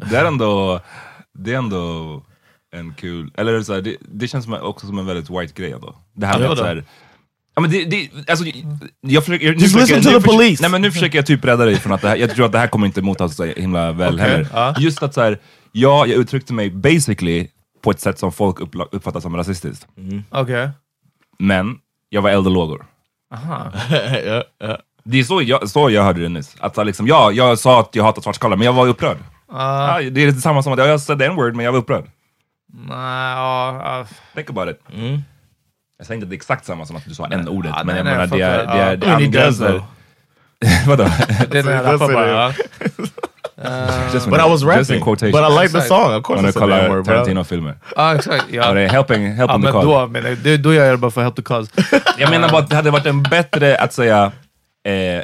Det 0.09 0.15
är 0.15 0.25
ändå... 0.25 0.81
Det 1.33 1.53
är 1.53 1.57
ändå 1.57 2.23
en 2.71 2.93
kul... 2.93 3.31
Eller 3.37 3.61
så 3.61 3.73
här, 3.73 3.81
det, 3.81 3.97
det 3.99 4.27
känns 4.27 4.47
också 4.47 4.87
som 4.87 4.99
en 4.99 5.05
väldigt 5.05 5.29
white 5.29 5.53
grej 5.53 5.71
ändå. 5.71 5.95
Det 6.13 6.25
här 6.25 6.33
Ja, 6.33 6.39
med 6.39 6.49
vadå? 6.49 6.61
att 6.61 6.67
så 6.67 6.75
här, 6.75 6.83
Ja, 7.59 7.61
men 7.61 7.71
det, 7.71 7.85
det, 7.85 8.31
alltså, 8.31 8.45
jag 9.01 9.25
försöker, 9.25 9.45
jag, 9.45 9.55
Just 9.55 9.73
försöker, 9.73 9.95
listen 9.95 10.01
to 10.13 10.19
the 10.19 10.21
försöker- 10.25 10.37
police. 10.37 10.61
Nej, 10.63 10.71
men 10.71 10.81
nu 10.81 10.91
försöker 10.91 11.17
jag 11.17 11.25
typ 11.25 11.45
rädda 11.45 11.65
dig 11.65 11.75
från 11.75 11.93
att 11.93 12.01
det 12.01 12.07
här, 12.09 12.15
jag 12.15 12.35
tror 12.35 12.45
att 12.45 12.51
det 12.51 12.59
här 12.59 12.67
kommer 12.67 12.87
inte 12.87 13.01
mottas 13.01 13.35
så 13.35 13.43
himla 13.45 13.91
väl 13.91 14.13
Okej, 14.13 14.29
heller. 14.29 14.47
ja. 14.53 14.75
Just 14.79 15.03
att 15.03 15.13
så 15.13 15.21
här, 15.21 15.39
ja, 15.71 16.05
jag 16.05 16.17
uttryckte 16.19 16.53
mig 16.53 16.69
basically 16.69 17.47
på 17.81 17.91
ett 17.91 17.99
sätt 17.99 18.19
som 18.19 18.31
folk 18.31 18.59
uppfattar 18.91 19.19
som 19.19 19.35
rasistiskt. 19.37 19.87
Okej. 20.29 20.69
Men 21.39 21.77
jag 22.09 22.21
var 22.21 22.29
eld 22.29 22.47
och 22.47 22.53
lågor. 22.53 22.85
Aha. 23.33 23.71
yeah. 23.91 24.43
Det 25.03 25.19
är 25.19 25.23
så 25.23 25.41
jag, 25.41 25.69
så 25.69 25.89
jag 25.89 26.03
hörde 26.03 26.21
det 26.21 26.29
nyss. 26.29 26.55
Att 26.59 26.85
liksom, 26.87 27.07
ja, 27.07 27.31
jag 27.31 27.59
sa 27.59 27.79
att 27.79 27.95
jag 27.95 28.03
hatar 28.03 28.21
svartskallar, 28.21 28.57
men 28.57 28.65
jag 28.65 28.73
var 28.73 28.87
upprörd. 28.87 29.17
Ah, 29.51 29.99
Ja, 29.99 30.09
det 30.09 30.23
är 30.23 30.31
samma 30.31 30.63
som 30.63 30.73
att 30.73 30.79
jag 30.79 31.01
sa 31.01 31.13
en 31.13 31.35
word 31.35 31.55
men 31.55 31.65
jag 31.65 31.71
var 31.71 31.79
upprörd. 31.79 32.05
nej, 32.73 33.31
ja, 33.35 33.81
ja. 33.83 34.05
Think 34.35 34.49
about 34.49 34.69
it. 34.69 34.79
Jag 35.99 36.07
säger 36.07 36.15
inte 36.15 36.25
att 36.25 36.29
det 36.29 36.33
är 36.33 36.37
exakt 36.37 36.65
samma 36.65 36.85
som 36.85 36.95
att 36.95 37.05
du 37.05 37.13
sa 37.15 37.27
en 37.27 37.47
ordet 37.47 37.71
Ja, 37.77 37.83
men 37.83 37.87
nej, 37.87 37.97
jag 37.97 38.05
menar 38.05 38.27
det 38.37 38.43
är, 38.43 38.97
det 38.97 39.07
är, 39.07 39.15
angränsar. 39.15 39.83
Vadå? 40.87 41.03
Det 41.51 41.59
är 41.59 41.63
när 41.63 41.71
jag 41.71 41.85
rappar 41.85 42.13
bara. 42.13 42.27
yeah. 42.27 44.13
Just 44.13 44.29
But 44.29 44.39
I 44.39 44.49
was 44.49 44.63
rapping. 44.63 45.03
But 45.31 45.43
I 45.43 45.61
like 45.61 45.69
the 45.73 45.81
song. 45.81 46.13
Of 46.15 46.23
course 46.23 46.43
that 46.43 46.55
kollar 46.55 47.03
Tarantino-filmer. 47.03 47.75
Ja, 47.95 48.15
exakt. 48.15 48.45
Ja. 48.51 48.65
Ja, 48.67 48.73
det 48.73 48.81
är 48.81 48.89
helping, 48.89 49.31
help 49.33 49.49
Ja, 49.49 49.55
on 49.55 49.61
the 49.61 49.65
men 49.65 49.73
cause. 49.73 49.87
då, 49.87 50.07
men 50.07 50.37
det, 50.43 50.57
då 50.57 50.73
gör 50.73 50.85
jag 50.85 50.93
det 50.93 50.97
bara 50.97 51.11
för 51.11 51.21
help 51.21 51.35
the 51.35 51.41
cause. 51.41 51.71
Jag 52.17 52.29
menar 52.29 52.49
bara 52.49 52.61
att 52.61 52.69
det 52.69 52.75
hade 52.75 52.91
varit 52.91 53.05
en 53.05 53.23
bättre 53.23 53.77
att 53.77 53.93
säga, 53.93 54.31
eh, 54.85 55.23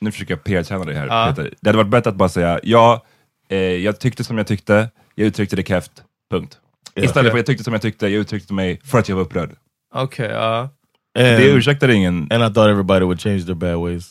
nu 0.00 0.12
försöker 0.12 0.34
jag 0.34 0.44
PR-träna 0.44 0.84
dig 0.84 0.94
här 0.94 1.06
Ja. 1.06 1.26
Peter. 1.36 1.54
Det 1.60 1.68
hade 1.68 1.76
varit 1.78 1.90
bättre 1.90 2.10
att 2.10 2.16
bara 2.16 2.28
säga, 2.28 2.60
ja, 2.62 3.04
eh, 3.48 3.58
jag 3.58 4.00
tyckte 4.00 4.24
som 4.24 4.38
jag 4.38 4.46
tyckte, 4.46 4.88
jag 5.14 5.26
uttryckte 5.26 5.56
det 5.56 5.68
keft, 5.68 5.92
punkt. 6.30 6.58
Istället 6.94 7.30
för 7.30 7.38
jag 7.38 7.46
tyckte 7.46 7.64
som 7.64 7.72
jag 7.72 7.82
tyckte, 7.82 8.06
jag 8.08 8.20
uttryckte 8.20 8.52
mig 8.54 8.80
för 8.84 8.98
att 8.98 9.08
jag 9.08 9.16
var 9.16 9.22
upprörd. 9.22 9.50
Okej, 9.94 10.30
ja. 10.32 10.68
Det 11.14 11.34
And, 11.34 11.40
ursäktar 11.44 11.88
ingen. 11.88 12.28
and 12.30 12.42
I 12.44 12.54
thought 12.54 12.70
everybody 12.70 13.04
would 13.04 13.20
change 13.20 13.44
their 13.44 13.54
bad 13.54 13.76
ways. 13.76 14.04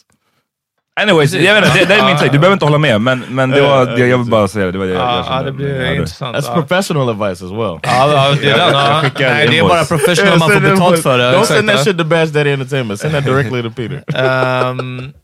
Anyways, 1.01 1.33
jag 1.33 1.55
vet 1.55 1.65
inte, 1.65 1.79
det, 1.79 1.85
det 1.85 1.93
är 1.95 2.05
min 2.05 2.17
take, 2.17 2.31
du 2.31 2.39
behöver 2.39 2.53
inte 2.53 2.65
hålla 2.65 2.77
med, 2.77 3.01
men, 3.01 3.23
men 3.29 3.49
det 3.49 3.61
var, 3.61 3.85
det, 3.97 4.07
jag 4.07 4.17
vill 4.17 4.29
bara 4.29 4.47
säga 4.47 4.65
det. 4.65 4.71
det, 4.71 4.77
var 4.77 4.85
det 4.85 4.93
jag, 4.93 5.01
jag 5.01 5.17
Ja, 5.19 5.23
kände. 5.23 5.43
det 5.45 5.51
blir 5.51 5.67
det- 5.79 5.95
intressant. 5.95 6.37
That's 6.37 6.53
professional 6.53 7.09
advice 7.09 7.45
as 7.45 7.51
well. 7.51 7.79
Ja, 7.83 8.31
det 8.41 9.19
Nej, 9.19 9.47
det 9.47 9.57
är 9.59 9.63
bara 9.67 9.85
professional 9.85 10.39
man 10.39 10.49
får 10.51 10.59
betalt 10.59 11.03
för 11.03 11.17
det. 11.17 11.31
Don't 11.37 11.43
send 11.45 11.69
that 11.69 11.83
shit 11.83 11.97
to 11.97 12.03
Bash 12.03 12.27
Daddy 12.33 12.51
Entertainment. 12.51 12.99
Send 12.99 13.13
that 13.13 13.23
directly 13.25 13.61
to 13.63 13.69
Peter. 13.71 14.03
Ehm, 14.15 15.13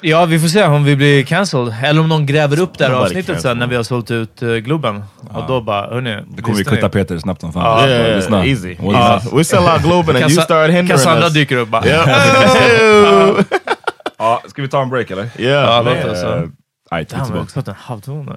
ja, 0.00 0.24
vi 0.24 0.38
får 0.38 0.48
se 0.48 0.64
om 0.64 0.84
vi 0.84 0.96
blir 0.96 1.22
cancelled. 1.24 1.74
Eller 1.84 2.00
om 2.00 2.08
någon 2.08 2.26
gräver 2.26 2.60
upp 2.60 2.78
det 2.78 2.84
här 2.84 2.92
avsnittet 2.92 3.40
sen 3.42 3.58
när 3.58 3.66
vi 3.66 3.76
har 3.76 3.82
sålt 3.82 4.10
ut 4.10 4.42
uh, 4.42 4.56
Globen. 4.56 5.02
Och 5.30 5.42
då 5.48 5.60
bara, 5.60 5.86
hörni. 5.94 6.18
Det 6.28 6.42
kommer 6.42 6.58
vi 6.58 6.64
kutta 6.64 6.88
Peter 6.88 7.18
snabbt 7.18 7.40
som 7.40 7.52
fan. 7.52 7.80
Ja, 7.80 7.88
Yeah, 7.88 8.48
easy. 8.50 8.76
Och 8.80 8.92
Uh, 8.92 9.14
lyssna. 9.14 9.36
we 9.38 9.44
sell 9.44 9.62
out 9.64 9.82
Globen 9.82 10.16
and 10.16 10.30
you 10.30 10.42
start 10.42 10.66
hindering 10.66 10.88
Cassandra 10.88 11.26
us. 11.26 11.32
dyker 11.32 11.56
upp 11.56 11.68
bara. 11.68 11.86
Yeah. 11.86 13.40
Ja, 14.18 14.42
ska 14.48 14.62
vi 14.62 14.68
ta 14.68 14.82
en 14.82 14.90
break 14.90 15.10
eller? 15.10 15.28
yeah. 15.38 15.64
Ja, 15.64 15.82
låt 15.82 16.12
oss. 16.12 16.20
Så. 16.20 16.26
Nej, 16.90 17.06
vi 17.10 17.14
är 17.14 17.18
har 17.18 17.24
tillbaka. 17.26 17.46
fått 17.46 17.68
en 17.68 17.74
halvton. 17.78 18.36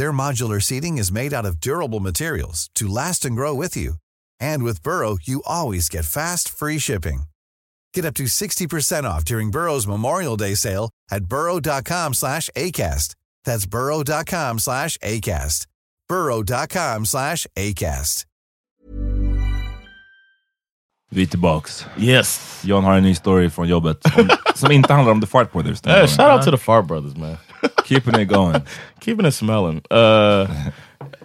Their 0.00 0.12
modular 0.12 0.62
seating 0.62 0.96
is 0.96 1.12
made 1.12 1.34
out 1.34 1.44
of 1.44 1.60
durable 1.60 2.00
materials 2.00 2.70
to 2.76 2.88
last 2.88 3.26
and 3.26 3.36
grow 3.36 3.52
with 3.52 3.76
you. 3.76 3.96
And 4.40 4.62
with 4.64 4.82
Burrow, 4.82 5.18
you 5.22 5.42
always 5.44 5.90
get 5.90 6.06
fast, 6.06 6.48
free 6.48 6.78
shipping. 6.78 7.24
Get 7.92 8.06
up 8.06 8.14
to 8.14 8.24
60% 8.24 9.04
off 9.04 9.26
during 9.26 9.50
Burrow's 9.50 9.86
Memorial 9.86 10.38
Day 10.38 10.54
sale 10.54 10.88
at 11.10 11.26
burrow.com 11.26 12.14
slash 12.14 12.48
ACAST. 12.56 13.14
That's 13.44 13.66
burrow.com 13.66 14.58
slash 14.58 14.96
ACAST. 15.02 15.66
burrow.com 16.08 17.04
slash 17.04 17.46
ACAST. 17.56 18.24
Vi 21.10 21.22
är 21.22 21.26
tillbaks. 21.26 21.86
Yes. 21.98 22.60
John 22.64 22.84
har 22.84 22.96
en 22.96 23.02
ny 23.02 23.14
story 23.14 23.50
från 23.50 23.68
jobbet 23.68 23.98
som, 24.14 24.30
som 24.54 24.72
inte 24.72 24.92
handlar 24.92 25.12
om 25.12 25.20
The 25.20 25.26
Fart 25.26 25.52
Brothers. 25.52 25.80
den 25.80 25.92
Hey, 25.92 26.06
shout 26.08 26.20
out 26.20 26.42
to 26.42 26.50
the 26.50 26.58
Far 26.58 26.82
Brothers, 26.82 27.16
man. 27.16 27.36
Keeping 27.84 28.14
it 28.20 28.26
going. 28.28 28.62
Keeping 29.00 29.26
it 29.26 29.32
smelling. 29.32 29.82
Uh, 29.90 30.46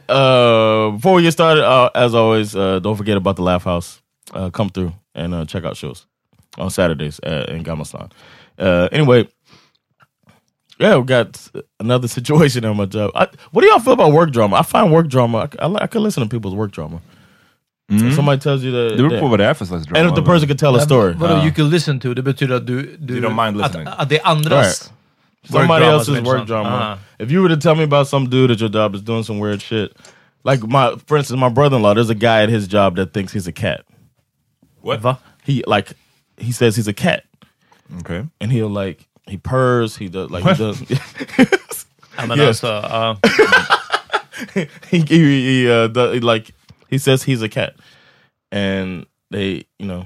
uh, 0.10 0.92
before 0.92 1.16
we 1.16 1.22
get 1.24 1.32
started, 1.32 1.64
uh, 1.64 1.90
as 1.96 2.14
always, 2.14 2.56
uh, 2.56 2.80
don't 2.80 2.96
forget 2.98 3.18
about 3.18 3.36
the 3.36 3.42
Laugh 3.44 3.64
House. 3.64 4.02
Uh, 4.34 4.50
come 4.50 4.70
through 4.70 4.92
and 5.14 5.34
uh, 5.34 5.46
check 5.46 5.64
out 5.66 5.78
shows 5.78 6.08
on 6.58 6.70
Saturdays 6.70 7.20
uh, 7.24 7.46
in 7.50 7.64
Gamastan. 7.64 8.12
Uh, 8.58 8.90
anyway, 8.92 9.28
yeah, 10.80 10.98
we 10.98 11.04
got 11.06 11.50
another 11.80 12.08
situation 12.18 12.66
on 12.66 12.76
my 12.78 12.86
job. 12.86 13.12
I, 13.16 13.28
what 13.52 13.62
do 13.62 13.68
y'all 13.68 13.80
feel 13.80 13.94
about 13.94 14.12
work 14.12 14.32
drama? 14.32 14.58
I 14.58 14.64
find 14.64 14.92
work 14.92 15.08
drama. 15.08 15.38
I, 15.40 15.48
c- 15.48 15.60
I, 15.60 15.68
li- 15.68 15.80
I 15.82 15.88
can 15.88 16.04
listen 16.04 16.24
to 16.24 16.30
people's 16.30 16.56
work 16.56 16.72
drama. 16.72 17.02
If 17.88 18.16
somebody 18.16 18.42
tells 18.42 18.64
you 18.64 18.72
that, 18.72 18.98
Det 18.98 19.04
beror 19.04 19.10
på 19.10 19.16
that- 19.26 19.30
vad 19.30 19.40
det 19.40 19.46
är 19.46 19.54
för 19.54 19.66
slags 19.66 19.86
drama. 19.86 20.00
and 20.00 20.10
if 20.10 20.16
the 20.16 20.24
person 20.32 20.48
can 20.48 20.58
tell 20.58 20.76
a 20.76 20.80
story. 20.82 21.14
Vadå, 21.14 21.44
you 21.46 21.52
can 21.54 21.70
listen 21.70 22.00
to? 22.00 22.14
Det 22.14 22.22
betyder 22.24 22.56
att 22.56 22.66
du... 22.68 22.96
du 23.00 23.14
You 23.18 23.22
don't 23.30 23.46
mind 23.46 23.58
listening. 23.62 23.88
att 23.98 24.10
det 24.10 24.20
är 24.20 24.28
andras... 24.28 24.92
Somebody 25.48 25.86
else's 25.86 26.10
work 26.16 26.20
intressant. 26.20 26.48
drama. 26.48 26.70
Ah. 26.70 27.00
If 27.20 27.32
you 27.32 27.42
were 27.42 27.50
to 27.50 27.58
tell 27.58 27.76
me 27.76 27.84
about 27.84 28.08
some 28.08 28.30
dude 28.30 28.52
at 28.52 28.60
your 28.60 28.70
job 28.70 28.96
is 28.96 29.02
doing 29.02 29.24
some 29.24 29.40
weird 29.40 29.62
shit, 29.62 29.96
like 30.44 30.62
my, 30.64 30.96
for 31.08 31.18
instance, 31.18 31.40
my 31.40 31.50
brother-in-law, 31.50 31.94
there's 31.96 32.10
a 32.10 32.16
guy 32.16 32.44
at 32.44 32.50
his 32.50 32.68
job 32.68 32.96
that 32.98 33.14
thinks 33.14 33.32
he's 33.34 33.48
a 33.48 33.52
cat. 33.52 33.86
What? 34.82 35.00
Va? 35.02 35.20
He 35.44 35.64
like, 35.68 35.94
he 36.38 36.52
says 36.52 36.76
he's 36.76 36.88
a 36.88 36.94
cat, 36.94 37.24
Okay. 38.00 38.24
and 38.42 38.52
he'll 38.52 38.70
like, 38.70 39.08
he 39.28 39.38
purrs, 39.38 39.96
he 39.98 40.08
does 40.10 40.30
like, 40.30 40.44
he 40.44 40.54
does. 40.54 40.82
Ja, 42.18 42.26
men 42.28 42.38
Yes. 42.38 42.64
alltså, 42.64 42.68
ja. 42.90 44.66
he, 44.90 45.00
he, 45.02 45.18
he, 45.64 45.70
uh, 45.70 45.88
do- 45.88 46.12
he 46.12 46.20
like, 46.22 46.52
he 46.90 46.98
says 46.98 47.24
he's 47.24 47.42
a 47.42 47.50
cat, 47.50 47.76
and 48.52 49.06
they, 49.32 49.66
you 49.80 49.86
know, 49.88 50.06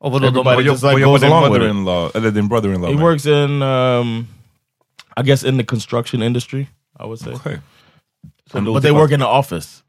Och 0.00 0.12
vadå, 0.12 0.20
de, 0.20 0.26
Everybody 0.28 0.56
Vad 0.56 0.64
just 0.64 0.82
like 0.82 0.98
goes 1.02 1.22
along 1.22 1.42
with 1.42 1.52
it. 1.52 1.58
brother-in-law, 1.58 2.10
eller 2.14 2.30
din 2.30 2.48
brother-in-law 2.48 2.88
he 2.88 2.94
med? 2.94 3.02
works 3.02 3.26
in, 3.26 3.62
um, 3.62 4.28
I 5.16 5.22
guess, 5.22 5.42
in 5.44 5.56
the 5.56 5.64
construction 5.64 6.22
industry. 6.22 6.66
I 7.00 7.04
would 7.06 7.20
say. 7.20 7.30
Okay. 7.32 7.58
So, 8.52 8.60
but 8.60 8.82
they 8.82 8.88
they'll 8.88 8.94
work 9.00 9.12
in 9.12 9.20
the 9.20 9.26
office. 9.26 9.82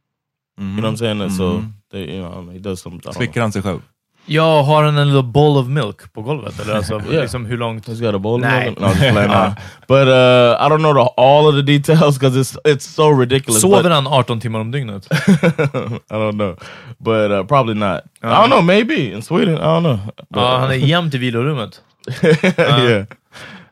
Mhm. 0.60 0.66
You 0.76 0.82
know 0.82 0.82
what 0.84 0.90
I'm 0.90 0.98
saying? 0.98 1.22
And 1.22 1.32
So 1.32 1.44
Mhm. 1.44 1.74
they, 1.92 2.16
you 2.16 2.22
know, 2.22 2.52
he 2.54 2.60
does 2.60 2.82
some. 2.82 2.96
I 2.96 3.00
don't 3.00 3.04
know. 3.04 3.14
Slickar 3.14 3.42
han 3.42 3.52
sig 3.52 3.62
själv? 3.62 3.82
jag 4.26 4.64
har 4.64 4.84
en 4.84 4.96
liten 5.08 5.32
bowl 5.32 5.58
of 5.58 5.68
milk 5.68 6.14
på 6.14 6.22
golvet. 6.22 6.60
Eller 6.60 6.76
alltså, 6.76 6.94
Yeah. 7.10 7.22
liksom 7.22 7.46
hur 7.46 7.58
långt... 7.58 7.88
He's 7.88 8.02
got 8.02 8.16
a 8.16 8.20
bowl. 8.20 8.40
Nej. 8.42 8.76
No, 8.80 8.86
I'm 8.88 8.90
just 8.90 9.00
playing. 9.14 9.28
nah. 9.32 9.54
But 9.88 10.08
uh, 10.08 10.66
I 10.66 10.70
don't 10.70 10.78
know 10.82 10.94
the, 10.94 11.22
all 11.22 11.48
of 11.48 11.56
the 11.56 11.62
details 11.62 12.20
because 12.20 12.40
it's 12.40 12.58
it's 12.74 12.86
so 12.88 13.10
ridiculous. 13.20 13.62
Sover 13.62 13.84
but- 13.84 13.92
han 13.92 14.08
18 14.08 14.40
timmar 14.40 14.60
om 14.60 14.72
dygnet? 14.72 15.08
I 15.12 16.16
don't 16.16 16.36
know, 16.36 16.56
but 17.00 17.32
uh, 17.32 17.44
probably 17.44 17.74
not. 17.76 18.04
I 18.24 18.28
don't 18.28 18.50
know. 18.50 18.62
Maybe 18.62 19.12
in 19.14 19.22
Sweden. 19.22 19.56
I 19.56 19.58
don't 19.58 19.82
know. 19.84 20.00
But, 20.30 20.42
Ja, 20.42 20.58
han 20.58 20.70
är 20.72 20.76
jämt 20.76 21.14
i 21.14 21.18
vilorummet. 21.18 21.82
yeah. 22.24 23.06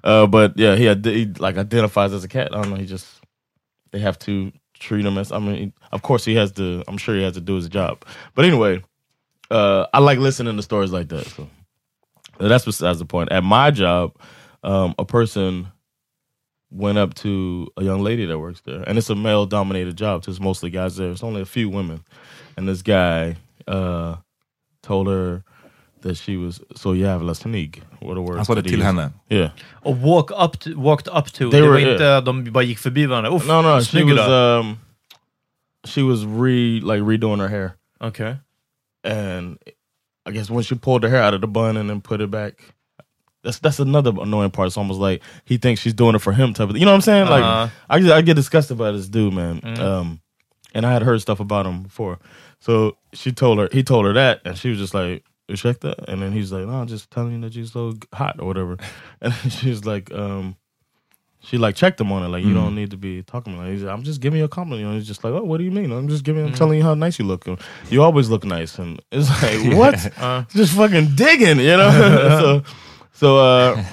Uh, 0.04 0.28
but 0.28 0.58
yeah, 0.58 0.76
he, 0.76 0.88
ad- 0.88 1.06
he 1.06 1.26
like 1.26 1.58
identifies 1.58 2.14
as 2.14 2.24
a 2.24 2.28
cat. 2.28 2.50
I 2.54 2.62
don't 2.62 2.72
know. 2.72 2.78
He 2.78 2.86
just 2.86 3.08
they 3.92 4.00
have 4.00 4.18
to 4.20 4.52
treat 4.74 5.06
him 5.06 5.18
as. 5.18 5.32
I 5.32 5.40
mean, 5.40 5.74
of 5.92 6.02
course 6.02 6.26
he 6.26 6.36
has 6.36 6.52
to. 6.54 6.84
I'm 6.88 6.98
sure 6.98 7.16
he 7.16 7.24
has 7.24 7.34
to 7.34 7.42
do 7.42 7.56
his 7.56 7.68
job. 7.68 8.06
But 8.36 8.46
anyway, 8.46 8.84
uh, 9.52 9.88
I 9.94 10.00
like 10.00 10.20
listening 10.20 10.56
to 10.56 10.64
stories 10.64 10.92
like 10.92 11.10
that. 11.10 11.26
So 11.28 11.48
that's 12.40 12.66
besides 12.66 13.00
the 13.00 13.06
point. 13.06 13.32
At 13.32 13.44
my 13.44 13.72
job, 13.72 14.16
um, 14.64 14.96
a 14.98 15.06
person 15.06 15.68
went 16.72 16.98
up 16.98 17.16
to 17.16 17.68
a 17.78 17.84
young 17.84 18.02
lady 18.02 18.26
that 18.26 18.40
works 18.40 18.62
there, 18.62 18.84
and 18.84 18.98
it's 18.98 19.10
a 19.10 19.16
male-dominated 19.16 19.98
job. 19.98 20.24
So 20.24 20.32
it's 20.32 20.40
mostly 20.40 20.70
guys 20.70 20.96
there. 20.96 21.12
It's 21.12 21.24
only 21.24 21.42
a 21.42 21.46
few 21.46 21.70
women, 21.70 22.04
and 22.56 22.68
this 22.68 22.82
guy 22.82 23.38
uh, 23.68 24.18
told 24.82 25.08
her 25.08 25.44
that 26.02 26.16
she 26.18 26.38
was 26.38 26.62
so 26.76 26.94
jävla 26.96 27.34
snygg. 27.36 27.82
What 28.02 28.18
a 28.18 28.22
word. 28.22 28.36
Han 28.38 28.46
sa 28.46 28.54
det 28.56 28.62
that 28.62 28.66
he 28.66 28.78
till 28.78 28.80
used. 28.80 28.96
henne? 28.98 29.12
Yeah. 29.30 29.52
Och 29.84 29.98
walk 30.02 30.32
up 30.32 30.60
to, 30.60 30.70
walked 30.80 31.08
up 31.18 31.26
to, 31.32 31.50
They 31.50 31.60
det 31.62 31.68
var 31.68 31.74
were- 31.78 31.92
inte 31.92 32.22
de 32.22 32.44
bara 32.52 32.64
gick 32.64 32.78
förbi 32.80 33.06
varandra. 33.06 33.32
Uff, 33.36 33.48
No, 33.48 33.62
no, 33.62 33.80
she 33.82 33.86
snygg 33.92 34.06
was 34.06 34.14
idag. 34.14 34.60
um, 34.60 34.78
she 35.86 36.02
was 36.04 36.26
re 36.26 36.80
like 36.82 37.02
redoing 37.04 37.40
her 37.40 37.48
hair, 37.50 37.72
Okej. 38.02 38.38
and 39.04 39.58
I 40.26 40.32
guess 40.32 40.50
when 40.50 40.64
she 40.64 40.76
pulled 40.76 41.04
her 41.04 41.10
hair 41.10 41.24
out 41.24 41.34
of 41.34 41.42
the 41.42 41.48
bun 41.48 41.78
and 41.78 41.90
then 41.90 42.02
put 42.02 42.22
it 42.22 42.30
back, 42.32 42.54
that's 43.44 43.60
that's 43.60 43.80
another 43.80 44.12
annoying 44.22 44.52
part. 44.52 44.68
It's 44.68 44.78
almost 44.78 45.00
like 45.00 45.22
he 45.46 45.58
thinks 45.58 45.82
she's 45.82 45.94
doing 45.96 46.16
it 46.16 46.22
for 46.22 46.34
him, 46.34 46.54
type 46.54 46.70
of. 46.70 46.78
You 46.78 46.86
know 46.86 46.92
what 46.92 46.96
I'm 46.96 47.02
saying? 47.02 47.30
Like 47.30 47.44
Uh-huh. 47.44 47.68
I 47.90 48.00
just, 48.00 48.12
I 48.12 48.22
get 48.22 48.36
disgusted 48.36 48.78
by 48.78 48.92
this 48.92 49.08
dude, 49.10 49.34
man. 49.34 49.62
Um, 49.80 50.20
and 50.74 50.86
I 50.86 50.92
had 50.94 51.02
heard 51.04 51.22
stuff 51.22 51.40
about 51.40 51.66
him 51.66 51.84
before, 51.84 52.20
so 52.60 52.98
she 53.14 53.32
told 53.32 53.58
her 53.60 53.70
he 53.72 53.82
told 53.84 54.06
her 54.06 54.14
that, 54.14 54.42
and 54.46 54.58
she 54.58 54.70
was 54.70 54.78
just 54.80 54.94
like. 54.94 55.24
Ursäkta? 55.50 55.96
And 56.08 56.22
then 56.22 56.32
he's 56.32 56.52
like, 56.52 56.66
no, 56.66 56.74
I'm 56.74 56.88
just 56.88 57.10
telling 57.12 57.34
you 57.34 57.42
that 57.42 57.56
you're 57.56 57.66
so 57.66 57.94
hot 58.14 58.40
or 58.40 58.48
whatever. 58.48 58.78
And 59.22 59.34
she's 59.52 59.86
like, 59.86 60.14
um, 60.14 60.56
she 61.42 61.58
like 61.58 61.76
checked 61.76 62.00
him 62.00 62.12
on 62.12 62.24
it, 62.24 62.28
like 62.28 62.44
you 62.44 62.54
don't 62.54 62.76
need 62.76 62.92
to 62.92 62.98
be 62.98 63.24
talking 63.24 63.58
like 63.58 63.72
he's, 63.72 63.84
I'm 63.84 64.04
just 64.04 64.20
giving 64.20 64.40
you 64.40 64.46
a 64.46 64.50
compliment. 64.50 64.82
You 64.82 64.88
know, 64.90 64.96
he's 64.96 65.08
just 65.08 65.24
like, 65.24 65.34
oh, 65.34 65.44
what 65.44 65.58
do 65.58 65.64
you 65.64 65.72
mean? 65.72 65.92
I'm 65.92 66.10
just 66.10 66.24
giving, 66.24 66.46
I'm 66.46 66.54
telling 66.54 66.78
you 66.78 66.84
how 66.84 66.94
nice 66.96 67.18
you 67.18 67.26
look. 67.26 67.48
You 67.90 68.04
always 68.04 68.30
look 68.30 68.44
nice, 68.44 68.78
and 68.78 69.02
it's 69.12 69.30
like 69.42 69.78
what? 69.78 70.48
just 70.50 70.74
fucking 70.76 71.16
digging, 71.16 71.60
you 71.60 71.78
know. 71.78 71.92
so, 72.42 72.64
so, 73.14 73.38
uh, 73.38 73.84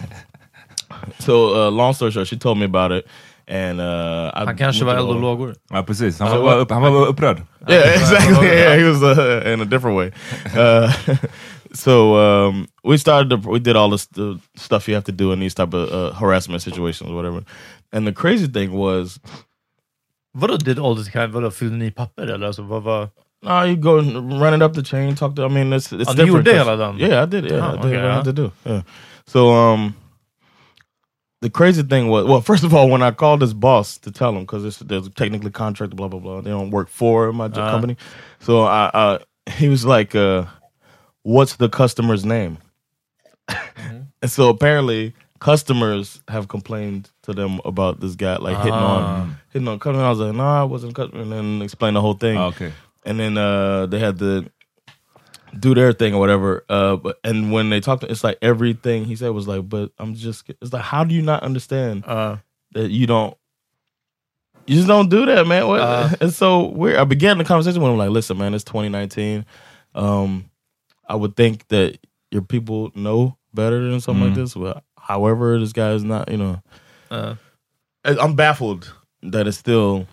so 1.20 1.54
uh, 1.54 1.70
long 1.70 1.92
story 1.92 2.10
short, 2.10 2.26
she 2.26 2.36
told 2.36 2.58
me 2.58 2.64
about 2.64 2.90
it, 2.90 3.06
and 3.48 3.80
uh, 3.80 4.30
I 4.34 4.44
Han 4.46 4.56
kanske 4.56 4.84
went 4.84 4.96
var 4.98 5.02
to 5.02 5.06
the 5.06 5.08
eld 5.08 5.08
och 5.10 5.14
whole- 5.16 5.20
lågor. 5.20 5.54
Ja, 5.70 5.82
precis. 5.82 6.18
Han 6.18 6.28
Alltså, 6.28 6.42
var, 6.42 6.50
vad- 6.52 6.60
upp, 6.60 6.70
han 6.70 6.82
var 6.82 7.06
upprörd. 7.06 7.42
yeah, 7.68 7.94
exactly. 7.94 8.46
yeah, 8.48 8.76
he 8.78 8.90
was 8.90 9.02
uh, 9.18 9.52
in 9.52 9.60
a 9.60 9.64
different 9.64 9.96
way. 9.96 10.10
Uh, 10.56 10.92
so 11.72 12.16
um, 12.16 12.66
we 12.84 12.98
started. 12.98 13.30
To, 13.30 13.50
we 13.50 13.58
did 13.58 13.76
all 13.76 13.90
this 13.90 14.06
the 14.06 14.38
stuff 14.56 14.88
you 14.88 14.94
have 14.94 15.04
to 15.04 15.12
do 15.12 15.32
in 15.32 15.40
these 15.40 15.54
type 15.54 15.74
of 15.76 15.92
uh, 15.92 16.12
harassment 16.14 16.62
situations, 16.62 17.10
or 17.10 17.14
whatever. 17.16 17.44
And 17.92 18.06
the 18.06 18.12
crazy 18.12 18.48
thing 18.48 18.72
was, 18.72 19.20
Vadå 20.38 20.56
did 20.58 20.78
all 20.78 20.94
this 20.96 21.08
kind? 21.08 21.32
Vadå, 21.32 21.50
fyllde 21.50 21.76
ni 21.76 21.90
papper 21.90 22.26
eller? 22.26 22.46
Alltså, 22.46 22.62
vad 22.62 22.82
var... 22.82 23.08
no, 23.42 23.64
you 23.66 23.76
go 23.76 23.98
and 23.98 24.40
run 24.42 24.54
it 24.54 24.62
up 24.62 24.74
the 24.74 24.82
chain, 24.82 25.16
talk 25.16 25.36
to. 25.36 25.42
I 25.44 25.48
mean, 25.48 25.72
it's 25.72 25.92
it's 25.92 26.08
Oh, 26.08 26.12
you 26.12 26.26
different. 26.26 26.32
were 26.34 26.42
there 26.42 26.54
'cause- 26.64 26.70
hela 26.70 26.76
dagen? 26.92 27.10
Yeah, 27.10 27.22
I 27.22 27.26
did. 27.26 27.44
Yeah, 27.50 27.66
Oh, 27.66 27.68
I 27.68 27.76
did 27.76 27.84
okay, 27.84 27.96
what 28.02 28.10
I 28.10 28.14
had 28.14 28.24
to 28.24 28.32
do. 28.32 28.52
Yeah. 28.66 28.82
So 29.26 29.50
um, 29.52 29.94
the 31.42 31.50
crazy 31.50 31.82
thing 31.82 32.08
was, 32.08 32.24
well, 32.24 32.40
first 32.40 32.64
of 32.64 32.72
all, 32.74 32.88
when 32.88 33.02
I 33.02 33.10
called 33.10 33.40
his 33.42 33.52
boss 33.54 33.98
to 33.98 34.10
tell 34.10 34.30
him 34.34 34.42
because 34.42 34.78
there's 34.78 35.08
technically 35.10 35.50
contract, 35.50 35.94
blah 35.96 36.08
blah 36.08 36.20
blah, 36.20 36.40
they 36.40 36.50
don't 36.50 36.70
work 36.70 36.88
for 36.88 37.32
my 37.32 37.46
Uh-huh. 37.46 37.70
company. 37.70 37.96
So 38.40 38.62
I, 38.64 38.86
uh, 38.94 39.18
he 39.50 39.68
was 39.68 39.84
like, 39.84 40.14
uh, 40.14 40.44
"What's 41.22 41.56
the 41.56 41.68
customer's 41.68 42.24
name?" 42.24 42.58
Mm-hmm. 43.48 44.00
and 44.22 44.30
so 44.36 44.48
apparently, 44.48 45.14
customers 45.38 46.20
have 46.28 46.48
complained 46.48 47.10
to 47.22 47.32
them 47.32 47.60
about 47.64 48.00
this 48.00 48.14
guy 48.16 48.36
like 48.36 48.56
hitting 48.58 48.72
Ah. 48.74 48.96
on 48.96 49.36
hitting 49.52 49.68
on 49.68 49.78
customer. 49.78 50.04
I 50.04 50.10
was 50.10 50.18
like, 50.18 50.34
"No, 50.34 50.44
I 50.44 50.64
wasn't 50.64 50.94
customer," 50.94 51.22
and 51.22 51.32
then 51.32 51.62
explain 51.62 51.94
the 51.94 52.00
whole 52.00 52.14
thing. 52.14 52.36
Ah, 52.38 52.46
okay. 52.46 52.72
And 53.04 53.20
then 53.20 53.38
uh, 53.38 53.86
they 53.86 54.00
had 54.00 54.18
to 54.18 54.50
do 55.60 55.74
their 55.74 55.92
thing 55.92 56.14
or 56.14 56.20
whatever. 56.20 56.64
Uh, 56.68 56.96
but 56.96 57.18
and 57.24 57.52
when 57.52 57.70
they 57.70 57.80
talked, 57.80 58.04
it's 58.04 58.24
like 58.24 58.38
everything 58.42 59.04
he 59.04 59.16
said 59.16 59.30
was 59.30 59.46
like, 59.48 59.68
"But 59.68 59.90
I'm 59.98 60.14
just." 60.14 60.44
It's 60.60 60.72
like, 60.72 60.82
how 60.82 61.04
do 61.04 61.14
you 61.14 61.22
not 61.22 61.42
understand 61.42 62.04
Uh, 62.06 62.36
that 62.72 62.90
you 62.90 63.06
don't? 63.06 63.36
You 64.66 64.74
just 64.76 64.88
don't 64.88 65.08
do 65.08 65.26
that, 65.26 65.46
man. 65.46 65.66
What? 65.68 65.80
Uh. 65.80 66.08
it's 66.20 66.36
so 66.36 66.66
weird. 66.66 66.96
I 66.98 67.04
began 67.04 67.38
the 67.38 67.44
conversation 67.44 67.80
with 67.82 67.90
him 67.92 67.98
like, 67.98 68.10
"Listen, 68.10 68.36
man, 68.38 68.54
it's 68.54 68.64
2019. 68.64 69.44
Um, 69.94 70.50
I 71.08 71.14
would 71.14 71.36
think 71.36 71.68
that 71.68 71.98
your 72.30 72.42
people 72.42 72.90
know 72.94 73.36
better 73.54 73.88
than 73.88 74.00
something 74.00 74.24
like 74.26 74.34
this. 74.34 74.54
But 74.54 74.82
however, 74.98 75.58
this 75.58 75.72
guy 75.72 75.92
is 75.92 76.02
not. 76.04 76.30
You 76.30 76.36
know, 76.38 76.62
uh. 77.10 77.34
I- 78.04 78.18
I'm 78.18 78.34
baffled 78.34 78.92
that 79.22 79.46
it's 79.46 79.56
still 79.58 80.06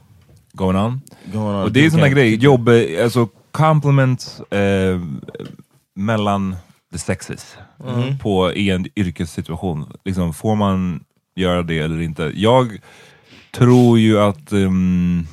Going 0.55 0.75
on. 0.75 1.01
going 1.31 1.55
on. 1.55 1.63
Och 1.63 1.71
det 1.71 1.79
är 1.79 1.85
en 1.85 1.91
sån 1.91 1.99
där 1.99 2.07
People 2.09 2.21
grej, 2.21 2.37
can't- 2.37 2.43
jobb, 2.43 2.69
eh, 2.69 3.03
alltså 3.03 3.27
compliment 3.53 4.41
eh, 4.51 4.99
mellan 5.95 6.55
the 6.91 6.97
sexes 6.99 7.57
Mm. 7.87 8.17
på, 8.19 8.53
i 8.53 8.69
en 8.69 8.85
yrkessituation. 8.95 9.93
Liksom, 10.05 10.33
får 10.33 10.55
man 10.55 11.03
göra 11.35 11.63
det 11.63 11.79
eller 11.79 12.01
inte? 12.01 12.31
Jag 12.35 12.77
tror 13.51 13.99
ju 13.99 14.19
att, 14.19 14.53
um, 14.53 15.27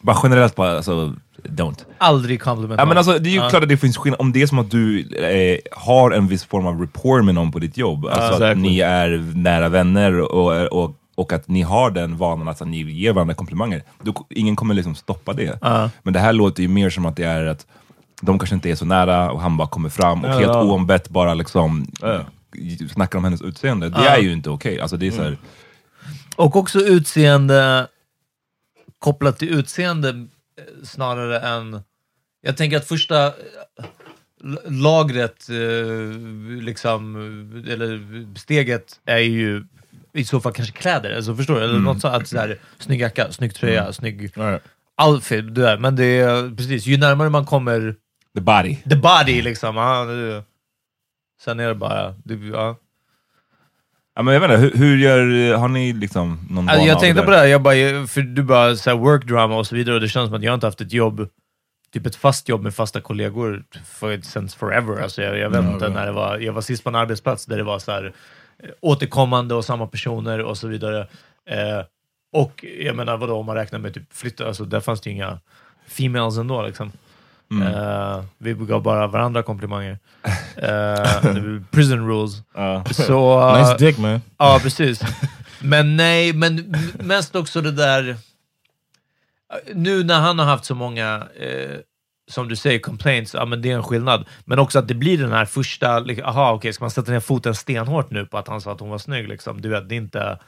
bara 0.00 0.16
generellt 0.22 0.56
bara, 0.56 0.76
alltså, 0.76 1.14
don't. 1.44 1.84
Aldrig 1.98 2.40
compliment 2.42 2.78
Ja, 2.78 2.84
men 2.86 2.96
alltså, 2.96 3.18
det 3.18 3.28
är 3.28 3.32
ju 3.32 3.36
Ja. 3.36 3.48
klart 3.50 3.62
att 3.62 3.68
det 3.68 3.76
finns 3.76 3.96
skillnad. 3.96 4.20
Om 4.20 4.32
det 4.32 4.42
är 4.42 4.46
som 4.46 4.58
att 4.58 4.70
du 4.70 5.00
eh, 5.00 5.58
har 5.80 6.10
en 6.10 6.28
viss 6.28 6.44
form 6.44 6.66
av 6.66 6.80
rapport 6.80 7.24
med 7.24 7.34
någon 7.34 7.52
på 7.52 7.58
ditt 7.58 7.76
jobb, 7.76 8.06
alltså 8.06 8.22
att 8.22 8.40
Exactly. 8.40 8.62
ni 8.62 8.80
är 8.80 9.32
nära 9.34 9.68
vänner 9.68 10.20
och, 10.20 10.66
och, 10.84 10.96
och 11.20 11.32
att 11.32 11.48
ni 11.48 11.62
har 11.62 11.90
den 11.90 12.16
vanan 12.16 12.48
att 12.48 12.60
ni 12.60 12.82
ger 12.82 13.12
varandra 13.12 13.34
komplimanger. 13.34 13.82
Då, 14.02 14.26
ingen 14.30 14.56
kommer 14.56 14.74
liksom 14.74 14.94
stoppa 14.94 15.32
det. 15.32 15.58
Ja. 15.60 15.90
Men 16.02 16.12
det 16.12 16.20
här 16.20 16.32
låter 16.32 16.62
ju 16.62 16.68
mer 16.68 16.90
som 16.90 17.06
att 17.06 17.16
det 17.16 17.24
är 17.24 17.44
att 17.46 17.66
de 18.20 18.38
kanske 18.38 18.54
inte 18.54 18.70
är 18.70 18.74
så 18.74 18.84
nära 18.84 19.30
och 19.30 19.40
han 19.40 19.56
bara 19.56 19.68
kommer 19.68 19.88
fram 19.88 20.24
och 20.24 20.30
Ja, 20.30 20.38
helt 20.38 20.56
oombett 20.56 21.08
bara 21.08 21.34
liksom 21.34 21.86
Ja. 22.00 22.24
snackar 22.92 23.18
om 23.18 23.24
hennes 23.24 23.42
utseende. 23.42 23.88
Det 23.88 24.08
är 24.08 24.18
ju 24.18 24.32
inte 24.32 24.50
okej. 24.50 24.80
Alltså 24.80 24.96
det 24.96 25.06
är 25.06 25.10
så 25.10 25.22
här, 25.22 25.38
Och 26.36 26.56
också 26.56 26.80
utseende 26.80 27.86
kopplat 28.98 29.38
till 29.38 29.48
utseende 29.48 30.08
eh, 30.08 30.84
snarare 30.84 31.38
än... 31.40 31.80
Jag 32.42 32.56
tänker 32.56 32.76
att 32.76 32.88
första 32.88 33.26
eh, 33.26 33.32
lagret, 34.68 35.48
eh, 35.50 36.62
liksom, 36.62 37.16
eller 37.68 38.00
steget 38.38 39.00
är 39.04 39.18
ju 39.18 39.64
i 40.12 40.24
så 40.24 40.40
fall 40.40 40.52
kanske 40.52 40.74
kläder, 40.74 41.16
alltså 41.16 41.34
förstår 41.36 41.54
du? 41.54 41.64
Eller 41.64 41.78
något 41.78 42.00
sånt, 42.00 42.14
att 42.32 42.50
snygg 42.78 43.00
jacka, 43.00 43.32
snygg 43.32 43.54
tröja, 43.54 43.92
snygg 43.92 44.32
Right. 44.36 44.62
outfit, 45.02 45.54
det 45.54 45.62
där. 45.62 45.78
Men 45.78 45.96
det 45.96 46.04
är 46.04 46.56
precis, 46.56 46.86
ju 46.86 46.96
närmare 46.96 47.28
man 47.28 47.46
kommer 47.46 47.94
the 48.34 48.40
body. 48.40 48.76
the 48.76 48.96
body 48.96 49.42
liksom, 49.42 49.76
ja, 49.76 50.04
det, 50.04 50.42
sen 51.42 51.60
är 51.60 51.68
det 51.68 51.74
bara, 51.74 52.14
det, 52.24 52.34
ja. 52.34 52.76
Ja, 54.14 54.22
men 54.22 54.34
jag 54.34 54.40
vet 54.40 54.50
inte, 54.50 54.62
hur, 54.62 54.72
hur 54.74 54.96
gör, 54.96 55.54
har 55.56 55.68
ni 55.68 55.92
liksom 55.92 56.46
någon 56.50 56.68
Alltså, 56.68 56.78
vana 56.78 56.88
jag 56.88 56.96
av 56.96 57.00
tänkte 57.00 57.20
där? 57.20 57.24
på 57.26 57.30
det, 57.30 57.36
här, 57.36 57.46
jag 57.46 57.62
bara, 57.62 58.06
för 58.06 58.22
du 58.22 58.42
bara 58.42 58.76
så 58.76 58.90
här, 58.90 58.96
work 58.96 59.24
drama 59.24 59.56
och 59.58 59.66
så 59.66 59.74
vidare, 59.74 59.94
och 59.94 60.00
det 60.00 60.08
känns 60.08 60.28
som 60.28 60.34
att 60.36 60.42
jag 60.42 60.54
inte 60.54 60.66
haft 60.66 60.80
ett 60.80 60.92
jobb, 60.92 61.28
typ 61.92 62.06
ett 62.06 62.16
fast 62.16 62.48
jobb 62.48 62.62
med 62.62 62.74
fasta 62.74 63.00
kollegor 63.00 63.64
för, 63.84 64.20
since 64.20 64.58
forever. 64.58 65.02
Alltså, 65.02 65.22
jag, 65.22 65.38
jag 65.38 65.50
vet 65.50 65.64
inte 65.64 65.88
när 65.88 66.06
det 66.06 66.12
var, 66.12 66.38
jag 66.38 66.52
var 66.52 66.62
sist 66.62 66.84
på 66.84 66.88
en 66.88 66.94
arbetsplats 66.94 67.46
där 67.46 67.56
det 67.56 67.62
var 67.64 67.78
så 67.78 67.92
här, 67.92 68.12
återkommande 68.80 69.54
och 69.54 69.64
samma 69.64 69.86
personer 69.86 70.42
och 70.42 70.58
så 70.58 70.68
vidare. 70.68 71.00
Eh, 71.46 71.84
och 72.32 72.64
jag 72.80 72.96
menar 72.96 73.16
vadå, 73.16 73.36
om 73.36 73.46
man 73.46 73.56
räknar 73.56 73.78
med 73.78 73.94
typ 73.94 74.12
flytta, 74.12 74.46
alltså 74.46 74.64
där 74.64 74.80
fanns 74.80 75.00
det 75.00 75.10
ju 75.10 75.16
inga 75.16 75.38
females 75.86 76.38
ändå 76.38 76.62
liksom. 76.62 76.92
Eh, 77.52 78.24
vi 78.38 78.54
gav 78.54 78.82
bara 78.82 79.06
varandra 79.06 79.42
komplimanger. 79.42 79.98
Eh, 80.56 81.22
prison 81.70 82.08
rules. 82.08 82.42
Uh, 82.58 82.84
Så, 82.90 83.58
nice 83.58 83.76
dick 83.78 83.98
man. 83.98 84.20
Ja, 84.38 84.58
precis. 84.62 85.00
Men 85.60 85.96
nej, 85.96 86.32
men 86.32 86.76
mest 86.98 87.36
också 87.36 87.60
det 87.60 87.72
där... 87.72 88.16
Nu 89.74 90.04
när 90.04 90.20
han 90.20 90.38
har 90.38 90.46
haft 90.46 90.64
så 90.64 90.74
många, 90.74 91.28
eh, 91.40 91.78
som 92.30 92.48
du 92.48 92.56
säger, 92.56 92.78
complaints, 92.78 93.34
ja 93.34 93.44
men 93.44 93.62
det 93.62 93.70
är 93.70 93.76
en 93.76 93.82
skillnad. 93.82 94.24
Men 94.44 94.58
också 94.58 94.78
att 94.78 94.88
det 94.88 94.94
blir 94.94 95.18
den 95.18 95.32
här 95.32 95.44
första, 95.44 95.98
liksom, 95.98 96.26
aha 96.26 96.52
okej, 96.52 96.72
ska 96.72 96.84
man 96.84 96.90
sätta 96.90 97.12
ner 97.12 97.20
foten 97.20 97.54
stenhårt 97.54 98.10
nu 98.10 98.26
på 98.26 98.38
att 98.38 98.48
han 98.48 98.60
sa 98.60 98.72
att 98.72 98.80
hon 98.80 98.90
var 98.90 98.98
snygg? 98.98 99.28
Liksom? 99.28 99.60
Du 99.60 99.68
vet, 99.68 99.88
det 99.88 99.94
är 99.94 99.96
inte 99.96 100.38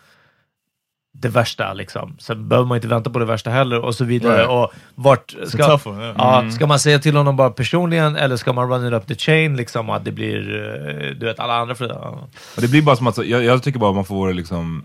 det 1.14 1.28
värsta 1.28 1.72
liksom. 1.72 2.16
Sen 2.18 2.48
behöver 2.48 2.68
man 2.68 2.76
inte 2.76 2.88
vänta 2.88 3.10
på 3.10 3.18
det 3.18 3.24
värsta 3.24 3.50
heller 3.50 3.80
och 3.80 3.94
så 3.94 4.04
vidare. 4.04 4.38
Right. 4.38 4.50
Och 4.50 4.72
vart 4.94 5.34
ska, 5.46 5.78
one, 5.84 6.02
yeah. 6.02 6.14
ja, 6.18 6.50
ska 6.50 6.66
man 6.66 6.78
säga 6.80 6.98
till 6.98 7.16
honom 7.16 7.36
bara 7.36 7.50
personligen 7.50 8.16
eller 8.16 8.36
ska 8.36 8.52
man 8.52 8.70
run 8.70 8.86
it 8.86 8.92
up 8.92 9.06
the 9.06 9.14
chain 9.14 9.56
liksom? 9.56 9.90
Att 9.90 10.04
det 10.04 10.12
blir, 10.12 10.38
eh, 10.38 11.16
du 11.16 11.26
vet, 11.26 11.40
alla 11.40 11.54
andra 11.54 11.74
för 11.74 11.88
ja. 11.88 12.28
Det 12.56 12.68
blir 12.68 12.82
bara 12.82 12.96
som 12.96 13.06
att, 13.06 13.26
jag, 13.26 13.44
jag 13.44 13.62
tycker 13.62 13.78
bara 13.78 13.92
man 13.92 14.04
får 14.04 14.32
liksom 14.32 14.84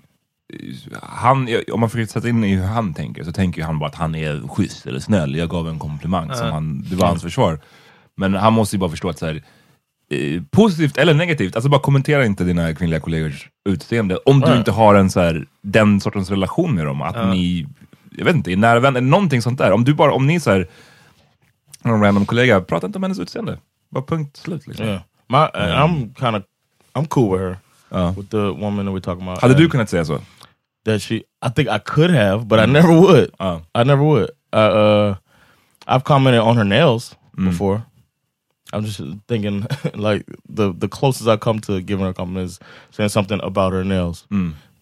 han, 1.02 1.48
om 1.72 1.80
man 1.80 1.90
försöker 1.90 2.12
sätta 2.12 2.30
in 2.30 2.44
i 2.44 2.56
hur 2.56 2.64
han 2.66 2.94
tänker, 2.94 3.24
så 3.24 3.32
tänker 3.32 3.64
han 3.64 3.80
bara 3.80 3.90
att 3.90 3.96
han 3.96 4.16
är 4.16 4.48
schysst 4.48 4.86
eller 4.86 5.00
snäll. 5.00 5.36
Jag 5.36 5.50
gav 5.50 5.70
en 5.70 5.80
komplimang, 5.80 6.36
som 6.36 6.52
han, 6.52 6.82
det 6.90 6.96
var 6.96 7.08
hans 7.08 7.22
försvar. 7.22 7.60
Men 8.16 8.34
han 8.34 8.54
måste 8.54 8.76
ju 8.76 8.80
bara 8.80 8.90
förstå 8.90 9.10
att 9.10 9.20
så 9.20 9.26
här, 9.26 9.44
eh, 10.10 10.42
positivt 10.52 10.98
eller 10.98 11.14
negativt, 11.14 11.56
alltså 11.56 11.70
bara 11.70 11.82
kommentera 11.82 12.26
inte 12.26 12.44
dina 12.44 12.76
kvinnliga 12.76 13.00
kollegors 13.00 13.50
utseende 13.70 14.18
om 14.18 14.40
du 14.40 14.58
inte 14.58 14.72
har 14.72 14.96
en 14.96 15.10
så 15.10 15.20
här, 15.20 15.46
den 15.62 16.00
sortens 16.00 16.30
relation 16.30 16.76
med 16.76 16.86
dem. 16.86 17.02
Att 17.02 17.30
ni, 17.30 17.68
jag 18.12 18.26
vet 18.26 18.36
inte, 18.36 18.52
är 18.52 18.58
nära 18.58 18.80
vänner, 18.80 19.02
någonting 19.02 19.42
sånt 19.42 19.58
där. 19.58 19.72
Om 19.72 19.84
du 19.84 19.94
bara, 19.94 20.14
om 20.14 20.28
ni 20.28 20.40
så 20.40 20.52
här, 20.52 20.68
någon 21.84 22.02
random 22.02 22.26
kollega, 22.26 22.62
prata 22.62 22.88
inte 22.88 22.98
om 22.98 23.04
hennes 23.04 23.20
utseende. 23.20 23.58
Bara 23.90 24.04
punkt 24.04 24.38
slut 24.38 24.68
liksom. 24.68 24.86
Yeah, 24.86 25.02
my 25.28 25.38
uh, 25.38 25.50
I'm 25.54 26.14
kind 26.20 26.36
of 26.36 26.44
I'm 26.94 27.08
cool 27.08 27.32
with 27.32 27.44
her. 27.44 27.58
Ja. 27.90 28.14
With 28.18 28.30
the 28.30 28.38
woman 28.38 28.86
that 28.86 28.96
we're 28.96 29.02
talking 29.02 29.28
about. 29.28 29.42
Hade 29.42 29.54
du 29.54 29.64
and 29.64 29.72
kunnat 29.72 29.90
säga 29.90 30.06
så? 30.06 30.20
That 30.88 31.02
she? 31.02 31.26
I 31.42 31.50
think 31.50 31.70
I 31.70 31.78
could 31.80 32.10
have, 32.10 32.48
but 32.48 32.60
I 32.60 32.66
never 32.66 32.92
would. 32.92 33.32
Ja. 33.40 33.62
I 33.76 33.84
never 33.84 34.04
would. 34.04 34.32
Uh, 34.52 34.56
uh, 34.56 35.16
I've 35.86 36.04
commented 36.04 36.42
on 36.42 36.56
her 36.58 36.66
nails 36.66 37.16
before. 37.36 37.86
I'm 38.74 38.84
just 38.84 39.00
thinking 39.28 39.66
like 39.96 40.26
the 40.50 40.74
the 40.74 40.88
closest 40.90 41.28
I 41.30 41.38
come 41.38 41.60
to 41.62 41.80
giving 41.82 42.04
her 42.04 42.12
a 42.12 42.14
compliment 42.14 42.50
is 42.50 42.60
saying 42.92 43.10
something 43.10 43.40
about 43.44 43.72
her 43.74 43.84
nails. 43.84 44.26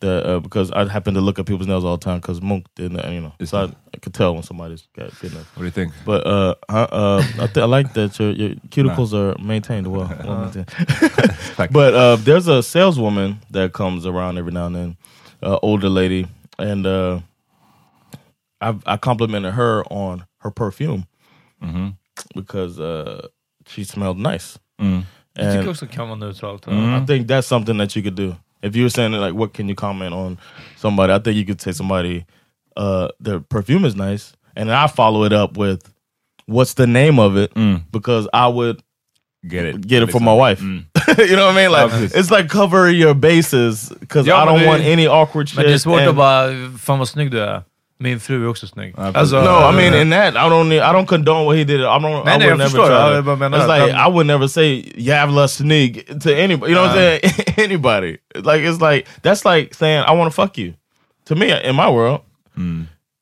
That 0.02 0.26
uh, 0.26 0.40
because 0.42 0.72
I 0.72 0.88
happen 0.88 1.14
to 1.14 1.22
look 1.22 1.40
at 1.40 1.46
people's 1.46 1.68
nails 1.68 1.86
all 1.86 1.98
the 1.98 2.04
time 2.04 2.20
because 2.20 2.42
Monk 2.42 2.66
didn't, 2.76 3.00
you 3.14 3.22
know, 3.22 3.34
so 3.46 3.58
I, 3.58 3.64
I 3.94 3.98
could 4.02 4.14
tell 4.14 4.34
when 4.34 4.44
somebody's 4.44 4.88
got 4.96 5.18
good 5.22 5.34
nails. 5.34 5.46
What 5.56 5.62
do 5.62 5.66
you 5.66 5.72
think? 5.72 5.94
But 6.06 6.28
uh, 6.28 6.56
uh, 6.68 6.88
uh, 6.92 7.24
I, 7.40 7.48
th- 7.48 7.58
I 7.64 7.66
like 7.66 7.94
that 7.94 8.20
your, 8.20 8.32
your 8.32 8.50
cuticles 8.70 9.14
are 9.14 9.42
maintained 9.42 9.88
well. 9.88 10.10
well 10.24 10.40
maintained. 10.54 10.68
But 11.72 11.94
uh, 11.94 12.16
there's 12.18 12.48
a 12.48 12.62
saleswoman 12.62 13.40
that 13.52 13.72
comes 13.74 14.06
around 14.06 14.38
every 14.38 14.52
now 14.52 14.66
and 14.68 14.76
then, 14.76 14.98
uh, 15.46 15.60
older 15.62 15.90
lady, 15.90 16.28
and 16.60 16.86
uh, 16.86 17.20
I 18.62 18.74
I 18.86 18.98
complimented 18.98 19.54
her 19.54 19.84
on 19.92 20.24
her 20.40 20.52
perfume 20.52 21.04
because 22.36 22.80
uh, 22.80 23.28
she 23.68 23.84
smelled 23.84 24.18
nice. 24.18 24.60
Jag 25.38 25.52
tycker 25.52 25.60
And 25.60 25.70
också 25.70 25.88
kan 25.88 26.08
vara 26.08 26.16
neutralt. 26.20 26.68
I 26.68 27.06
think 27.06 27.28
that's 27.28 27.48
something 27.48 27.78
that 27.78 27.96
you 27.96 28.04
could 28.04 28.16
do. 28.16 28.36
If 28.62 28.76
you 28.76 28.84
were 28.84 28.90
saying 28.90 29.12
like, 29.12 29.34
what 29.34 29.54
can 29.54 29.68
you 29.70 29.76
comment 29.76 30.14
on 30.14 30.38
somebody? 30.78 31.14
I 31.14 31.20
think 31.20 31.36
you 31.38 31.46
could 31.46 31.62
say 31.62 31.72
somebody, 31.74 32.26
uh, 32.78 33.08
their 33.20 33.40
perfume 33.40 33.86
is 33.88 33.96
nice, 33.96 34.34
and 34.56 34.72
I 34.72 34.88
follow 34.88 35.26
it 35.26 35.34
up 35.34 35.58
with, 35.58 35.82
what's 36.48 36.74
the 36.76 36.88
name 36.88 37.20
of 37.20 37.38
it? 37.38 37.52
Because 37.92 38.28
I 38.34 38.48
would 38.48 38.82
Get 39.50 39.66
it. 39.66 39.88
get 39.88 40.04
it 40.04 40.12
for 40.12 40.20
my 40.22 40.34
wife. 40.34 40.62
you 41.18 41.36
know 41.36 41.46
what 41.46 41.56
I 41.58 41.68
mean? 41.68 41.72
Like 41.72 41.92
Ja, 41.92 42.20
it's 42.20 42.32
like 42.32 42.50
cover 42.50 42.90
your 42.90 43.14
bases 43.14 43.92
because 44.00 44.28
Ja, 44.28 44.44
I 44.44 44.46
don't 44.46 44.60
det- 44.60 44.68
want 44.68 44.84
any 44.84 45.08
awkward 45.08 45.48
shit. 45.50 45.58
Men 45.58 45.66
det 45.66 45.74
är 45.74 45.78
svårt 45.78 46.00
and- 46.00 46.10
att 46.10 46.16
bara, 46.16 46.48
fan 46.80 47.00
vad 47.00 47.08
snygg 47.08 47.32
du 47.32 47.40
är. 47.40 47.62
Min 48.00 48.20
fru 48.20 48.44
är 48.44 48.48
också 48.50 48.68
snygg. 48.68 48.96
precis. 48.96 49.32
no, 49.32 49.70
I 49.72 49.76
mean 49.76 49.94
in 50.02 50.10
that 50.12 50.34
I 50.36 50.50
don't 50.50 50.74
I 50.74 50.80
don't 50.94 51.06
condone 51.06 51.46
what 51.46 51.56
he 51.58 51.64
did. 51.64 51.80
I 51.80 51.84
don't. 51.84 52.26
Nej, 52.26 52.36
I 52.36 52.38
nej, 52.40 52.48
would 52.48 52.58
never 52.58 52.64
förstår. 52.70 52.86
try 52.86 52.96
Ja, 52.96 53.22
to- 53.22 53.30
jag 53.30 53.40
menar 53.40 53.58
It's 53.60 53.68
like 53.86 53.94
han- 53.94 54.08
I 54.12 54.14
would 54.14 54.26
never 54.28 54.48
say 54.48 54.84
jävla 54.98 55.48
snygg 55.48 56.06
to 56.24 56.30
anybody. 56.30 56.72
You 56.74 56.76
know 56.76 56.84
what 56.88 56.96
I'm 56.98 57.20
saying? 57.22 57.22
anybody. 57.72 58.18
Like 58.36 58.70
it's 58.70 58.82
like 58.94 59.08
that's 59.22 59.46
like 59.56 59.74
saying 59.76 60.04
I 60.08 60.12
want 60.16 60.36
to 60.36 60.42
fuck 60.42 60.58
you. 60.58 60.74
To 61.28 61.36
me, 61.36 61.46
in 61.70 61.76
my 61.76 61.88
world, 61.90 62.20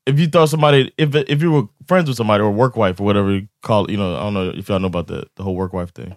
if 0.05 0.19
you 0.19 0.27
thought 0.27 0.49
somebody, 0.49 0.91
if 0.97 1.15
if 1.15 1.41
you 1.41 1.51
were 1.51 1.67
friends 1.87 2.07
with 2.09 2.17
somebody 2.17 2.43
or 2.43 2.51
work 2.51 2.75
wife 2.75 2.99
or 2.99 3.05
whatever 3.05 3.31
you 3.31 3.47
call, 3.61 3.85
it, 3.85 3.91
you 3.91 3.97
know, 3.97 4.15
I 4.15 4.19
don't 4.19 4.33
know 4.33 4.49
if 4.49 4.67
y'all 4.69 4.79
know 4.79 4.87
about 4.87 5.07
the 5.07 5.25
the 5.35 5.43
whole 5.43 5.55
work 5.55 5.73
wife 5.73 5.93
thing, 5.93 6.15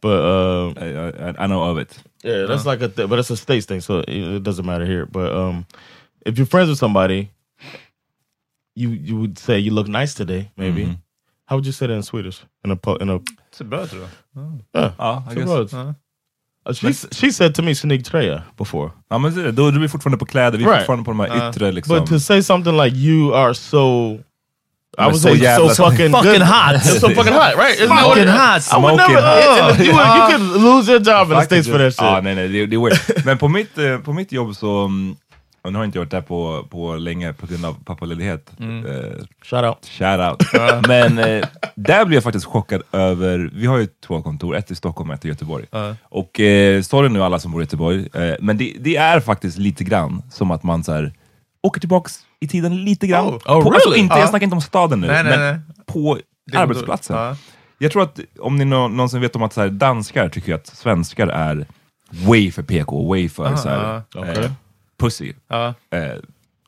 but 0.00 0.18
um, 0.24 0.74
I, 0.76 0.86
I, 1.30 1.44
I 1.44 1.46
know 1.46 1.62
of 1.70 1.78
it. 1.78 1.98
yeah, 2.24 2.46
that's 2.46 2.64
like 2.66 2.80
a 2.84 2.88
th- 2.88 3.08
but 3.08 3.18
it's 3.18 3.30
a 3.30 3.36
states 3.36 3.66
thing, 3.66 3.80
so 3.80 3.98
it, 4.00 4.08
it 4.36 4.42
doesn't 4.42 4.64
matter 4.66 4.86
here. 4.86 5.06
But 5.06 5.32
um, 5.32 5.66
if 6.26 6.38
you're 6.38 6.46
friends 6.46 6.68
with 6.70 6.78
somebody, 6.78 7.30
you 8.74 8.90
you 8.90 9.16
would 9.20 9.38
say 9.38 9.58
you 9.58 9.72
look 9.74 9.88
nice 9.88 10.14
today. 10.14 10.50
Maybe 10.56 10.98
how 11.46 11.56
would 11.56 11.66
you 11.66 11.72
say 11.72 11.86
that 11.86 11.94
in 11.94 12.02
Swedish? 12.02 12.42
In 12.64 12.70
a 12.70 12.76
po- 12.76 12.96
in 13.00 13.10
a 13.10 13.20
Så 13.52 13.64
bra 13.64 13.86
tror 13.86 14.00
jag. 14.00 14.10
yeah, 14.74 14.92
Ja, 14.98 15.22
I 15.26 15.34
two 15.34 15.40
guess. 15.44 15.72
Uh, 16.68 16.74
she 16.74 16.92
she 17.12 17.32
said 17.32 17.54
to 17.54 17.62
me 17.62 17.74
"snygg 17.74 18.04
tröja" 18.04 18.42
before, 18.58 18.90
Ja, 19.10 19.18
men 19.18 19.54
då 19.54 19.66
är 19.68 19.72
vi 19.72 19.88
fortfarande 19.88 20.18
på 20.18 20.26
kläder, 20.26 20.58
vi 20.58 20.64
är 20.64 20.68
Right. 20.68 20.78
fortfarande 20.80 21.04
på 21.04 21.10
de 21.10 21.20
här 21.20 21.50
yttre 21.50 21.72
liksom. 21.72 21.98
but 21.98 22.06
to 22.08 22.20
say 22.20 22.42
something 22.42 22.76
like 22.76 22.96
"you 22.96 23.34
are 23.34 23.54
so." 23.54 24.14
I 24.98 25.12
say 25.12 25.20
so 25.20 25.28
jävla- 25.44 25.68
fucking 25.68 26.12
Fucking 26.12 26.42
hot. 26.42 26.74
It's 26.74 27.00
so 27.00 27.08
fucking 27.08 27.32
hot, 27.32 27.54
right? 27.58 27.80
Isn't 27.80 27.88
Fucking 28.08 28.28
hot. 28.28 28.62
I 28.72 28.76
would 28.80 28.94
Smoking 28.94 29.14
never. 29.14 29.62
hot. 29.62 29.78
you, 29.86 29.92
would- 29.92 30.16
you 30.16 30.38
could 30.38 30.62
lose 30.62 30.90
your 30.92 31.00
job 31.00 31.30
in 31.32 31.38
the 31.38 31.44
states 31.44 31.68
for 31.68 31.78
that 31.78 31.92
shit. 31.92 32.00
Ja, 32.02 32.20
nej, 32.20 32.34
nej, 32.34 32.48
det, 32.48 32.66
det 32.66 32.76
är 32.76 32.80
weird. 32.80 33.24
Men 33.24 33.38
på 33.38 33.48
mitt, 33.48 33.78
eh, 33.78 33.98
på 33.98 34.12
mitt 34.12 34.32
jobb 34.32 34.56
så, 34.56 34.84
mm, 34.84 35.16
och 35.66 35.72
nu 35.72 35.78
har 35.78 35.84
jag 35.84 35.88
inte 35.88 35.98
gjort 35.98 36.10
det 36.10 36.22
på, 36.22 36.66
på 36.70 36.96
länge 36.96 37.32
på 37.32 37.46
grund 37.46 37.64
av 37.64 37.84
pappaledighet. 37.84 38.52
Eh, 38.60 39.24
Shout 39.42 39.64
out. 39.64 39.86
Shout 39.86 40.20
out. 40.20 40.42
Men 40.88 41.18
eh, 41.18 41.44
där 41.74 42.04
blev 42.04 42.14
jag 42.16 42.22
faktiskt 42.24 42.46
chockad 42.46 42.82
över, 42.92 43.50
vi 43.54 43.66
har 43.66 43.78
ju 43.78 43.86
två 44.06 44.22
kontor, 44.22 44.56
ett 44.56 44.70
i 44.70 44.74
Stockholm 44.74 45.10
och 45.10 45.14
ett 45.16 45.24
i 45.24 45.28
Göteborg. 45.28 45.64
Och 46.02 46.40
eh, 46.40 46.82
sorry 46.82 47.08
nu 47.08 47.22
alla 47.22 47.38
som 47.38 47.52
bor 47.52 47.60
i 47.60 47.64
Göteborg, 47.64 48.08
eh, 48.14 48.34
men 48.40 48.58
det, 48.58 48.76
det 48.80 48.96
är 48.96 49.20
faktiskt 49.20 49.58
lite 49.58 49.84
grann 49.84 50.22
som 50.30 50.50
att 50.50 50.62
man 50.62 50.84
så 50.84 50.92
här, 50.92 51.12
åker 51.62 51.80
tillbaks 51.80 52.18
i 52.40 52.48
tiden 52.48 52.84
lite 52.84 53.06
grann. 53.06 53.26
Oh. 53.26 53.34
Oh, 53.34 53.62
på, 53.62 53.72
alltså 53.72 53.88
really? 53.90 54.02
inte, 54.02 54.14
Ja. 54.14 54.20
Jag 54.20 54.28
snackar 54.28 54.44
inte 54.44 54.54
om 54.56 54.60
staden 54.62 55.00
nu, 55.00 55.06
Nej, 55.06 55.24
nej, 55.24 55.38
men 55.38 55.40
nej. 55.54 55.60
på 55.86 56.18
arbetsplatsen. 56.54 57.16
Ja. 57.16 57.36
Jag 57.78 57.92
tror 57.92 58.02
att 58.02 58.20
om 58.40 58.56
ni 58.56 58.64
nå- 58.64 58.88
någonsin 58.88 59.20
vet 59.20 59.36
om 59.36 59.42
att 59.42 59.52
så 59.52 59.60
här, 59.60 59.68
danskar 59.68 60.28
tycker 60.28 60.54
att 60.54 60.66
svenskar 60.66 61.26
är 61.28 61.66
way 62.26 62.50
för 62.50 62.62
PK, 62.62 63.08
way 63.08 63.28
för 63.28 63.56
så 63.56 63.68
här, 63.68 64.02
okej. 64.14 64.50
Eh, 65.00 65.04
pussy. 65.04 65.32
Ja. 65.48 65.74
Eh, 65.90 66.00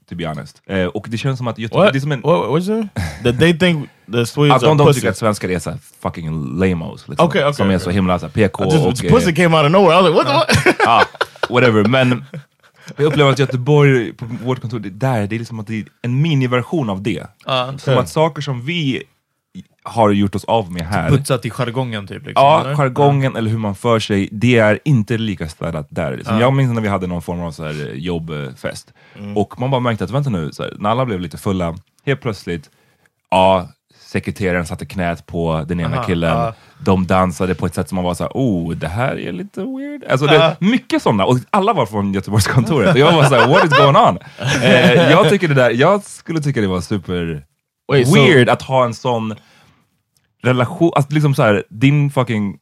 to 0.09 0.15
be 0.17 0.27
honest. 0.27 0.63
Eh, 0.67 0.85
och 0.85 1.07
det 1.09 1.19
känns 1.19 1.39
som 1.39 1.49
att 1.49 1.59
Göteborg, 1.59 1.85
What? 1.87 1.93
det 1.93 1.99
är 1.99 2.01
som 2.01 2.13
en, 2.13 2.21
what? 2.21 2.47
What's 2.49 2.81
it? 2.83 2.89
That 3.25 3.39
they 3.39 3.59
think 3.59 3.89
the 4.13 4.27
Swedes 4.27 4.63
de, 4.63 4.67
are 4.69 4.75
de 4.75 4.87
pussy. 4.87 4.95
tycker 5.01 5.11
att 5.11 5.17
svenskar 5.19 5.49
är 5.49 5.59
så 5.59 5.73
fucking 6.03 6.59
lamos. 6.59 7.09
Liksom, 7.09 7.27
Okej, 7.27 7.43
okej, 7.45 7.55
som 7.55 7.67
är 7.71 7.71
okej. 7.71 7.85
så 7.85 7.91
himla 7.91 8.19
så 8.19 8.29
PK 8.29 8.65
just, 8.65 8.77
och... 8.77 9.05
eh, 9.05 9.13
pussy 9.15 9.35
came 9.35 9.57
out 9.57 9.67
of 9.67 9.73
nowhere. 9.73 9.99
I 9.99 10.03
was 10.03 10.09
like, 10.11 10.17
what 10.17 10.49
the 10.49 10.69
what? 10.69 10.77
ja, 10.85 11.03
whatever. 11.49 11.85
Men 11.85 12.25
jag 12.97 13.05
upplever 13.07 13.31
att 13.33 13.39
Göteborg, 13.39 14.13
på 14.13 14.25
vårt 14.45 14.61
kontor, 14.61 14.79
det, 14.79 14.91
där, 14.91 15.27
det 15.27 15.37
är 15.37 15.39
liksom 15.39 15.61
att 15.61 15.67
det 15.67 15.79
är 15.79 15.85
en 16.03 16.23
miniversion 16.23 16.91
av 16.91 17.03
det. 17.03 17.27
Ja. 17.47 17.79
Som 17.79 17.99
att 17.99 18.09
saker 18.09 18.43
som 18.43 18.65
vi 18.67 19.03
har 19.83 20.11
gjort 20.11 20.35
oss 20.35 20.45
av 20.45 20.73
med 20.73 20.83
här. 20.87 21.09
Putsat 21.11 21.45
i 21.47 21.51
jargongen 21.51 22.07
typ? 22.07 22.27
Liksom, 22.27 22.45
Ja, 22.45 22.61
eller? 22.61 22.75
jargongen 22.75 23.37
eller 23.37 23.51
hur 23.51 23.59
man 23.59 23.75
för 23.75 23.99
sig, 23.99 24.29
det 24.33 24.59
är 24.59 24.79
inte 24.85 25.19
lika 25.19 25.49
städat 25.49 25.87
där. 25.91 26.17
Liksom. 26.17 26.39
Jag 26.41 26.53
minns 26.53 26.75
när 26.75 26.81
vi 26.83 26.89
hade 26.89 27.07
någon 27.07 27.23
form 27.23 27.41
av 27.41 27.51
så 27.53 27.65
här, 27.65 27.89
eh, 27.89 27.95
jobbfest, 27.95 28.93
och 29.35 29.61
man 29.61 29.71
bara 29.71 29.81
märkte 29.81 30.05
att 30.05 30.11
vänta 30.11 30.31
nu, 30.31 30.53
så 30.53 30.63
här, 30.63 30.73
när 30.79 30.91
alla 30.91 31.05
blev 31.07 31.21
lite 31.21 31.39
fulla, 31.39 31.75
helt 32.07 32.21
plötsligt, 32.21 32.71
ja, 33.31 33.69
sekreteraren 34.01 34.67
satte 34.67 34.87
knät 34.87 35.27
på 35.27 35.65
den 35.69 35.81
ena 35.81 35.97
Aha, 35.97 36.05
killen, 36.07 36.31
ja. 36.39 36.55
de 36.85 37.07
dansade 37.07 37.55
på 37.55 37.67
ett 37.67 37.75
sätt 37.75 37.89
som 37.89 37.97
man 37.97 38.05
var 38.05 38.15
såhär, 38.15 38.31
oh, 38.35 38.75
det 38.75 38.89
här 38.89 39.19
är 39.19 39.33
lite 39.33 39.61
weird. 39.61 40.05
Alltså, 40.11 40.27
det, 40.27 40.57
mycket 40.61 41.03
sådana, 41.03 41.25
och 41.25 41.39
alla 41.51 41.73
var 41.73 41.87
från 41.87 42.15
Göteborgskontoret, 42.15 42.91
och 42.95 42.99
jag 42.99 43.13
var 43.13 43.25
såhär, 43.25 43.49
what 43.49 43.65
is 43.65 43.79
going 43.79 43.97
on? 43.97 44.19
Eh, 44.63 45.11
jag, 45.11 45.29
tycker 45.29 45.49
det 45.49 45.55
där, 45.55 45.71
jag 45.71 46.05
skulle 46.05 46.41
tycka 46.41 46.61
det 46.61 46.67
var 46.67 46.81
super 46.81 47.45
Wait, 47.93 48.09
so- 48.09 48.15
weird 48.15 48.49
att 48.49 48.63
ha 48.63 48.85
en 48.85 48.95
sån 48.95 49.35
relation, 50.43 50.91
att 50.97 51.13
liksom 51.13 51.35
så 51.35 51.43
här, 51.43 51.65
din 51.71 52.11
fucking 52.11 52.59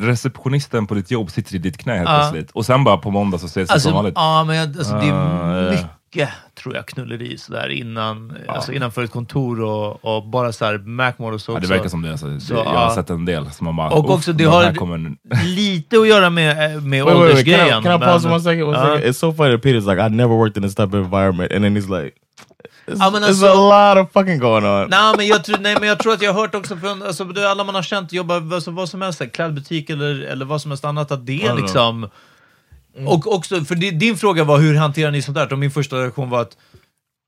receptionisten 0.00 0.86
på 0.86 0.94
ditt 0.94 1.10
jobb 1.10 1.30
sitter 1.30 1.54
i 1.54 1.58
ditt 1.58 1.78
knä 1.78 1.96
helt 1.96 2.08
Ja. 2.08 2.18
plötsligt, 2.18 2.50
och 2.50 2.66
sen 2.66 2.84
bara 2.84 2.96
på 2.96 3.10
måndag 3.10 3.38
så 3.38 3.46
ses 3.46 3.68
det 3.68 3.74
Alltså, 3.74 3.88
som 3.88 3.96
vanligt. 3.96 4.14
ja, 4.16 4.44
men 4.46 4.56
jag, 4.56 4.68
alltså, 4.78 4.94
det 4.94 5.12
Ah, 5.12 5.54
är 5.54 5.72
ja. 5.72 5.78
mycket, 6.10 6.28
tror 6.62 6.74
jag, 6.74 6.86
knulleri 6.86 7.38
sådär 7.38 7.68
innan, 7.68 8.36
alltså, 8.48 8.72
innanför 8.72 9.02
ett 9.04 9.10
kontor 9.10 9.60
och, 9.60 10.04
och 10.04 10.26
bara 10.28 10.52
så 10.52 10.64
här 10.64 10.78
Macmore 10.78 11.34
och 11.34 11.40
så 11.40 11.52
Ja, 11.52 11.58
det 11.60 11.66
verkar 11.66 11.88
som 11.88 12.02
det. 12.02 12.10
Alltså, 12.10 12.40
Så, 12.40 12.54
jag 12.54 12.64
har 12.64 12.74
ja. 12.74 12.94
sett 12.94 13.10
en 13.10 13.24
del 13.24 13.50
som 13.50 13.64
man 13.64 13.76
bara, 13.76 13.90
Och 13.90 14.04
"Uff, 14.04 14.10
också, 14.10 14.32
det 14.32 14.44
de 14.44 14.50
har 14.50 14.74
kommer 14.74 15.14
lite 15.44 15.96
att 15.98 16.08
göra 16.08 16.30
med, 16.30 16.50
eh, 16.76 16.82
med 16.82 17.04
Wait, 17.04 17.14
wait, 17.16 17.34
wait. 17.34 17.44
Can 17.44 17.54
åldersgrejen. 17.54 17.80
I, 17.80 17.82
can 17.82 18.02
I 18.02 18.04
pause 18.04 18.26
men- 18.26 18.32
one 18.34 18.42
second? 18.42 18.62
One 18.68 18.78
Ja. 18.78 18.84
second? 18.84 19.10
It's 19.10 19.18
so 19.18 19.32
funny 19.32 19.50
that 19.56 19.64
Peter's 19.64 19.90
like, 19.94 20.06
I 20.06 20.08
never 20.16 20.34
worked 20.36 20.56
in 20.56 20.62
this 20.62 20.74
type 20.74 20.88
of 20.88 21.04
environment. 21.04 21.52
And 21.52 21.64
then 21.64 21.76
he's 21.76 22.02
like, 22.02 22.16
Ja, 22.86 23.10
men 23.10 23.24
alltså- 23.24 23.46
a 23.46 23.94
lot 23.94 24.06
of 24.06 24.12
fucking 24.12 24.38
going 24.38 24.64
on. 24.64 24.88
Nej 24.90 25.14
men, 25.16 25.26
jag 25.26 25.44
tror, 25.44 25.58
nej, 25.58 25.76
men 25.80 25.88
jag 25.88 25.98
tror 25.98 26.12
att 26.12 26.22
jag 26.22 26.32
har 26.32 26.40
hört 26.40 26.54
också 26.54 26.76
från 26.76 27.02
alltså, 27.02 27.26
alla 27.46 27.64
man 27.64 27.74
har 27.74 27.82
känt, 27.82 28.12
jobbar 28.12 28.54
alltså, 28.54 28.70
vad 28.70 28.88
som 28.88 29.02
helst, 29.02 29.20
här, 29.20 29.26
klädbutik 29.26 29.90
eller, 29.90 30.20
eller 30.20 30.44
vad 30.44 30.62
som 30.62 30.70
helst 30.70 30.84
annat, 30.84 31.10
att 31.12 31.26
det 31.26 31.44
är 31.44 31.54
liksom... 31.54 32.10
Och 33.06 33.34
också, 33.34 33.64
för 33.64 33.74
di- 33.74 33.90
din 33.90 34.16
fråga 34.16 34.44
var 34.44 34.58
hur 34.58 34.76
hanterar 34.76 35.10
ni 35.10 35.22
sånt 35.22 35.34
där? 35.34 35.52
Och 35.52 35.58
min 35.58 35.70
första 35.70 35.96
reaktion 35.96 36.30
var 36.30 36.40
att 36.40 36.56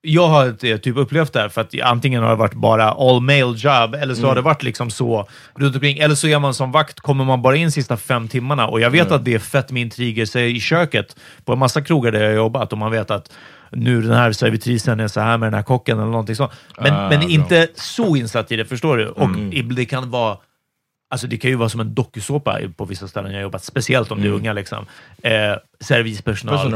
jag 0.06 0.28
har 0.28 0.78
typ 0.78 0.96
upplevt 0.96 1.32
det 1.32 1.40
här 1.40 1.48
för 1.48 1.60
att 1.60 1.80
antingen 1.82 2.22
har 2.22 2.30
det 2.30 2.36
varit 2.36 2.54
bara 2.54 2.90
all 2.90 3.20
male 3.20 3.56
job, 3.56 3.94
eller 3.94 4.14
så 4.14 4.26
har 4.26 4.34
det 4.34 4.40
varit 4.40 4.62
liksom 4.62 4.90
så 4.90 5.28
runt 5.54 5.74
omkring. 5.74 5.98
Eller 5.98 6.14
så 6.14 6.26
är 6.26 6.38
man 6.38 6.54
som 6.54 6.72
vakt, 6.72 7.00
kommer 7.00 7.24
man 7.24 7.42
bara 7.42 7.56
in 7.56 7.72
sista 7.72 7.96
fem 7.96 8.28
timmarna. 8.28 8.66
Och 8.68 8.80
jag 8.80 8.90
vet 8.90 9.10
att 9.12 9.24
det 9.24 9.34
är 9.34 9.38
fett 9.38 9.70
med 9.70 9.82
intriger, 9.82 10.26
säg 10.26 10.56
i 10.56 10.60
köket, 10.60 11.16
på 11.44 11.52
en 11.52 11.58
massa 11.58 11.82
krogar 11.82 12.12
där 12.12 12.20
jag 12.20 12.28
har 12.28 12.36
jobbat, 12.36 12.72
och 12.72 12.78
man 12.78 12.90
vet 12.90 13.10
att 13.10 13.32
nu 13.76 14.02
den 14.02 14.12
här 14.16 14.32
servitrisen 14.32 15.00
är 15.00 15.08
så 15.08 15.20
här 15.20 15.38
med 15.38 15.46
den 15.46 15.54
här 15.54 15.62
kocken 15.62 15.98
eller 15.98 16.10
någonting 16.10 16.36
sånt. 16.36 16.52
Men, 16.80 16.92
Ah, 16.94 17.08
men 17.08 17.20
bra. 17.20 17.28
inte 17.28 17.68
så 17.74 18.16
insatt 18.16 18.52
i 18.52 18.56
det, 18.56 18.64
förstår 18.64 18.96
du? 18.96 19.08
Och 19.08 19.24
Mm. 19.24 19.74
det 19.74 19.84
kan 19.84 20.10
vara 20.10 20.36
Alltså 21.10 21.26
det 21.26 21.36
kan 21.36 21.50
ju 21.50 21.56
vara 21.56 21.68
som 21.68 21.80
en 21.80 21.94
dokusåpa 21.94 22.58
på 22.76 22.84
vissa 22.84 23.08
ställen 23.08 23.30
jag 23.30 23.38
har 23.38 23.42
jobbat, 23.42 23.64
speciellt 23.64 24.10
om 24.10 24.20
det 24.22 24.28
är 24.28 24.32
unga. 24.32 24.52
Liksom. 24.52 24.86
Eh, 25.22 25.52
a 25.52 25.58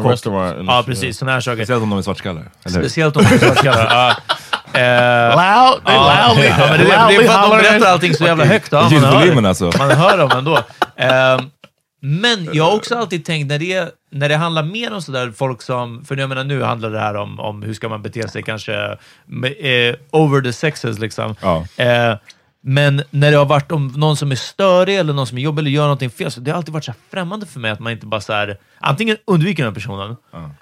kock. 0.03 0.27
Ja, 0.67 0.83
precis. 0.87 1.19
Sådana 1.19 1.33
här 1.33 1.41
saker. 1.41 1.57
Speciellt 1.57 1.83
om 1.83 1.91
de 1.91 1.99
är 1.99 2.03
svartskallar. 2.03 2.45
Speciellt 2.67 3.17
om 3.17 3.25
de 3.25 3.35
är 3.35 3.39
svartskallar. 3.39 3.85
ja. 3.91 4.17
Eh, 4.75 4.83
Loud! 5.37 5.85
They 5.87 5.95
Ja, 5.95 6.27
loudly, 6.29 6.47
ja, 6.49 6.57
men 6.71 6.79
det, 6.81 6.93
är- 6.93 7.09
det 7.09 7.15
är 7.15 7.27
för 7.29 7.35
att 7.39 7.51
de 7.51 7.57
berättar 7.57 7.87
allting 7.93 8.15
så 8.15 8.25
jävla 8.25 8.45
högt. 8.45 8.73
Ja, 8.73 8.83
man, 8.93 9.05
hör, 9.05 9.45
alltså. 9.49 9.71
man 9.79 9.91
hör 9.91 10.19
dem 10.19 10.31
ändå. 10.31 10.59
Ehm, 10.97 11.41
men 12.01 12.49
jag 12.53 12.65
har 12.65 12.77
också 12.77 12.95
alltid 12.99 13.25
tänkt, 13.25 13.47
när 13.49 13.59
det, 13.59 13.91
när 14.11 14.29
det 14.29 14.37
handlar 14.37 14.63
mer 14.63 14.93
om 14.93 15.03
sådär 15.03 15.31
folk 15.37 15.63
som, 15.63 16.05
för 16.05 16.17
jag 16.17 16.29
menar 16.29 16.45
nu 16.45 16.63
handlar 16.63 16.91
det 16.91 17.01
här 17.01 17.15
om, 17.15 17.41
om 17.41 17.63
hur 17.63 17.75
ska 17.75 17.89
man 17.89 18.03
bete 18.03 18.29
sig 18.29 18.43
kanske 18.43 18.75
eh, 18.75 19.95
over 20.11 20.41
the 20.41 20.53
sexes 20.53 20.99
liksom. 20.99 21.35
Ja. 21.43 21.65
Eh, 21.77 22.17
men 22.61 23.03
när 23.11 23.31
det 23.31 23.37
har 23.37 23.45
varit 23.45 23.73
om 23.73 23.87
någon 23.87 24.17
som 24.17 24.31
är 24.33 24.37
störig 24.37 24.99
eller 24.99 25.13
någon 25.13 25.27
som 25.27 25.39
är 25.39 25.43
jobbig 25.43 25.61
eller 25.63 25.71
gör 25.71 25.83
någonting 25.83 26.11
fel, 26.11 26.31
så 26.31 26.41
det 26.41 26.51
har 26.51 26.59
alltid 26.59 26.75
varit 26.75 26.85
så 26.85 26.91
här 26.91 26.99
främmande 27.11 27.47
för 27.47 27.61
mig 27.61 27.71
att 27.71 27.81
man 27.81 27.93
inte 27.93 28.07
bara 28.07 28.21
så 28.21 28.33
här, 28.33 28.59
antingen 28.79 29.17
undviker 29.25 29.63
den 29.63 29.73
här 29.73 29.75
personen, 29.75 30.17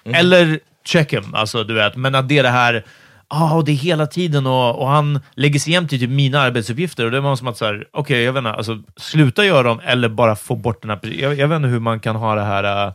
eller 0.05 0.61
check 0.85 1.13
him, 1.13 1.35
alltså 1.35 1.65
du 1.65 1.75
vet. 1.75 1.97
Men 1.97 2.15
att 2.15 2.29
det 2.29 2.39
är 2.39 2.43
det 2.43 2.49
här, 2.49 2.85
ja, 3.31 3.55
och 3.55 3.65
det 3.65 3.73
är 3.73 3.77
hela 3.77 4.07
tiden 4.07 4.47
och, 4.47 4.79
och 4.79 4.89
han 4.89 5.21
lägger 5.35 5.61
sig 5.61 5.73
jämt 5.73 5.93
i 5.93 5.99
typ 5.99 6.11
mina 6.11 6.41
arbetsuppgifter 6.41 7.05
och 7.05 7.11
det 7.11 7.21
var 7.21 7.37
som 7.37 7.49
att 7.49 7.63
okej, 7.91 8.23
jag 8.23 8.33
vet 8.33 8.39
inte, 8.39 8.51
alltså 8.51 8.83
sluta 8.97 9.45
göra 9.45 9.63
dem 9.63 9.81
eller 9.85 10.09
bara 10.09 10.37
få 10.37 10.57
bort 10.57 10.83
den 10.83 10.91
här 10.91 10.97
personen. 10.97 11.21
Jag, 11.21 11.35
jag 11.35 11.49
vet 11.49 11.57
inte 11.57 11.69
hur 11.69 11.81
man 11.81 12.01
kan 12.01 12.17
ha 12.17 12.35
det 12.35 12.45
här, 12.45 12.87
äh, 12.87 12.93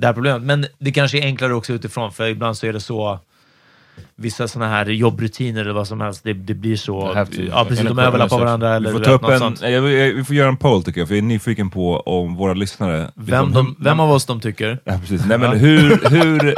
det 0.00 0.06
här 0.06 0.14
problemet, 0.14 0.42
men 0.42 0.66
det 0.78 0.92
kanske 0.92 1.18
är 1.18 1.22
enklare 1.22 1.54
också 1.54 1.72
utifrån, 1.72 2.12
för 2.12 2.28
ibland 2.28 2.56
så 2.56 2.66
är 2.66 2.72
det 2.72 2.80
så 2.80 3.18
Vissa 4.16 4.48
sådana 4.48 4.70
här 4.70 4.86
jobbrutiner 4.86 5.60
eller 5.60 5.72
vad 5.72 5.88
som 5.88 6.00
helst, 6.00 6.24
det, 6.24 6.32
det 6.32 6.54
blir 6.54 6.76
så. 6.76 7.00
To. 7.00 7.42
Ja, 7.42 7.64
precis. 7.68 7.86
De 7.86 7.98
överlappar 7.98 8.38
varandra. 8.38 8.70
Vi 8.70 8.76
Eller 8.76 8.92
får, 8.92 8.98
du 8.98 9.04
ta 9.04 9.10
upp 9.10 9.22
något 9.22 9.30
en, 9.30 9.38
sånt. 9.38 9.62
jag, 9.62 9.72
jag, 9.72 10.14
vi 10.14 10.24
får 10.24 10.36
göra 10.36 10.48
en 10.48 10.56
poll 10.56 10.82
tycker 10.82 11.00
jag, 11.00 11.08
för 11.08 11.14
jag 11.14 11.18
är 11.18 11.26
nyfiken 11.26 11.70
på 11.70 12.00
om 12.00 12.36
våra 12.36 12.54
lyssnare... 12.54 13.10
Vem, 13.14 13.46
liksom, 13.46 13.52
de, 13.52 13.84
vem 13.84 14.00
av 14.00 14.10
oss 14.10 14.26
de 14.26 14.40
tycker. 14.40 14.78
Ja, 14.84 14.98
precis. 15.00 15.26
Nej, 15.26 15.38
men 15.38 15.58
hur, 15.58 16.10
hur, 16.10 16.54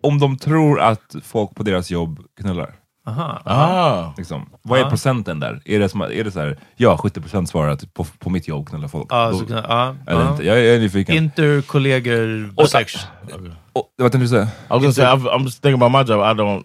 om 0.00 0.18
de 0.18 0.38
tror 0.38 0.80
att 0.80 1.16
folk 1.22 1.54
på 1.54 1.62
deras 1.62 1.90
jobb 1.90 2.18
knullar. 2.40 2.74
Aha. 3.06 3.42
Ah. 3.44 4.12
Liksom. 4.16 4.46
Vad 4.62 4.78
är 4.78 4.82
Ja. 4.82 4.88
procenten 4.88 5.40
där? 5.40 5.60
Är 5.64 5.78
det, 5.78 5.88
som, 5.88 6.00
är 6.00 6.24
det 6.24 6.30
så 6.30 6.40
här, 6.40 6.56
ja 6.76 6.96
70% 7.02 7.46
svarar 7.46 7.68
att 7.68 7.94
på, 7.94 8.04
på 8.18 8.30
mitt 8.30 8.48
jobb 8.48 8.68
knullar 8.68 8.88
folk? 8.88 9.06
Ja, 9.10 9.30
Då- 9.30 9.38
så, 9.38 9.44
ja, 9.48 9.94
eller 10.06 10.20
ja. 10.20 10.30
inte. 10.30 10.46
Jag, 10.46 10.58
jag 10.58 10.74
är 10.74 10.78
nyfiken. 10.80 11.16
Interkollegor 11.16 12.66
sex. 12.66 12.94
Och, 13.72 13.92
vad 13.98 14.12
tänkte 14.12 14.24
du 14.24 14.28
säga? 14.28 14.42
I 14.42 14.48
was 14.70 14.80
gonna 14.80 14.92
say, 14.92 15.04
I've, 15.04 15.30
I'm 15.30 15.42
just 15.44 15.62
thinking 15.62 15.82
about 15.82 15.92
my 16.08 16.12
job. 16.14 16.20
I 16.20 16.40
don't. 16.42 16.64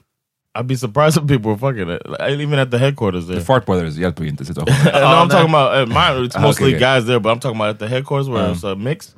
I'd 0.58 0.68
be 0.68 0.76
surprised 0.78 1.18
if 1.24 1.28
people 1.30 1.52
were 1.52 1.58
fucking 1.58 1.90
it. 1.96 2.02
Like, 2.10 2.44
even 2.44 2.60
at 2.60 2.72
the 2.72 2.78
headquarters 2.78 3.26
there. 3.28 3.40
The 3.40 3.46
Fart 3.46 3.66
Brothers 3.66 3.96
hjälper 3.98 4.24
ju 4.24 4.30
inte 4.30 4.46
situationen. 4.46 4.84
no, 5.02 5.08
I'm 5.24 5.30
talking 5.36 5.50
about 5.56 5.74
at 5.74 5.88
mine. 5.88 6.26
It's 6.26 6.36
Ah, 6.38 6.42
mostly 6.42 6.66
okay, 6.66 6.76
okay. 6.76 6.96
guys 6.96 7.06
there, 7.06 7.20
but 7.20 7.32
I'm 7.32 7.40
talking 7.40 7.62
about 7.62 7.70
at 7.76 7.80
the 7.80 7.88
headquarters 7.88 8.28
where 8.30 8.46
Um. 8.46 8.52
it's 8.54 8.64
a 8.72 8.76
mix. 8.76 9.16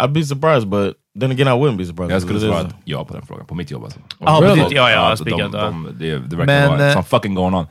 I'd 0.00 0.12
be 0.12 0.24
surprised, 0.24 0.68
but 0.68 0.96
then 1.20 1.30
again, 1.30 1.48
I 1.48 1.50
wouldn't 1.50 1.76
be 1.76 1.86
surprised. 1.86 2.12
jag 2.12 2.22
skulle 2.22 2.40
svara 2.40 2.70
ja 2.84 3.04
på 3.04 3.14
den 3.14 3.26
frågan, 3.26 3.46
på 3.46 3.54
mitt 3.54 3.70
jobb 3.70 3.84
alltså. 3.84 4.00
Ja, 4.18 4.38
Really? 4.42 4.60
precis. 4.60 4.76
Ja, 4.76 4.90
ja, 4.90 4.98
alltså, 4.98 5.24
de, 5.24 5.50
de, 5.52 5.88
det, 5.98 6.18
det 6.18 6.36
verkar 6.36 6.68
vara 6.68 6.86
eh, 6.86 6.92
some 6.92 7.04
fucking 7.04 7.34
going 7.34 7.54
on. 7.54 7.66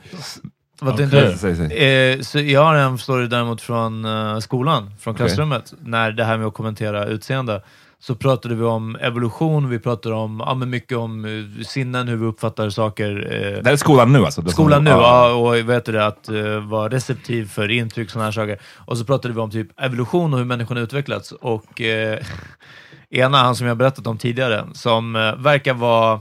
Vad 0.80 0.96
tänkte 0.96 1.30
du? 1.30 1.36
Säg, 1.36 1.56
säg. 1.56 2.12
Eh, 2.12 2.20
så 2.20 2.38
jag 2.40 2.64
har 2.64 2.74
en 2.74 2.98
story 2.98 3.26
däremot 3.26 3.60
från 3.60 4.04
eh, 4.04 4.38
skolan, 4.38 4.90
från 5.00 5.14
klassrummet, 5.14 5.72
när 5.80 6.12
det 6.12 6.24
här 6.24 6.38
med 6.38 6.46
att 6.46 6.54
kommentera 6.54 7.04
utseende. 7.06 7.62
Så 8.00 8.14
pratade 8.14 8.54
vi 8.54 8.64
om 8.64 8.96
evolution, 8.96 9.68
vi 9.68 9.78
pratade 9.78 10.14
om, 10.14 10.42
ja, 10.46 10.54
men 10.54 10.70
mycket 10.70 10.98
om 10.98 11.24
eh, 11.24 11.64
sinnen, 11.64 12.08
hur 12.08 12.16
vi 12.16 12.26
uppfattar 12.26 12.70
saker. 12.70 13.10
eh, 13.56 13.62
Det 13.62 13.70
är 13.70 13.76
skolan 13.76 14.12
nu 14.12 14.24
alltså? 14.24 14.48
Skolan 14.48 14.84
nu, 14.84 14.90
ja. 14.90 15.32
och 15.32 15.68
vet 15.68 15.84
du 15.84 15.92
det, 15.92 16.06
att 16.06 16.28
uh, 16.30 16.58
vara 16.58 16.88
receptiv 16.88 17.48
för 17.48 17.68
intryck, 17.70 18.10
sådana 18.10 18.24
här 18.24 18.32
saker. 18.32 18.58
Och 18.76 18.98
så 18.98 19.04
pratade 19.04 19.34
vi 19.34 19.40
om 19.40 19.50
typ 19.50 19.80
evolution 19.80 20.32
och 20.32 20.38
hur 20.38 20.46
människan 20.46 20.76
utvecklats. 20.76 21.32
Och 21.32 21.80
eh, 21.80 22.18
ena, 23.10 23.38
han 23.38 23.56
som 23.56 23.66
jag 23.66 23.76
berättat 23.76 24.06
om 24.06 24.18
tidigare, 24.18 24.64
som 24.72 25.16
eh, 25.16 25.36
verkar 25.36 25.74
vara 25.74 26.20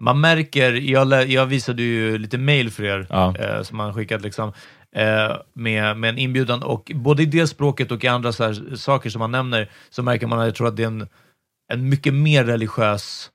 man 0.00 0.20
märker, 0.20 0.72
jag, 0.72 1.30
jag 1.30 1.46
visade 1.46 1.82
ju 1.82 2.18
lite 2.18 2.38
mail 2.38 2.70
för 2.70 2.84
er 2.84 3.06
Ja. 3.10 3.34
eh, 3.36 3.62
som 3.62 3.78
han 3.80 3.94
skickat 3.94 4.22
liksom, 4.22 4.48
eh, 4.48 4.52
med, 5.54 5.96
med 5.96 6.10
en 6.10 6.18
inbjudan 6.18 6.62
och 6.62 6.92
både 6.94 7.22
i 7.22 7.26
det 7.26 7.46
språket 7.46 7.90
och 7.90 8.04
i 8.04 8.08
andra 8.08 8.32
saker 8.76 9.10
som 9.10 9.20
han 9.20 9.30
nämner 9.30 9.70
så 9.90 10.02
märker 10.02 10.26
man 10.26 10.38
att 10.38 10.44
jag 10.46 10.54
tror 10.54 10.68
att 10.68 10.76
det 10.76 10.82
är 10.82 10.86
en, 10.86 11.08
en 11.72 11.88
mycket 11.88 12.14
mer 12.14 12.44
religiös 12.44 13.30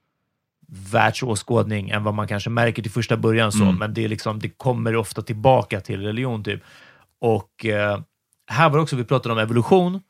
världsåskådning 0.92 1.90
än 1.90 2.04
vad 2.04 2.14
man 2.14 2.28
kanske 2.28 2.50
märker 2.50 2.82
till 2.82 2.92
första 2.92 3.18
början, 3.18 3.52
så, 3.52 3.64
Mm. 3.64 3.76
men 3.76 3.94
det, 3.94 4.04
är 4.04 4.10
liksom, 4.10 4.40
det 4.40 4.50
kommer 4.50 4.96
ofta 4.96 5.22
tillbaka 5.22 5.82
till 5.82 6.02
religion. 6.02 6.44
typ. 6.44 6.62
Och 7.22 7.66
eh, 7.66 8.00
här 8.52 8.70
var 8.70 8.78
det 8.78 8.84
också, 8.84 8.96
vi 8.96 9.04
pratade 9.04 9.34
om 9.34 9.40
evolution, 9.40 10.02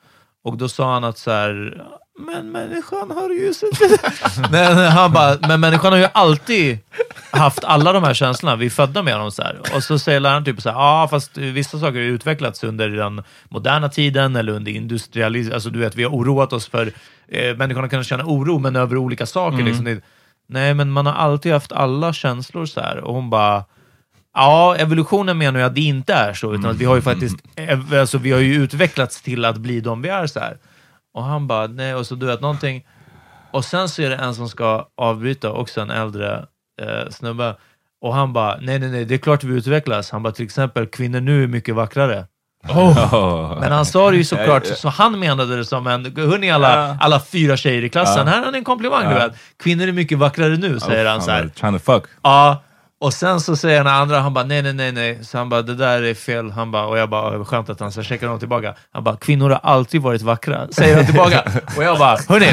och 0.44 0.58
då 0.58 0.70
sa 0.70 0.94
han 0.94 1.04
att 1.04 1.18
så 1.18 1.32
här, 1.32 1.84
men 2.20 2.52
människan 2.52 3.12
har 3.12 3.30
ju... 3.30 3.54
men 4.52 4.78
han 4.92 5.12
bara, 5.12 5.38
men 5.48 5.60
människan 5.60 5.92
har 5.92 6.00
ju 6.00 6.08
alltid 6.14 6.78
haft 7.32 7.64
alla 7.64 7.94
de 7.94 8.04
här 8.04 8.14
känslorna, 8.14 8.56
vi 8.56 8.66
är 8.66 8.70
födda 8.70 9.04
med 9.04 9.20
dem. 9.20 9.32
Så 9.32 9.42
här. 9.44 9.60
Och 9.76 9.84
så 9.84 10.00
säger 10.00 10.20
läraren 10.20 10.46
typ 10.46 10.62
så 10.62 10.70
här, 10.70 10.76
ja 10.78 11.08
fast 11.10 11.38
vissa 11.38 11.80
saker 11.80 11.94
har 12.00 12.06
utvecklats 12.06 12.64
under 12.64 12.90
den 12.90 13.24
moderna 13.50 13.90
tiden 13.90 14.36
eller 14.36 14.54
under 14.54 14.72
industrialism, 14.72 15.54
alltså 15.54 15.70
du 15.70 15.80
vet, 15.80 15.96
vi 15.96 16.04
har 16.04 16.12
oroat 16.12 16.54
oss 16.54 16.68
för, 16.70 16.92
eh, 17.28 17.56
människan 17.58 17.84
har 17.84 17.90
kunnat 17.90 18.06
känna 18.08 18.24
oro, 18.26 18.60
men 18.60 18.76
över 18.76 18.98
olika 18.98 19.26
saker. 19.26 19.64
Liksom. 19.64 19.86
Det, 19.86 20.02
nej, 20.50 20.74
men 20.74 20.92
man 20.92 21.06
har 21.06 21.14
alltid 21.14 21.54
haft 21.54 21.72
alla 21.72 22.14
känslor 22.14 22.66
så 22.66 22.82
här. 22.82 22.98
Och 22.98 23.14
hon 23.14 23.30
bara, 23.30 23.64
Ja, 24.34 24.76
evolutionen 24.76 25.38
menar 25.38 25.60
ju 25.60 25.66
att 25.66 25.76
det 25.76 25.82
inte 25.82 26.14
är 26.14 26.34
så, 26.34 26.54
utan 26.54 26.66
att 26.72 26.78
vi 26.78 26.86
har 26.86 26.96
ju 26.96 27.02
faktiskt 27.02 27.36
ev- 27.56 28.00
alltså, 28.00 28.18
vi 28.18 28.32
har 28.32 28.40
ju 28.40 28.54
utvecklats 28.54 29.22
till 29.22 29.46
att 29.46 29.58
bli 29.58 29.82
de 29.82 30.02
vi 30.02 30.10
är. 30.10 30.28
så 30.28 30.40
här. 30.40 30.58
Och 31.14 31.24
han 31.24 31.48
bara, 31.48 31.68
nej, 31.68 31.96
och 31.96 32.08
så 32.08 32.16
du 32.16 32.26
vet 32.26 32.42
någonting. 32.42 32.86
Och 33.52 33.66
sen 33.66 33.90
så 33.90 34.02
är 34.02 34.10
det 34.10 34.16
en 34.16 34.36
som 34.36 34.50
ska 34.50 34.88
avbryta, 34.98 35.52
också 35.52 35.82
en 35.82 35.90
äldre 35.90 36.46
eh, 36.82 37.10
snubbe. 37.10 37.56
Och 38.02 38.14
han 38.14 38.34
bara, 38.34 38.58
nej, 38.62 38.80
nej, 38.80 38.90
nej, 38.90 39.06
det 39.06 39.14
är 39.14 39.18
klart 39.20 39.44
vi 39.44 39.58
utvecklas. 39.58 40.12
Han 40.12 40.24
bara, 40.24 40.34
till 40.34 40.46
exempel, 40.46 40.88
kvinnor 40.88 41.20
nu 41.20 41.44
är 41.44 41.48
mycket 41.48 41.76
vackrare. 41.76 42.26
Men 43.60 43.72
han 43.72 43.86
sa 43.86 44.12
det 44.12 44.18
ju 44.18 44.24
såklart, 44.24 44.66
så 44.66 44.90
han 44.90 45.20
menade 45.20 45.58
det 45.58 45.66
som 45.66 45.88
en, 45.88 46.06
hörni 46.16 46.52
alla, 46.52 46.98
alla 47.02 47.20
fyra 47.20 47.58
tjejer 47.58 47.84
i 47.84 47.90
klassen, 47.90 48.28
här 48.28 48.46
har 48.46 48.52
ni 48.52 48.58
en 48.58 48.64
komplimang 48.64 49.10
du 49.10 49.16
vet. 49.16 49.34
Kvinnor 49.64 49.88
är 49.88 49.92
mycket 49.92 50.18
vackrare 50.18 50.58
nu, 50.58 50.80
säger 50.80 51.06
han 51.06 51.22
så 51.22 51.32
här. 51.32 51.48
Trying 51.48 51.74
to 51.74 51.80
fuck. 51.80 52.04
Ja, 52.24 52.64
Och 53.02 53.14
sen 53.14 53.40
så 53.40 53.56
säger 53.56 53.84
den 53.84 53.94
andra, 53.94 54.20
han 54.20 54.34
bara 54.34 54.46
nej, 54.46 54.62
nej, 54.62 54.74
nej, 54.74 54.92
nej. 54.92 55.20
Så 55.24 55.38
han 55.38 55.50
bara, 55.50 55.62
det 55.62 55.76
där 55.76 56.04
är 56.04 56.14
fel. 56.14 56.52
Han 56.52 56.72
bara, 56.72 56.86
och 56.86 56.98
jag 56.98 57.10
bara, 57.10 57.46
skönt 57.46 57.70
att 57.70 57.80
han 57.80 57.92
så 57.92 58.04
checkar 58.04 58.28
honom 58.28 58.40
tillbaka. 58.40 58.74
Han 58.92 59.04
bara, 59.04 59.18
kvinnor 59.18 59.50
har 59.50 59.60
alltid 59.64 60.02
varit 60.02 60.22
vackra, 60.22 60.68
säger 60.72 60.96
han 60.96 61.06
tillbaka. 61.06 61.44
och 61.78 61.84
jag 61.84 61.98
bara, 61.98 62.18
hörni, 62.30 62.46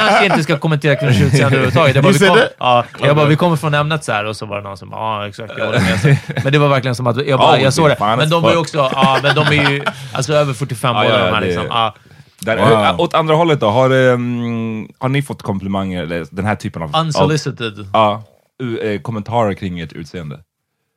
kanske 0.00 0.26
inte 0.26 0.42
ska 0.42 0.58
kommentera 0.58 0.96
kvinnors 0.96 1.20
utseende 1.20 1.56
överhuvudtaget. 1.56 1.94
Jag 1.94 2.04
bara, 2.04 2.12
vi 2.12 2.26
kom, 2.28 2.38
ja, 2.58 2.84
jag 3.02 3.16
bara, 3.16 3.26
vi 3.26 3.36
kommer 3.36 3.56
från 3.56 3.74
ämnet 3.74 4.04
så 4.04 4.12
här. 4.12 4.24
Och 4.24 4.36
så 4.36 4.46
var 4.46 4.56
det 4.56 4.62
någon 4.62 4.76
som 4.76 4.90
bara, 4.90 5.20
ja 5.20 5.28
exakt, 5.28 5.52
jag 5.58 5.66
håller 5.66 5.80
med. 5.80 6.18
Men 6.44 6.52
det 6.52 6.58
var 6.58 6.68
verkligen 6.68 6.94
som 6.94 7.06
att, 7.06 7.26
jag, 7.26 7.38
bara, 7.38 7.56
Ja, 7.56 7.62
jag 7.62 7.72
såg 7.72 7.88
det. 7.88 7.96
Men 8.00 8.30
de 8.30 8.42
var 8.42 8.52
ju 8.52 8.56
också, 8.56 8.76
ja, 8.78 9.18
men 9.22 9.34
de 9.34 9.46
är 9.46 9.70
ju 9.70 9.84
alltså 10.12 10.32
över 10.32 10.54
45 10.54 10.94
Ja, 10.96 11.02
båda 11.02 11.18
ja, 11.18 11.26
de 11.26 11.34
här. 11.34 11.40
Liksom. 11.40 11.64
Ja. 11.68 11.94
Där, 12.40 12.56
Wow. 12.56 13.00
Åt 13.00 13.14
andra 13.14 13.34
hållet 13.34 13.60
då, 13.60 13.70
har, 13.70 13.92
um, 13.92 14.88
har 14.98 15.08
ni 15.08 15.22
fått 15.22 15.42
komplimanger, 15.42 16.02
eller 16.02 16.26
den 16.30 16.44
här 16.44 16.54
typen 16.54 16.82
av... 16.82 16.96
av 16.96 17.00
Unsolicited. 17.00 17.72
ja, 17.92 18.22
u- 18.62 18.78
eh, 18.78 19.00
kommentarer 19.00 19.54
kring 19.54 19.80
ert 19.80 19.92
utseende? 19.92 20.40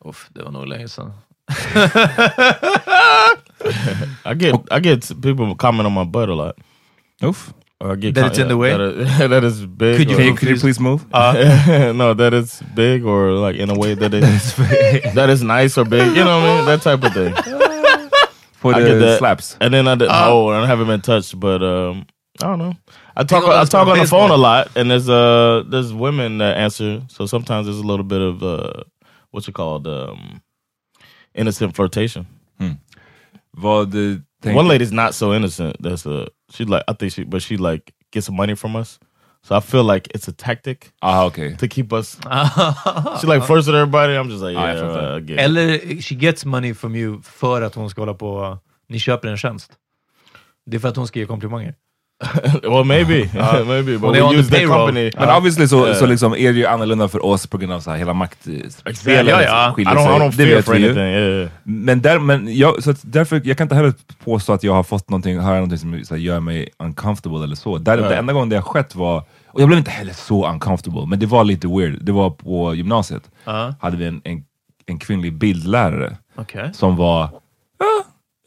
Uff, 0.06 0.28
det 0.34 0.44
var 0.44 0.52
nog 0.52 0.68
länge 0.68 0.88
sedan. 0.88 1.12
I 4.26 4.34
get 4.36 4.56
I 4.72 4.80
get 4.80 5.22
people 5.22 5.56
comment 5.56 5.86
on 5.88 5.94
my 5.94 6.04
butt 6.06 6.30
a 6.30 6.34
lot. 6.36 6.56
Uff. 7.22 7.54
Or 7.82 7.94
I 7.94 7.96
get 7.96 8.16
That 8.16 8.26
it's 8.32 8.40
in 8.40 8.48
the 8.48 8.58
way? 8.58 8.72
That, 8.72 8.82
it- 8.82 9.30
that 9.30 9.44
is 9.44 9.66
big. 9.66 9.98
Could 9.98 10.10
you- 10.10 10.16
or- 10.16 10.20
Can 10.20 10.28
you, 10.28 10.36
could 10.36 10.50
you 10.50 10.58
please 10.58 10.80
move? 10.80 11.06
no, 11.12 12.14
that 12.14 12.34
it's 12.34 12.62
big 12.76 13.06
or 13.06 13.32
like 13.32 13.56
in 13.56 13.70
a 13.70 13.78
way 13.78 13.94
that 13.96 14.14
is 14.14 14.56
that 15.16 15.30
is 15.30 15.42
nice 15.44 15.78
or 15.78 15.86
big. 15.86 16.08
You 16.16 16.24
know 16.24 16.40
what 16.40 16.50
I 16.50 16.56
mean? 16.58 16.66
That 16.66 16.82
type 16.82 17.04
of 17.04 17.14
thing. 17.14 17.34
For 18.62 18.76
I 18.76 18.80
the 18.82 18.88
get 18.88 19.00
that. 19.00 19.20
slaps? 19.20 19.58
And 19.62 19.74
then 19.74 19.88
I 19.88 19.96
did. 19.96 20.10
oh, 20.12 20.50
and 20.52 20.64
I 20.64 20.68
haven't 20.68 20.88
been 20.88 21.00
touched, 21.02 21.40
but 21.40 21.64
um, 21.64 22.06
I 22.42 22.46
don't 22.48 22.58
know. 22.60 22.74
I 23.18 23.24
talk. 23.26 23.44
on 23.44 23.52
I 23.52 23.66
talk 23.66 23.88
on 23.88 23.94
the 23.94 24.02
baseball. 24.02 24.28
phone 24.28 24.32
a 24.32 24.38
lot, 24.38 24.68
and 24.78 24.90
there's 24.90 25.10
uh 25.10 25.64
there's 25.70 25.92
women 25.94 26.38
that 26.40 26.58
answer. 26.58 27.02
So 27.10 27.26
sometimes 27.26 27.66
there's 27.68 27.80
a 27.80 27.88
little 27.88 28.06
bit 28.06 28.22
of 28.22 28.44
uh 28.44 28.84
what's 29.32 29.48
it 29.48 29.54
called 29.54 29.88
um 29.88 30.42
innocent 31.36 31.76
flirtation. 31.76 32.26
Vad 33.52 33.92
tänker 34.42 34.56
One 34.58 34.68
lady's 34.68 34.92
not 34.92 35.14
so 35.16 35.34
innocent. 35.34 35.76
That's 35.84 36.06
a 36.06 36.28
she 36.52 36.66
like 36.66 36.84
I 36.88 36.94
think 36.94 37.12
she, 37.14 37.24
but 37.26 37.42
she 37.42 37.58
like 37.58 37.94
gets 38.12 38.26
some 38.28 38.36
money 38.38 38.56
from 38.56 38.76
us. 38.76 39.00
So 39.44 39.56
I 39.56 39.60
feel 39.62 39.84
like 39.84 40.08
it's 40.16 40.28
a 40.28 40.32
tactic 40.34 40.92
Ah, 41.02 41.26
okej. 41.26 41.58
to 41.58 41.68
keep 41.68 41.94
us. 41.94 42.18
she 43.22 43.28
like 43.28 43.44
flirts 43.44 43.68
with 43.68 43.76
everybody. 43.76 44.14
I'm 44.16 44.30
just 44.30 44.42
like 44.44 44.58
Ah, 44.58 44.68
yeah, 44.68 44.76
jag 44.76 44.94
fattar. 44.94 45.16
uh, 45.16 45.20
get. 45.20 45.40
Eller 45.40 46.02
she 46.02 46.16
gets 46.16 46.46
money 46.46 46.74
from 46.74 46.96
you 46.96 47.22
för 47.24 47.62
att 47.62 47.76
hon 47.76 47.90
ska 47.90 48.02
hålla 48.02 48.14
på... 48.14 48.58
Ni 48.90 49.00
köper 49.00 49.28
en 49.28 49.38
tjänst. 49.38 49.72
Det 50.66 50.76
är 50.78 50.80
för 50.80 50.88
att 50.90 50.96
hon 50.96 51.08
ska 51.08 51.20
ge 51.20 51.26
komplimanger. 51.26 51.76
well, 52.64 52.84
maybe, 52.84 53.30
maybe, 53.66 53.98
but 53.98 54.12
we 54.14 54.36
use 54.38 54.50
the 54.52 54.66
company. 54.66 55.12
Men 55.18 55.30
obviously 55.30 55.68
så, 55.68 55.88
Eh. 55.88 55.94
så 55.96 56.06
liksom 56.06 56.34
är 56.36 56.54
det 56.54 56.60
ju 56.60 56.66
annorlunda 56.66 57.08
för 57.08 57.26
oss 57.26 57.48
på 57.48 57.58
grund 57.58 57.74
av 57.74 57.80
så 57.80 57.92
här 57.92 57.98
hela 57.98 58.14
maktspelet. 58.14 59.06
Ja, 59.06 59.42
ja. 59.42 59.76
I 59.78 59.84
don't, 59.86 60.18
I 60.18 60.20
don't 60.20 60.36
det 60.38 60.46
vet 60.46 60.68
vi 60.70 60.78
ju. 60.78 60.86
anything. 60.86 61.04
Yeah. 61.04 61.50
Men, 61.64 62.02
där, 62.02 62.20
men 62.20 62.58
jag, 62.58 62.84
så 62.84 62.94
därför, 63.02 63.42
jag 63.44 63.58
kan 63.58 63.66
inte 63.66 63.76
heller 63.76 63.94
påstå 64.24 64.54
att 64.54 64.64
jag 64.64 64.74
har 64.74 64.84
fått 64.84 65.10
någonting, 65.10 65.40
höra 65.40 65.54
någonting 65.56 65.78
som 65.78 65.94
här, 65.94 66.16
gör 66.18 66.40
mig 66.40 66.70
uncomfortable 66.80 67.44
eller 67.44 67.56
så. 67.56 67.78
Där, 67.78 67.98
Nej. 67.98 68.10
Det 68.10 68.16
enda 68.16 68.34
gången 68.34 68.50
det 68.50 68.56
har 68.56 68.64
skett 68.64 68.96
var, 68.96 69.24
och 69.48 69.62
jag 69.62 69.68
blev 69.68 69.78
inte 69.78 69.92
heller 69.92 70.14
så 70.14 70.48
uncomfortable, 70.52 71.06
men 71.06 71.20
det 71.20 71.26
var 71.26 71.44
lite 71.44 71.68
weird. 71.68 71.98
Det 72.02 72.12
var 72.12 72.30
på 72.30 72.76
gymnasiet, 72.76 73.24
Ja. 73.46 73.74
hade 73.82 73.98
vi 73.98 74.06
en, 74.06 74.22
en, 74.24 74.44
en 74.86 75.00
kvinnlig 75.00 75.34
bildlärare 75.34 76.18
Okej. 76.36 76.70
som 76.74 76.96
var, 76.96 77.30
ja, 77.80 77.86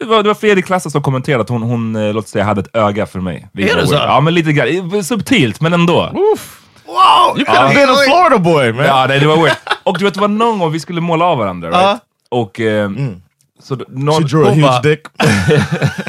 det 0.05 0.09
var, 0.09 0.23
det 0.23 0.29
var 0.29 0.35
fler 0.35 0.59
i 0.59 0.63
klassen 0.63 0.91
som 0.91 1.03
kommenterade 1.03 1.43
att 1.43 1.49
hon, 1.49 1.63
hon 1.63 1.97
eh, 1.97 2.13
låt 2.15 2.29
säga, 2.29 2.45
hade 2.45 2.61
ett 2.61 2.77
öga 2.77 3.07
för 3.07 3.21
mig. 3.21 3.49
Är 3.59 3.77
det 3.77 3.87
så? 3.87 3.95
Ja, 3.95 4.21
men 4.21 4.35
lite 4.35 4.53
grann. 4.53 5.05
Subtilt, 5.05 5.61
men 5.61 5.73
ändå. 5.73 6.11
Wow, 6.87 7.39
you 7.39 7.45
could 7.45 7.59
have 7.59 7.75
been 7.75 7.91
a 7.91 7.95
Florida 8.07 8.39
boy, 8.39 8.73
man. 8.73 8.85
Ja, 8.87 9.07
nej, 9.09 9.21
det 9.21 9.27
var 9.27 9.37
weird. 9.37 9.57
Och 9.83 9.99
du 9.99 10.05
vet, 10.05 10.15
det 10.15 10.21
var 10.21 10.29
någon 10.29 10.59
gång 10.59 10.73
vi 10.73 10.81
skulle 10.81 11.01
måla 11.01 11.25
av 11.25 11.39
varandra, 11.39 11.69
right? 11.69 11.83
Ja. 11.83 11.99
Och... 12.31 12.61
Eh, 12.61 12.91
så 13.63 13.75
d- 13.75 13.85
någon, 13.89 14.23
She 14.23 14.29
drew 14.29 14.47
a 14.47 14.51
huge 14.51 14.63
bara- 14.63 14.81
dick. 14.81 15.01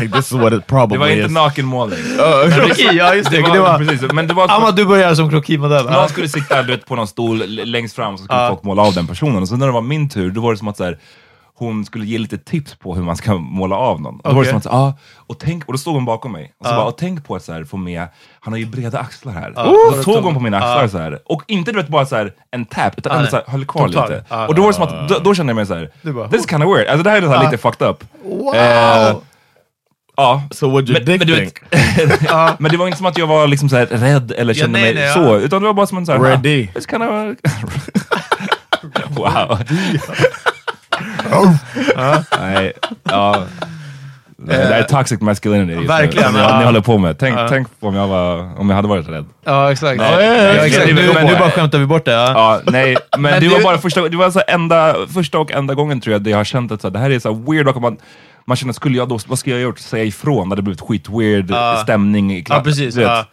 Like, 0.00 0.12
this 0.16 0.26
is 0.26 0.32
what 0.32 0.52
it 0.52 0.66
probably 0.66 0.96
det 0.96 1.00
var 1.00 1.08
inte 1.08 1.28
nakenmålning. 1.32 1.98
Kroki, 2.54 2.88
ja 2.92 3.14
just 3.14 3.30
det. 3.30 3.36
det 3.52 3.60
var, 3.60 3.78
precis, 3.78 4.12
men 4.12 4.26
det 4.28 4.34
var 4.34 4.48
Amma, 4.50 4.70
du 4.70 4.84
börjar 4.84 5.14
som 5.14 5.30
krokimodell. 5.30 5.84
någon 5.84 6.08
skulle 6.08 6.28
sitta 6.28 6.62
du 6.62 6.72
vet, 6.72 6.86
på 6.86 6.96
någon 6.96 7.08
stol 7.08 7.38
längst 7.48 7.96
fram 7.96 8.18
så 8.18 8.24
skulle 8.24 8.40
Ja. 8.42 8.48
folk 8.48 8.62
måla 8.62 8.82
av 8.82 8.94
den 8.94 9.06
personen. 9.06 9.42
Och 9.42 9.48
så 9.48 9.56
när 9.56 9.66
det 9.66 9.72
var 9.72 9.80
min 9.80 10.08
tur, 10.08 10.30
då 10.30 10.40
var 10.40 10.52
det 10.52 10.58
som 10.58 10.68
att 10.68 10.76
så 10.76 10.84
här, 10.84 10.98
hon 11.58 11.84
skulle 11.84 12.06
ge 12.06 12.18
lite 12.18 12.38
tips 12.38 12.74
på 12.74 12.94
hur 12.94 13.02
man 13.02 13.16
ska 13.16 13.34
måla 13.38 13.76
av 13.76 14.00
någon. 14.00 14.14
Och 14.20 14.28
då 14.30 14.34
var 14.36 14.42
det 14.44 14.48
som 14.48 14.58
att, 14.58 14.66
ah, 14.66 14.92
och, 15.16 15.38
tänk, 15.38 15.64
och 15.66 15.72
då 15.72 15.78
stod 15.78 15.94
hon 15.94 16.04
bakom 16.04 16.32
mig. 16.32 16.52
Och 16.60 16.66
så 16.66 16.72
Ja. 16.72 16.76
bara, 16.76 16.86
och 16.86 16.96
tänk 16.98 17.24
på 17.26 17.36
att 17.36 17.44
så 17.44 17.52
här, 17.52 17.64
få 17.64 17.76
med, 17.76 18.06
han 18.40 18.52
har 18.52 18.58
ju 18.58 18.66
breda 18.66 18.98
axlar 18.98 19.32
här. 19.32 19.52
Ja. 19.56 19.62
Och 19.62 19.98
Och 19.98 20.04
tog 20.04 20.24
hon 20.24 20.34
på 20.34 20.40
mina 20.40 20.56
axlar 20.56 20.82
Ja. 20.82 20.88
så 20.88 20.98
här. 20.98 21.18
Och 21.24 21.42
inte 21.46 21.72
du 21.72 21.76
vet 21.78 21.88
bara 21.88 22.06
så 22.06 22.16
här, 22.16 22.32
en 22.50 22.64
tap, 22.64 22.98
utan 22.98 23.12
Ja, 23.12 23.18
ändå 23.18 23.30
så 23.30 23.36
här, 23.36 23.44
höll 23.48 23.64
kvar 23.66 23.84
Tog 23.86 23.94
tag. 23.94 24.10
lite. 24.10 24.24
Ja. 24.28 24.46
Och 24.46 24.54
då 24.54 24.62
var 24.62 24.68
det 24.68 24.74
som 24.74 24.82
att, 24.84 25.08
då, 25.08 25.18
då 25.18 25.34
kände 25.34 25.50
jag 25.50 25.56
mig 25.56 25.66
så 25.66 25.74
här, 25.74 26.12
bara, 26.12 26.28
this 26.28 26.40
is 26.40 26.50
kind 26.50 26.64
of 26.64 26.76
weird. 26.76 26.88
Alltså 26.88 27.02
det 27.02 27.10
här 27.10 27.22
är 27.22 27.28
här 27.28 27.34
Ja. 27.34 27.42
lite 27.42 27.58
fucked 27.58 27.88
up. 27.88 28.04
Wow! 28.24 28.54
Eh, 28.54 29.16
Ja, 30.16 30.42
So 30.50 30.70
what 30.70 30.88
your 30.88 30.92
men, 30.92 31.04
dick 31.04 31.18
men, 31.28 31.36
think? 31.36 31.62
vet, 31.70 32.30
men 32.60 32.70
det 32.70 32.76
var 32.76 32.86
inte 32.86 32.96
som 32.96 33.06
att 33.06 33.18
jag 33.18 33.26
var 33.26 33.46
liksom 33.46 33.68
så 33.68 33.76
här 33.76 33.86
rädd 33.86 34.32
eller 34.32 34.54
Ja, 34.54 34.60
kände 34.60 34.78
nej, 34.80 34.94
mig 34.94 35.02
nej, 35.04 35.14
så, 35.14 35.20
ja. 35.20 35.36
utan 35.36 35.62
det 35.62 35.66
var 35.66 35.74
bara 35.74 35.86
som 35.86 35.98
en 35.98 36.06
så 36.06 36.12
här... 36.12 36.18
Red 36.20 36.68
ah, 36.76 36.80
kind 36.80 37.02
of... 37.02 37.36
wow. 39.18 39.58
Nej, 42.40 42.72
ja. 43.02 43.44
Det 44.40 44.56
där 44.56 44.70
är 44.78 44.82
toxic 44.82 45.20
masculinity. 45.20 45.72
just 45.72 45.80
nu, 45.82 45.86
Verkligen, 45.88 46.32
Som 46.32 46.40
ja. 46.40 46.58
ni 46.58 46.64
håller 46.64 46.80
på 46.80 46.98
med. 46.98 47.18
Tänk, 47.18 47.38
Ja. 47.38 47.48
tänk 47.48 47.68
om, 47.80 47.94
jag 47.94 48.08
var, 48.08 48.60
om 48.60 48.68
jag 48.70 48.76
hade 48.76 48.88
varit 48.88 49.08
rädd. 49.08 49.24
Ja, 49.44 49.72
exakt. 49.72 50.02
Ja, 50.02 50.16
nej, 50.16 50.58
exakt. 50.66 50.86
Nu, 50.86 51.12
men- 51.14 51.26
nu 51.26 51.36
bara 51.38 51.50
skämtar 51.50 51.78
vi 51.78 51.86
bort 51.86 52.04
det. 52.04 52.12
Ja. 52.12 52.32
Ja, 52.32 52.60
nej, 52.72 52.96
men, 53.12 53.22
Men 53.22 53.32
det 53.32 53.40
du- 53.40 53.48
var 53.48 53.62
bara 53.62 53.78
första, 53.78 54.08
det 54.08 54.16
var 54.16 54.30
så 54.30 54.42
enda, 54.48 54.94
första 55.14 55.38
och 55.38 55.52
enda 55.52 55.74
gången 55.74 56.00
tror 56.00 56.12
jag 56.12 56.22
det 56.22 56.30
jag 56.30 56.36
har 56.36 56.44
känt 56.44 56.72
att 56.72 56.80
så 56.80 56.86
här, 56.88 56.92
det 56.92 56.98
här 56.98 57.10
är 57.10 57.18
så 57.18 57.34
här 57.34 57.52
weird, 57.52 57.68
och 57.68 57.82
man, 57.82 57.96
man 58.46 58.56
känner, 58.56 58.72
skulle 58.72 58.96
jag 58.98 59.08
då, 59.08 59.18
vad 59.26 59.38
ska 59.38 59.50
jag 59.50 59.60
göra? 59.60 59.76
Säga 59.76 60.04
ifrån? 60.04 60.48
Det 60.48 60.52
hade 60.52 60.62
blivit 60.62 60.80
skit 60.80 61.08
weird 61.08 61.50
Ja. 61.50 61.80
stämning 61.82 62.32
i 62.32 62.38
Ja, 62.38 62.44
klassen. 62.44 62.64
precis. 62.64 62.94
Du 62.94 63.00
vet. 63.00 63.08
Ja. 63.10 63.24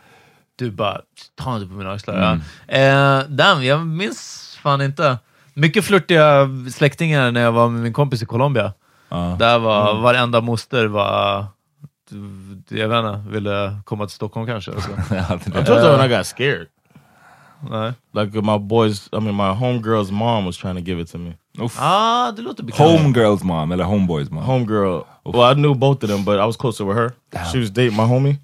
Du 0.60 0.72
bara, 0.72 0.98
ta 1.42 1.56
inte 1.56 1.68
på 1.68 1.74
mina 1.74 1.92
axlar. 1.94 2.16
Mm. 2.32 2.42
Ja. 2.68 2.76
Eh, 3.20 3.24
damn, 3.30 3.64
jag 3.64 3.88
minns 3.88 4.42
fan 4.64 4.82
inte. 4.82 5.18
Mycket 5.56 5.86
flörtiga 5.86 6.50
släktingar 6.74 7.32
när 7.32 7.42
jag 7.42 7.52
var 7.52 7.70
med 7.70 7.82
min 7.82 7.94
kompis 7.94 8.24
i 8.24 8.26
Colombia. 8.26 8.74
Ja. 9.10 9.36
Där 9.40 9.60
var 9.60 9.90
Mm. 9.92 10.02
varenda 10.04 10.42
moster 10.42 10.86
var, 10.86 11.46
jag 12.70 12.88
vet 12.90 12.98
inte, 13.06 13.22
ville 13.30 13.78
komma 13.86 14.06
till 14.06 14.16
Stockholm 14.16 14.46
kanske. 14.48 14.72
Alltså. 14.72 14.90
Ja, 15.16 15.40
det 15.46 15.60
I 15.62 15.66
told 15.66 15.84
you 15.84 15.98
when 15.98 16.12
I 16.12 16.18
got 16.18 16.26
scared. 16.26 16.68
Nej. 17.70 17.94
Like 18.14 18.42
my 18.42 18.58
boys, 18.60 19.10
I 19.14 19.20
mean 19.20 19.36
my 19.36 19.44
homegirl's 19.54 20.12
mom 20.12 20.46
was 20.46 20.58
trying 20.58 20.76
to 20.76 20.82
give 20.82 21.02
it 21.02 21.12
to 21.12 21.18
me. 21.18 21.34
Uff. 21.60 21.78
Ah, 21.80 22.32
det 22.32 22.42
låter 22.42 22.64
bekant. 22.64 22.90
Homegirls 23.02 23.44
mom, 23.44 23.72
eller 23.72 23.84
homeboys 23.84 24.30
mom. 24.32 24.44
Homegirl. 24.44 25.02
Well, 25.26 25.52
I 25.52 25.54
knew 25.56 25.74
both 25.76 26.04
of 26.04 26.10
them, 26.10 26.26
but 26.26 26.36
I 26.36 26.46
was 26.46 26.58
closer 26.58 26.84
with 26.86 26.98
her. 26.98 27.12
She 27.52 27.60
was 27.60 27.70
dating 27.72 27.96
my 27.98 28.04
homie, 28.04 28.36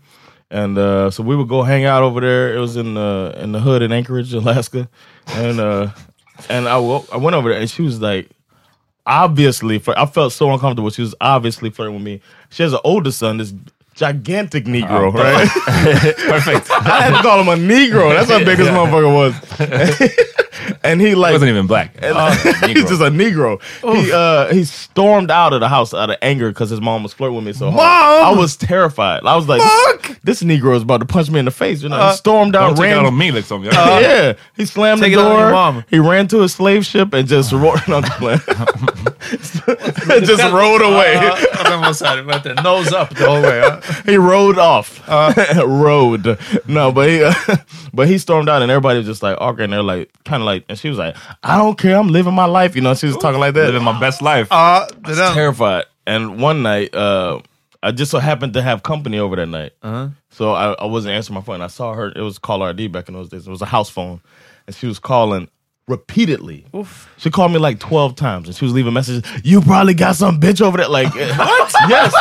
and 0.53 0.77
uh, 0.77 1.11
so 1.11 1.23
we 1.23 1.35
would 1.35 1.49
go 1.49 1.61
hang 1.63 1.85
out 1.85 2.03
over 2.03 2.21
there. 2.21 2.55
It 2.55 2.59
was 2.59 2.75
in 2.75 2.97
uh, 2.97 3.43
in 3.43 3.51
the 3.51 3.59
hood 3.59 3.81
in 3.81 3.91
Anchorage, 3.91 4.33
Alaska, 4.33 4.87
and 5.35 5.59
uh, 5.59 5.87
and 6.49 6.67
I 6.67 6.77
went 6.77 7.35
over 7.35 7.49
there, 7.49 7.59
and 7.59 7.69
she 7.69 7.81
was 7.81 8.01
like, 8.01 8.29
obviously, 9.05 9.79
for 9.79 9.97
I 9.97 10.05
felt 10.05 10.33
so 10.33 10.51
uncomfortable. 10.51 10.89
She 10.89 11.01
was 11.01 11.15
obviously 11.21 11.69
flirting 11.69 11.95
with 11.95 12.03
me. 12.03 12.21
She 12.49 12.63
has 12.63 12.73
an 12.73 12.79
older 12.83 13.11
son, 13.11 13.37
this 13.37 13.53
gigantic 13.95 14.65
Negro, 14.65 14.89
oh, 14.89 15.11
right? 15.11 15.47
Perfect. 15.47 16.71
I 16.71 17.01
had 17.01 17.17
to 17.17 17.21
call 17.21 17.41
him 17.41 17.47
a 17.47 17.55
Negro. 17.55 18.09
That's 18.13 18.29
how 18.29 18.39
big 18.39 18.57
this 18.57 18.67
motherfucker 18.67 19.13
was. 19.13 19.33
and 20.83 21.01
he 21.01 21.07
like 21.07 21.09
He 21.09 21.15
like 21.15 21.33
wasn't 21.33 21.49
even 21.49 21.67
black. 21.67 21.93
he's 22.65 22.89
just 22.89 23.01
a 23.01 23.09
Negro. 23.09 23.61
He 23.81 24.11
uh 24.11 24.53
he 24.53 24.63
stormed 24.63 25.31
out 25.31 25.53
of 25.53 25.59
the 25.59 25.69
house 25.69 25.93
out 25.93 26.09
of 26.09 26.17
anger 26.21 26.49
because 26.49 26.69
his 26.69 26.81
mom 26.81 27.03
was 27.03 27.13
flirting 27.13 27.35
with 27.35 27.45
me 27.45 27.53
so 27.53 27.71
hard. 27.71 27.81
I 27.81 28.37
was 28.37 28.55
terrified. 28.55 29.23
I 29.25 29.35
was 29.35 29.47
like, 29.47 29.61
this, 30.01 30.19
this 30.23 30.43
Negro 30.43 30.75
is 30.75 30.83
about 30.83 30.99
to 30.99 31.05
punch 31.05 31.29
me 31.29 31.39
in 31.39 31.45
the 31.45 31.51
face. 31.51 31.81
You 31.81 31.89
know, 31.89 32.09
he 32.09 32.15
stormed 32.15 32.55
out, 32.55 32.79
it 32.79 32.91
out 32.91 33.05
on 33.05 33.17
me 33.17 33.31
liksom. 33.31 33.63
Jag, 33.63 33.73
yeah, 33.73 34.33
he 34.55 34.65
slammed 34.65 35.01
the 35.01 35.11
door. 35.11 35.51
mom. 35.51 35.83
He 35.89 35.99
ran 35.99 36.27
to 36.29 36.43
a 36.43 36.49
slave 36.49 36.85
ship 36.85 37.13
and 37.13 37.27
just 37.27 37.51
roared 37.51 37.89
on 37.89 38.01
the 38.03 38.09
plane. 38.17 38.39
just 40.25 40.43
rode 40.53 40.81
away. 40.81 41.13
Ja, 41.13 41.37
och 41.59 41.69
den 41.69 41.81
var 41.81 41.93
såhär, 41.93 42.21
vad 42.21 42.35
heter 42.35 42.55
det? 42.55 42.61
Nose 42.61 43.01
up 43.01 43.15
the 43.15 43.25
whole 43.25 43.41
way. 43.41 43.59
Ja. 43.59 43.79
he 44.05 44.17
rode 44.17 44.61
off. 44.61 45.01
rode. 45.65 46.37
No, 46.65 46.91
but 46.91 47.09
he 47.09 47.23
uh, 47.23 47.33
but 47.93 48.07
he 48.07 48.17
stormed 48.17 48.49
out 48.49 48.61
and 48.61 48.71
everybody 48.71 48.97
was 48.97 49.07
just 49.07 49.23
like 49.23 49.37
awkward 49.39 49.61
and 49.61 49.73
they're 49.73 49.83
like 49.97 50.09
kind 50.23 50.41
of 50.41 50.47
like 50.47 50.65
and 50.71 50.79
she 50.79 50.89
was 50.89 50.97
like, 50.97 51.15
I 51.43 51.57
don't 51.57 51.77
care, 51.77 51.97
I'm 51.97 52.07
living 52.07 52.33
my 52.33 52.45
life. 52.45 52.75
You 52.75 52.81
know, 52.81 52.95
she 52.95 53.07
was 53.07 53.17
talking 53.17 53.39
like 53.39 53.53
that. 53.53 53.65
living 53.67 53.83
my 53.83 53.99
best 53.99 54.21
life. 54.21 54.47
Ja, 54.49 54.87
det 54.87 55.15
där. 55.15 55.33
terrified. 55.33 55.83
And 56.07 56.41
one 56.41 56.63
night, 56.63 56.95
uh, 56.95 57.39
I 57.83 57.91
just 57.91 58.11
so 58.11 58.19
happened 58.19 58.53
to 58.53 58.61
have 58.61 58.81
company 58.83 59.19
over 59.19 59.35
that 59.35 59.47
night. 59.47 59.73
So 60.29 60.53
I, 60.53 60.73
I 60.73 60.85
wasn't 60.85 61.13
answering 61.15 61.35
my 61.35 61.41
phone. 61.41 61.61
I 61.61 61.67
saw 61.69 61.93
her. 61.93 62.07
It 62.15 62.21
was 62.21 62.39
caller 62.39 62.69
ID 62.69 62.87
back 62.87 63.07
in 63.09 63.13
those 63.13 63.29
days. 63.29 63.47
It 63.47 63.51
was 63.51 63.61
a 63.61 63.65
house 63.65 63.89
phone, 63.89 64.19
and 64.67 64.75
she 64.75 64.87
was 64.87 64.99
calling 64.99 65.47
repeatedly. 65.87 66.65
She 67.17 67.29
called 67.29 67.51
me 67.51 67.57
like 67.57 67.79
twelve 67.79 68.15
times, 68.15 68.47
and 68.47 68.55
she 68.57 68.65
was 68.65 68.73
leaving 68.73 68.93
messages. 68.93 69.23
You 69.43 69.61
probably 69.61 69.93
got 69.93 70.15
some 70.15 70.39
bitch 70.39 70.61
over 70.61 70.77
there. 70.77 70.87
Like 70.89 71.13
what? 71.37 71.73
yes. 71.89 72.13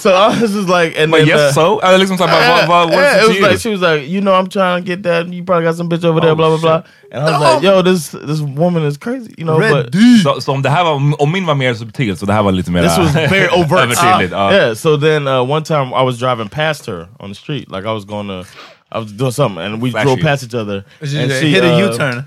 So 0.00 0.12
I 0.14 0.28
was 0.40 0.52
just 0.52 0.68
like, 0.68 0.94
and 0.98 1.10
But 1.10 1.18
then, 1.18 1.28
yes 1.28 1.40
uh, 1.40 1.52
so? 1.52 1.80
Eller 1.80 1.98
liksom 1.98 2.18
såhär, 2.18 2.48
vad, 2.48 2.68
vad, 2.68 2.90
vad, 2.90 2.92
yeah, 3.00 3.16
it 3.18 3.22
it 3.24 3.28
was 3.28 3.40
like 3.50 3.58
she 3.60 3.68
was 3.70 3.80
like, 3.80 4.08
you 4.08 4.20
know, 4.20 4.34
I'm 4.34 4.48
trying 4.48 4.82
to 4.82 4.86
get 4.86 5.02
that. 5.02 5.28
You 5.32 5.44
probably 5.44 5.64
got 5.64 5.76
some 5.76 5.88
bitch 5.88 6.04
over 6.04 6.20
there, 6.20 6.32
Oh, 6.32 6.36
blah 6.36 6.48
blah 6.48 6.58
blah. 6.58 6.82
And 7.12 7.22
I 7.28 7.30
was 7.30 7.40
like, 7.54 7.62
yo, 7.62 7.82
this 7.82 8.08
this 8.10 8.40
woman 8.40 8.82
is 8.84 8.96
crazy, 8.96 9.34
you 9.38 9.44
know. 9.44 9.58
But 9.58 9.92
Så, 10.22 10.40
så 10.40 10.52
om 10.52 10.62
det 10.62 10.70
här 10.70 10.84
var, 10.84 11.22
om 11.22 11.32
min 11.32 11.46
var 11.46 11.54
mer 11.54 11.74
subtil 11.74 12.16
så 12.16 12.26
det 12.26 12.32
här 12.32 12.42
var 12.42 12.52
lite 12.52 12.70
mer 12.70 12.82
this 12.82 12.98
was 12.98 13.14
very 13.14 13.48
overt. 13.60 13.72
övertydligt. 13.84 14.32
ja. 14.32 14.52
Yeah. 14.52 14.74
So 14.74 14.96
then 14.96 15.28
uh, 15.28 15.42
one 15.50 15.62
time 15.64 15.92
I 15.94 16.02
was 16.04 16.18
driving 16.18 16.48
past 16.48 16.86
her 16.86 17.06
on 17.20 17.28
the 17.30 17.34
street, 17.34 17.70
like 17.70 17.86
I 17.86 17.92
was 17.92 18.04
going 18.04 18.28
to, 18.28 18.44
I 18.92 18.98
was 18.98 19.12
doing 19.12 19.32
something, 19.32 19.64
and 19.64 19.82
we 19.82 19.90
Flash 19.90 20.04
drove 20.04 20.18
you. 20.18 20.24
past 20.24 20.42
each 20.44 20.54
other. 20.54 20.84
She 21.04 21.18
and 21.18 21.32
hit 21.32 21.64
a 21.64 21.74
uh, 21.74 21.90
U-turn. 21.90 22.24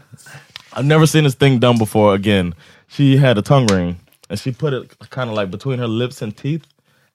I've 0.74 0.86
never 0.86 1.08
seen 1.08 1.24
this 1.24 1.36
thing 1.36 1.60
done 1.60 1.78
before. 1.78 2.14
Again, 2.14 2.54
she 2.88 3.18
had 3.18 3.38
a 3.38 3.42
tongue 3.42 3.68
ring, 3.68 3.96
and 4.30 4.40
she 4.40 4.52
put 4.52 4.74
it 4.74 4.98
kind 5.10 5.30
of 5.30 5.36
like 5.36 5.50
between 5.52 5.80
her 5.80 5.88
lips 5.88 6.22
and 6.22 6.36
teeth, 6.36 6.66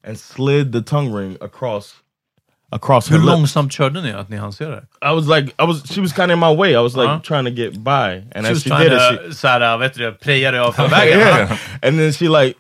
and 0.05 0.19
slid 0.19 0.73
the 0.73 0.81
tongue 0.83 1.13
ring 1.13 1.37
across 1.41 1.95
across 2.73 3.09
her 3.09 3.19
Hur 3.19 3.25
långsamt 3.27 3.71
körde 3.73 4.03
ni 4.03 4.13
att 4.13 4.29
ni 4.31 4.37
hann 4.37 4.53
se 4.53 4.65
det? 4.65 4.83
I 5.03 5.13
was 5.13 5.27
like, 5.29 5.55
I 5.59 5.65
was, 5.65 5.83
she 5.93 6.01
was 6.01 6.13
kind 6.13 6.31
of 6.31 6.37
in 6.37 6.39
my 6.41 6.51
way. 6.55 6.75
I 6.75 6.81
was 6.81 6.97
like 6.97 7.09
Uh-huh. 7.09 7.21
trying 7.23 7.45
to 7.45 7.51
get 7.51 7.85
by, 7.85 8.23
and 8.33 8.47
She 8.47 8.53
as 8.53 8.63
she 8.63 8.71
did 8.71 8.93
it, 8.93 9.01
she, 9.01 9.35
såhär, 9.35 9.79
vet 9.79 9.95
du, 9.95 10.13
preja 10.13 10.51
dig 10.51 10.61
av 10.61 10.73
från 10.77 10.91
vägen. 10.91 11.19
yeah. 11.19 11.59
and 11.83 11.99
then 11.99 12.13
she 12.13 12.29
like, 12.29 12.57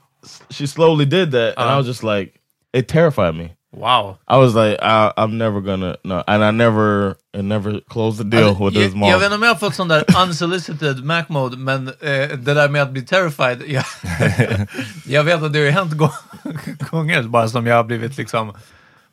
she 0.50 0.66
slowly 0.66 1.04
did 1.06 1.30
that, 1.32 1.54
and 1.58 1.70
I 1.70 1.76
was 1.76 1.86
just 1.86 2.02
like, 2.04 2.34
it 2.72 2.88
terrified 2.88 3.34
me. 3.34 3.52
Wow. 3.74 4.16
I 4.28 4.36
was 4.36 4.54
like, 4.54 4.78
I, 4.82 5.12
I'm 5.16 5.38
never 5.38 5.60
gonna 5.60 5.96
no, 6.04 6.22
and 6.26 6.44
I 6.44 6.50
never, 6.50 7.14
and 7.34 7.48
never 7.48 7.80
closed 7.88 8.18
the 8.18 8.24
deal 8.36 8.54
with 8.54 8.76
jag, 8.76 8.82
his 8.84 8.94
mom. 8.94 9.08
jag 9.08 9.18
vet 9.18 9.24
inte 9.24 9.34
om 9.36 9.42
jag 9.42 9.50
har 9.50 9.54
fått 9.58 9.74
sån 9.74 9.88
där 9.88 10.04
unsolicited 10.22 11.04
Mac 11.04 11.24
mode, 11.28 11.56
men 11.56 11.88
eh, 11.88 12.28
det 12.38 12.54
där 12.54 12.68
med 12.68 12.82
att 12.82 12.90
bli 12.90 13.02
terrified, 13.02 13.62
jag, 13.66 13.84
jag 15.06 15.24
vet 15.24 15.42
att 15.42 15.52
det 15.52 15.64
har 15.64 15.70
hänt 15.70 15.92
gå- 15.92 16.14
gånger 16.90 17.22
bara 17.22 17.48
som 17.48 17.66
jag 17.66 17.76
har 17.76 17.84
blivit 17.84 18.16
liksom 18.16 18.52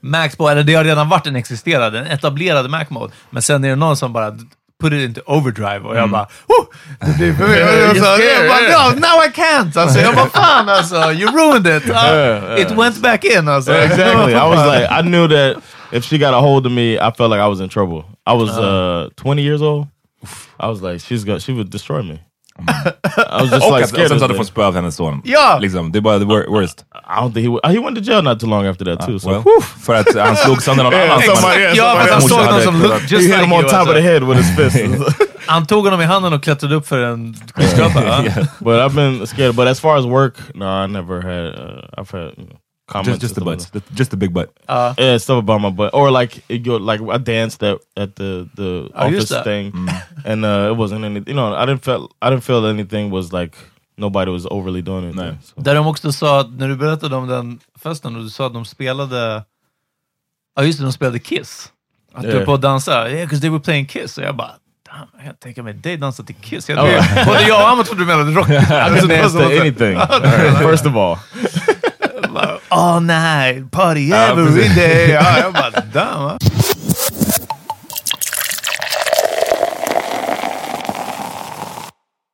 Max 0.02 0.36
på, 0.36 0.50
eller 0.50 0.64
det 0.64 0.74
har 0.74 0.84
redan 0.84 1.10
varit 1.10 1.28
en 1.28 1.36
existerad, 1.36 1.96
en 1.96 2.06
etablerad 2.06 2.70
Mac 2.70 2.86
mode, 2.90 3.14
men 3.30 3.42
sen 3.42 3.64
är 3.64 3.70
det 3.70 3.76
någon 3.76 3.98
som 3.98 4.14
bara 4.14 4.38
put 4.80 4.94
it 4.94 5.02
into 5.02 5.22
overdrive 5.26 5.80
och 5.88 5.98
jag 5.98 6.10
bara 6.10 6.28
oh, 6.48 6.66
det 7.00 7.18
blir 7.18 7.34
för 7.34 7.48
mycket. 7.48 8.04
Alltså, 8.10 8.24
jag 8.24 8.48
bara, 8.48 8.90
no, 8.90 9.00
now 9.00 9.24
I 9.26 9.30
can't! 9.30 9.78
Alltså, 9.78 10.00
jag 10.00 10.16
bara 10.16 10.30
fan 10.30 10.70
alltså, 10.70 10.96
you 10.96 11.32
ruined 11.32 11.68
it! 11.68 11.90
Uh, 11.90 12.62
it 12.62 12.72
went 12.72 12.98
back 13.02 13.26
in 13.26 13.48
alltså. 13.48 13.74
exactly. 13.74 14.34
I 14.34 14.50
was 14.50 14.66
like, 14.76 14.88
I 14.92 15.02
knew 15.02 15.28
that 15.28 15.64
if 15.92 16.06
she 16.06 16.18
got 16.18 16.34
a 16.34 16.40
hold 16.40 16.66
of 16.66 16.72
me, 16.72 16.98
I 16.98 17.12
felt 17.12 17.32
like 17.32 17.42
I 17.42 17.48
was 17.48 17.60
in 17.60 17.70
trouble. 17.70 18.04
I 18.26 18.34
was 18.34 18.50
uh, 18.50 19.10
20 19.16 19.42
years 19.42 19.62
old. 19.62 19.88
I 20.60 20.68
was 20.68 20.82
like, 20.82 21.00
she's 21.00 21.24
got, 21.24 21.42
she 21.42 21.54
would 21.54 21.70
destroy 21.70 22.02
me. 22.02 22.20
I 22.60 23.42
was 23.42 23.52
just 23.52 23.66
Och 23.66 23.72
like 23.72 23.76
att, 23.76 23.82
och 23.84 23.90
scared. 23.90 24.08
sen 24.08 24.18
of 24.18 24.20
så 24.20 24.24
hade 24.24 24.28
this 24.34 24.38
fått 24.38 24.48
spö 24.48 24.66
av 24.66 24.76
hennes 24.76 24.96
son. 24.96 25.22
Ja! 25.24 25.58
Liksom, 25.62 25.92
det 25.92 26.00
är 26.00 26.02
bara 26.02 26.20
the 26.20 26.26
wor- 26.26 26.50
worst. 26.50 26.86
I 26.94 27.20
don't 27.22 27.34
think 27.34 27.44
he 27.46 27.50
would, 27.50 27.66
he 27.66 27.80
went 27.80 27.98
to 27.98 28.12
jail 28.12 28.24
not 28.24 28.40
too 28.40 28.50
long 28.50 28.66
after 28.68 28.86
that 28.86 29.06
too. 29.08 29.20
So 29.20 29.30
Well, 29.30 29.44
för 29.86 29.96
att 29.96 30.16
han 30.16 30.36
slog 30.46 30.62
sönder 30.64 30.84
någon 30.84 30.94
Yeah, 30.94 31.12
annan. 31.14 31.76
Ja, 31.76 31.96
fast 32.00 32.12
han 32.14 32.22
såg 32.22 32.38
någon 32.46 32.62
som 32.62 32.82
kunnat- 32.82 32.90
looked 32.90 33.10
he 33.10 33.16
just 33.16 33.28
hit 33.28 33.32
like 33.32 33.42
him 33.44 33.54
on 33.54 33.60
you. 33.60 33.70
top 33.70 33.74
of 33.74 33.80
Alltså. 33.80 33.94
the 33.94 34.02
head 34.02 34.20
with 34.20 34.38
his 34.42 34.56
fist. 34.58 35.20
Han 35.48 35.66
tog 35.66 35.84
honom 35.86 36.02
i 36.02 36.06
handen 36.06 36.34
och 36.34 36.44
klättrade 36.44 36.76
upp 36.76 36.88
för 36.88 37.00
en 37.00 37.34
skyskrapa. 37.56 38.24
but 38.60 38.74
I've 38.80 38.96
been 38.96 39.28
scared. 39.28 39.56
But 39.56 39.68
as 39.68 39.80
far 39.80 39.98
as 39.98 40.06
work, 40.06 40.34
no, 40.56 40.84
I 40.84 40.88
never 40.88 41.22
had. 41.22 41.46
Uh, 41.46 41.84
I've 41.98 42.12
had 42.12 42.22
you 42.38 42.46
know, 42.48 42.58
comments. 42.90 43.10
Just, 43.10 43.22
just 43.22 43.36
the 43.36 43.42
butts. 43.46 43.64
stuff 43.68 43.84
The- 43.88 43.96
Just 43.96 44.12
the 44.12 44.18
big 44.18 44.32
butt. 44.34 44.48
like 44.48 44.68
that. 44.68 45.00
Yeah, 45.00 45.18
stuff 45.20 45.38
about 45.40 45.62
my 45.62 45.70
butt, 45.72 45.90
or 45.94 46.12
like 46.22 46.44
it 46.50 46.64
go, 46.66 46.78
like 46.92 47.02
I 47.16 47.18
danced 47.18 47.64
at 47.64 47.78
at 47.98 48.16
the 48.16 48.48
the 48.56 48.90
Oh, 48.94 49.06
office 49.06 49.16
used 49.20 49.32
that. 49.32 49.44
thing, 49.44 49.74
and 50.26 50.46
uh, 50.46 50.72
it 50.72 50.78
wasn't 50.78 51.04
any. 51.06 51.20
You 51.28 51.34
know, 51.34 51.54
I 51.64 51.66
didn't 51.66 51.84
feel 51.86 52.02
I 52.22 52.30
didn't 52.30 52.44
feel 52.44 52.66
anything 52.66 53.12
was 53.12 53.32
like 53.34 53.56
nobody 53.98 54.32
was 54.32 54.46
overly 54.46 54.82
doing 54.82 55.04
anything. 55.04 55.36
No. 55.36 55.38
So. 55.56 55.62
Där 55.62 55.76
de 55.76 55.88
också 55.88 56.12
sa, 56.12 56.40
att 56.40 56.50
när 56.52 56.68
du 56.68 56.76
berättade 56.76 57.16
om 57.16 57.28
den 57.28 57.60
festen 57.84 58.16
och 58.16 58.24
du 58.24 58.30
sa 58.30 58.46
att 58.48 58.54
de 58.54 58.66
spelade, 58.66 59.44
ja 60.56 60.64
just 60.64 60.80
det, 60.80 60.86
de 60.86 60.92
spelade 60.94 61.20
Kiss. 61.20 61.72
Att 62.14 62.22
du 62.24 62.28
Yeah. 62.30 62.42
är 62.42 62.46
på 62.46 62.54
att 62.54 62.62
dansa, 62.62 63.10
yeah, 63.10 63.22
because 63.26 63.42
they 63.42 63.50
were 63.50 63.60
playing 63.60 63.86
Kiss. 63.86 64.18
Och 64.18 64.24
jag 64.24 64.36
bara, 64.36 64.52
damn, 64.92 65.08
jag 65.18 65.26
kan 65.26 65.36
tänka 65.36 65.64
mig 65.64 65.74
dig 65.74 65.98
dansa 65.98 66.24
till 66.24 66.36
Kiss. 66.36 66.70
Jag, 66.70 66.78
Oh. 66.80 67.26
Både 67.26 67.42
jag 67.48 67.62
och 67.62 67.70
Amat 67.70 67.86
trodde 67.86 68.02
du 68.02 68.06
menade 68.08 68.32
rock. 68.32 68.50
I 68.50 69.00
can 69.00 69.08
dance 69.08 69.38
to 69.38 69.44
anything. 69.62 70.00
First 70.70 70.86
of 70.86 70.96
all, 70.96 71.18
All 72.70 73.00
night, 73.02 73.72
party 73.72 74.10
Ja, 74.10 74.32
every 74.32 74.46
precis. 74.46 74.76
day. 74.76 75.10
Ja, 75.12 75.38
jag 75.40 75.54
bara, 75.54 75.72
damn. 75.94 76.24
va? 76.24 76.38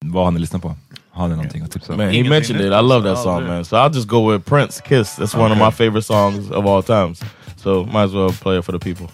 Vad 0.06 0.24
har 0.24 0.32
ni 0.32 0.40
lyssnat 0.40 0.62
på? 0.62 0.76
Har 1.12 1.28
ni 1.28 1.36
någonting 1.36 1.62
att 1.64 1.72
tipsa 1.72 1.92
om? 1.94 1.98
man, 1.98 2.10
he 2.10 2.24
mentioned 2.30 2.62
it. 2.62 2.74
I 2.74 2.82
love 2.82 3.10
that 3.10 3.24
song, 3.24 3.44
man. 3.48 3.66
So 3.66 3.78
I'll 3.78 3.94
just 3.96 4.08
go 4.08 4.32
with 4.32 4.46
Prince 4.50 4.82
"Kiss." 4.82 5.16
That's 5.16 5.36
one 5.36 5.52
of 5.52 5.58
my 5.58 5.72
favorite 5.72 6.06
songs 6.06 6.52
of 6.52 6.66
all 6.66 6.84
times. 6.84 7.22
So 7.58 7.86
might 7.86 8.04
as 8.06 8.14
well 8.14 8.30
play 8.32 8.58
it 8.60 8.66
for 8.66 8.72
the 8.72 8.80
people. 8.80 9.10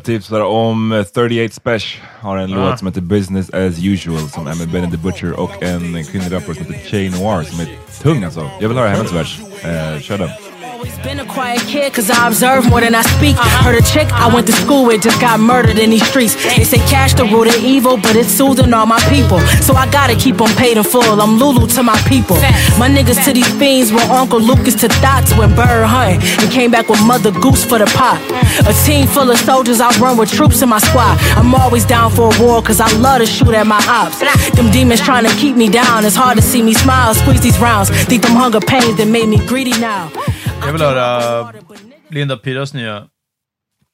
Jag 0.00 0.04
tipsar 0.04 0.40
om 0.40 0.92
eh, 0.92 1.02
38 1.04 1.54
Special. 1.54 2.04
Har 2.20 2.36
en 2.36 2.50
låt 2.50 2.78
som 2.78 2.88
heter 2.88 3.00
Business 3.00 3.50
as 3.50 3.84
usual 3.84 4.28
som 4.28 4.46
är 4.46 4.54
med 4.54 4.68
Benny 4.68 4.90
the 4.90 4.96
Butcher 4.96 5.32
och 5.40 5.62
en 5.62 6.04
kvinnlig 6.04 6.32
rappare 6.32 6.54
som 6.54 6.66
heter 6.66 6.90
Che 6.90 7.10
Noir 7.10 7.42
som 7.42 7.60
är 7.60 7.68
tung 8.02 8.24
alltså. 8.24 8.50
Jag 8.60 8.68
vill 8.68 8.78
höra 8.78 8.88
hennes 8.88 9.12
vers. 9.12 9.40
Eh, 9.62 10.00
kör 10.00 10.18
den. 10.18 10.49
Always 10.80 10.98
been 11.00 11.20
a 11.20 11.26
quiet 11.26 11.60
kid 11.68 11.92
cause 11.92 12.08
I 12.08 12.26
observe 12.26 12.66
more 12.70 12.80
than 12.80 12.94
I 12.94 13.02
speak. 13.02 13.36
Heard 13.36 13.76
a 13.76 13.84
chick 13.84 14.08
I 14.14 14.32
went 14.32 14.46
to 14.46 14.52
school 14.54 14.86
with 14.86 15.02
just 15.02 15.20
got 15.20 15.38
murdered 15.38 15.78
in 15.78 15.90
these 15.90 16.08
streets. 16.08 16.34
They 16.56 16.64
say 16.64 16.78
cash 16.88 17.12
the 17.12 17.24
root 17.26 17.48
of 17.54 17.62
evil, 17.62 17.98
but 17.98 18.16
it's 18.16 18.30
soothing 18.30 18.72
all 18.72 18.86
my 18.86 18.98
people. 19.12 19.40
So 19.60 19.74
I 19.74 19.84
gotta 19.90 20.14
keep 20.16 20.38
them 20.38 20.48
paid 20.56 20.78
in 20.78 20.82
full. 20.82 21.20
I'm 21.20 21.36
Lulu 21.36 21.66
to 21.76 21.82
my 21.82 22.00
people. 22.08 22.36
My 22.80 22.88
niggas 22.88 23.22
to 23.26 23.34
these 23.34 23.52
fiends 23.60 23.92
were 23.92 24.00
Uncle 24.08 24.40
Lucas 24.40 24.74
to 24.76 24.88
Dots 25.04 25.36
when 25.36 25.54
bird 25.54 25.84
hunting 25.84 26.22
and 26.40 26.50
came 26.50 26.70
back 26.70 26.88
with 26.88 27.04
Mother 27.04 27.30
Goose 27.30 27.62
for 27.62 27.78
the 27.78 27.84
pot. 27.92 28.16
A 28.64 28.72
team 28.86 29.06
full 29.06 29.30
of 29.30 29.36
soldiers, 29.36 29.82
I 29.82 29.92
run 30.00 30.16
with 30.16 30.32
troops 30.32 30.62
in 30.62 30.70
my 30.70 30.78
squad. 30.78 31.18
I'm 31.36 31.54
always 31.54 31.84
down 31.84 32.10
for 32.10 32.32
a 32.32 32.42
war 32.42 32.62
cause 32.62 32.80
I 32.80 32.90
love 32.96 33.20
to 33.20 33.26
shoot 33.26 33.52
at 33.52 33.66
my 33.66 33.84
ops. 33.86 34.20
Them 34.56 34.70
demons 34.70 35.02
trying 35.02 35.26
to 35.28 35.34
keep 35.36 35.56
me 35.56 35.68
down. 35.68 36.06
It's 36.06 36.16
hard 36.16 36.38
to 36.38 36.42
see 36.42 36.62
me 36.62 36.72
smile, 36.72 37.12
squeeze 37.12 37.42
these 37.42 37.58
rounds. 37.58 37.90
Think 38.08 38.22
them 38.22 38.32
hunger 38.32 38.60
pains 38.60 38.96
that 38.96 39.08
made 39.08 39.28
me 39.28 39.44
greedy 39.46 39.78
now. 39.78 40.10
Jag 40.60 40.72
vill 40.72 40.82
höra 40.82 41.52
Linda 42.08 42.36
Piras 42.36 42.74
nya, 42.74 43.06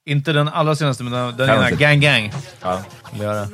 inte 0.06 0.32
den 0.32 0.48
allra 0.48 0.76
senaste, 0.76 1.02
men 1.04 1.12
den, 1.12 1.36
den 1.36 1.50
ena. 1.50 1.70
Gang 1.70 2.00
Gang. 2.00 2.32
Ja. 2.62 2.82
Vill 3.12 3.22
jag 3.22 3.28
höra. 3.28 3.46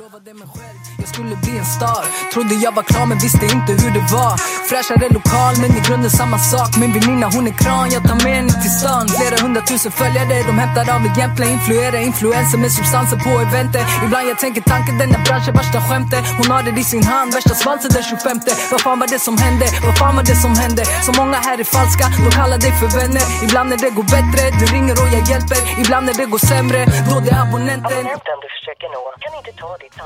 Jag 1.01 1.07
skulle 1.13 1.35
bli 1.43 1.57
en 1.57 1.65
star. 1.65 2.03
Trodde 2.33 2.55
jag 2.65 2.71
var 2.79 2.83
klar 2.83 3.05
men 3.05 3.17
visste 3.25 3.45
inte 3.57 3.71
hur 3.81 3.91
det 3.97 4.05
var. 4.17 4.33
Fräschare 4.69 5.07
lokal 5.17 5.53
men 5.61 5.71
i 5.77 5.81
grunden 5.87 6.11
samma 6.21 6.37
sak. 6.37 6.69
Min 6.81 6.91
väninna 6.95 7.27
hon 7.35 7.47
är 7.51 7.55
kran, 7.63 7.87
jag 7.95 8.03
tar 8.09 8.17
med 8.25 8.33
henne 8.37 8.53
till 8.63 8.73
stan. 8.79 9.03
Flera 9.17 9.37
hundratusen 9.43 9.91
följare, 9.91 10.35
de 10.49 10.53
hämtar 10.63 10.85
av 10.95 11.01
egentligen 11.11 11.51
Influerar 11.57 11.99
influenser 12.11 12.57
med 12.63 12.71
substanser 12.71 13.17
på 13.25 13.29
eventer. 13.45 13.83
Ibland 14.05 14.25
jag 14.31 14.39
tänker 14.39 14.61
tanken 14.61 14.97
denna 14.97 15.19
bransch 15.25 15.47
är 15.51 15.55
värsta 15.61 15.79
skämtet. 15.87 16.23
Hon 16.39 16.47
har 16.53 16.63
det 16.63 16.81
i 16.83 16.83
sin 16.93 17.03
hand, 17.03 17.33
värsta 17.33 17.55
svansen 17.61 17.91
den 17.95 18.03
25 18.03 18.39
Vad 18.71 18.81
fan 18.85 18.99
var 19.01 19.07
det 19.07 19.21
som 19.27 19.35
hände? 19.45 19.65
Vad 19.87 19.95
fan 20.01 20.15
var 20.17 20.23
det 20.31 20.37
som 20.45 20.53
hände? 20.63 20.83
Så 21.05 21.11
många 21.21 21.37
här 21.47 21.57
är 21.63 21.67
falska, 21.77 22.05
de 22.25 22.29
kallar 22.39 22.57
dig 22.65 22.73
för 22.79 22.89
vänner. 22.99 23.25
Ibland 23.45 23.67
när 23.69 23.79
det 23.85 23.91
går 23.99 24.07
bättre, 24.17 24.41
du 24.59 24.65
ringer 24.75 24.95
och 25.01 25.09
jag 25.15 25.23
hjälper. 25.31 25.59
Ibland 25.81 26.03
när 26.07 26.15
det 26.19 26.25
går 26.33 26.43
sämre, 26.51 26.79
då 27.09 27.15
det 27.25 27.31
är 27.35 27.41
abonnenten 27.47 28.03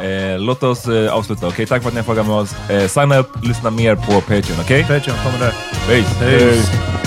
Eh, 0.02 0.40
låt 0.40 0.64
oss 0.64 0.88
eh, 0.88 1.14
avsluta. 1.14 1.48
Okej, 1.48 1.66
tack 1.66 1.82
för 1.82 1.90
att 1.90 1.94
ni 1.94 2.00
har 2.00 2.06
följt 2.06 2.28
med 2.28 2.36
oss. 2.36 2.70
Eh, 2.70 2.88
signa 2.88 3.18
upp, 3.18 3.30
lyssna 3.44 3.70
mer 3.70 3.96
på 3.96 4.22
Patreon. 4.22 4.60
Okej? 4.62 4.82
Patreon 4.82 5.18
kommer 5.24 5.40
där. 5.40 5.54
Peace. 5.88 6.20
Peace. 6.20 7.07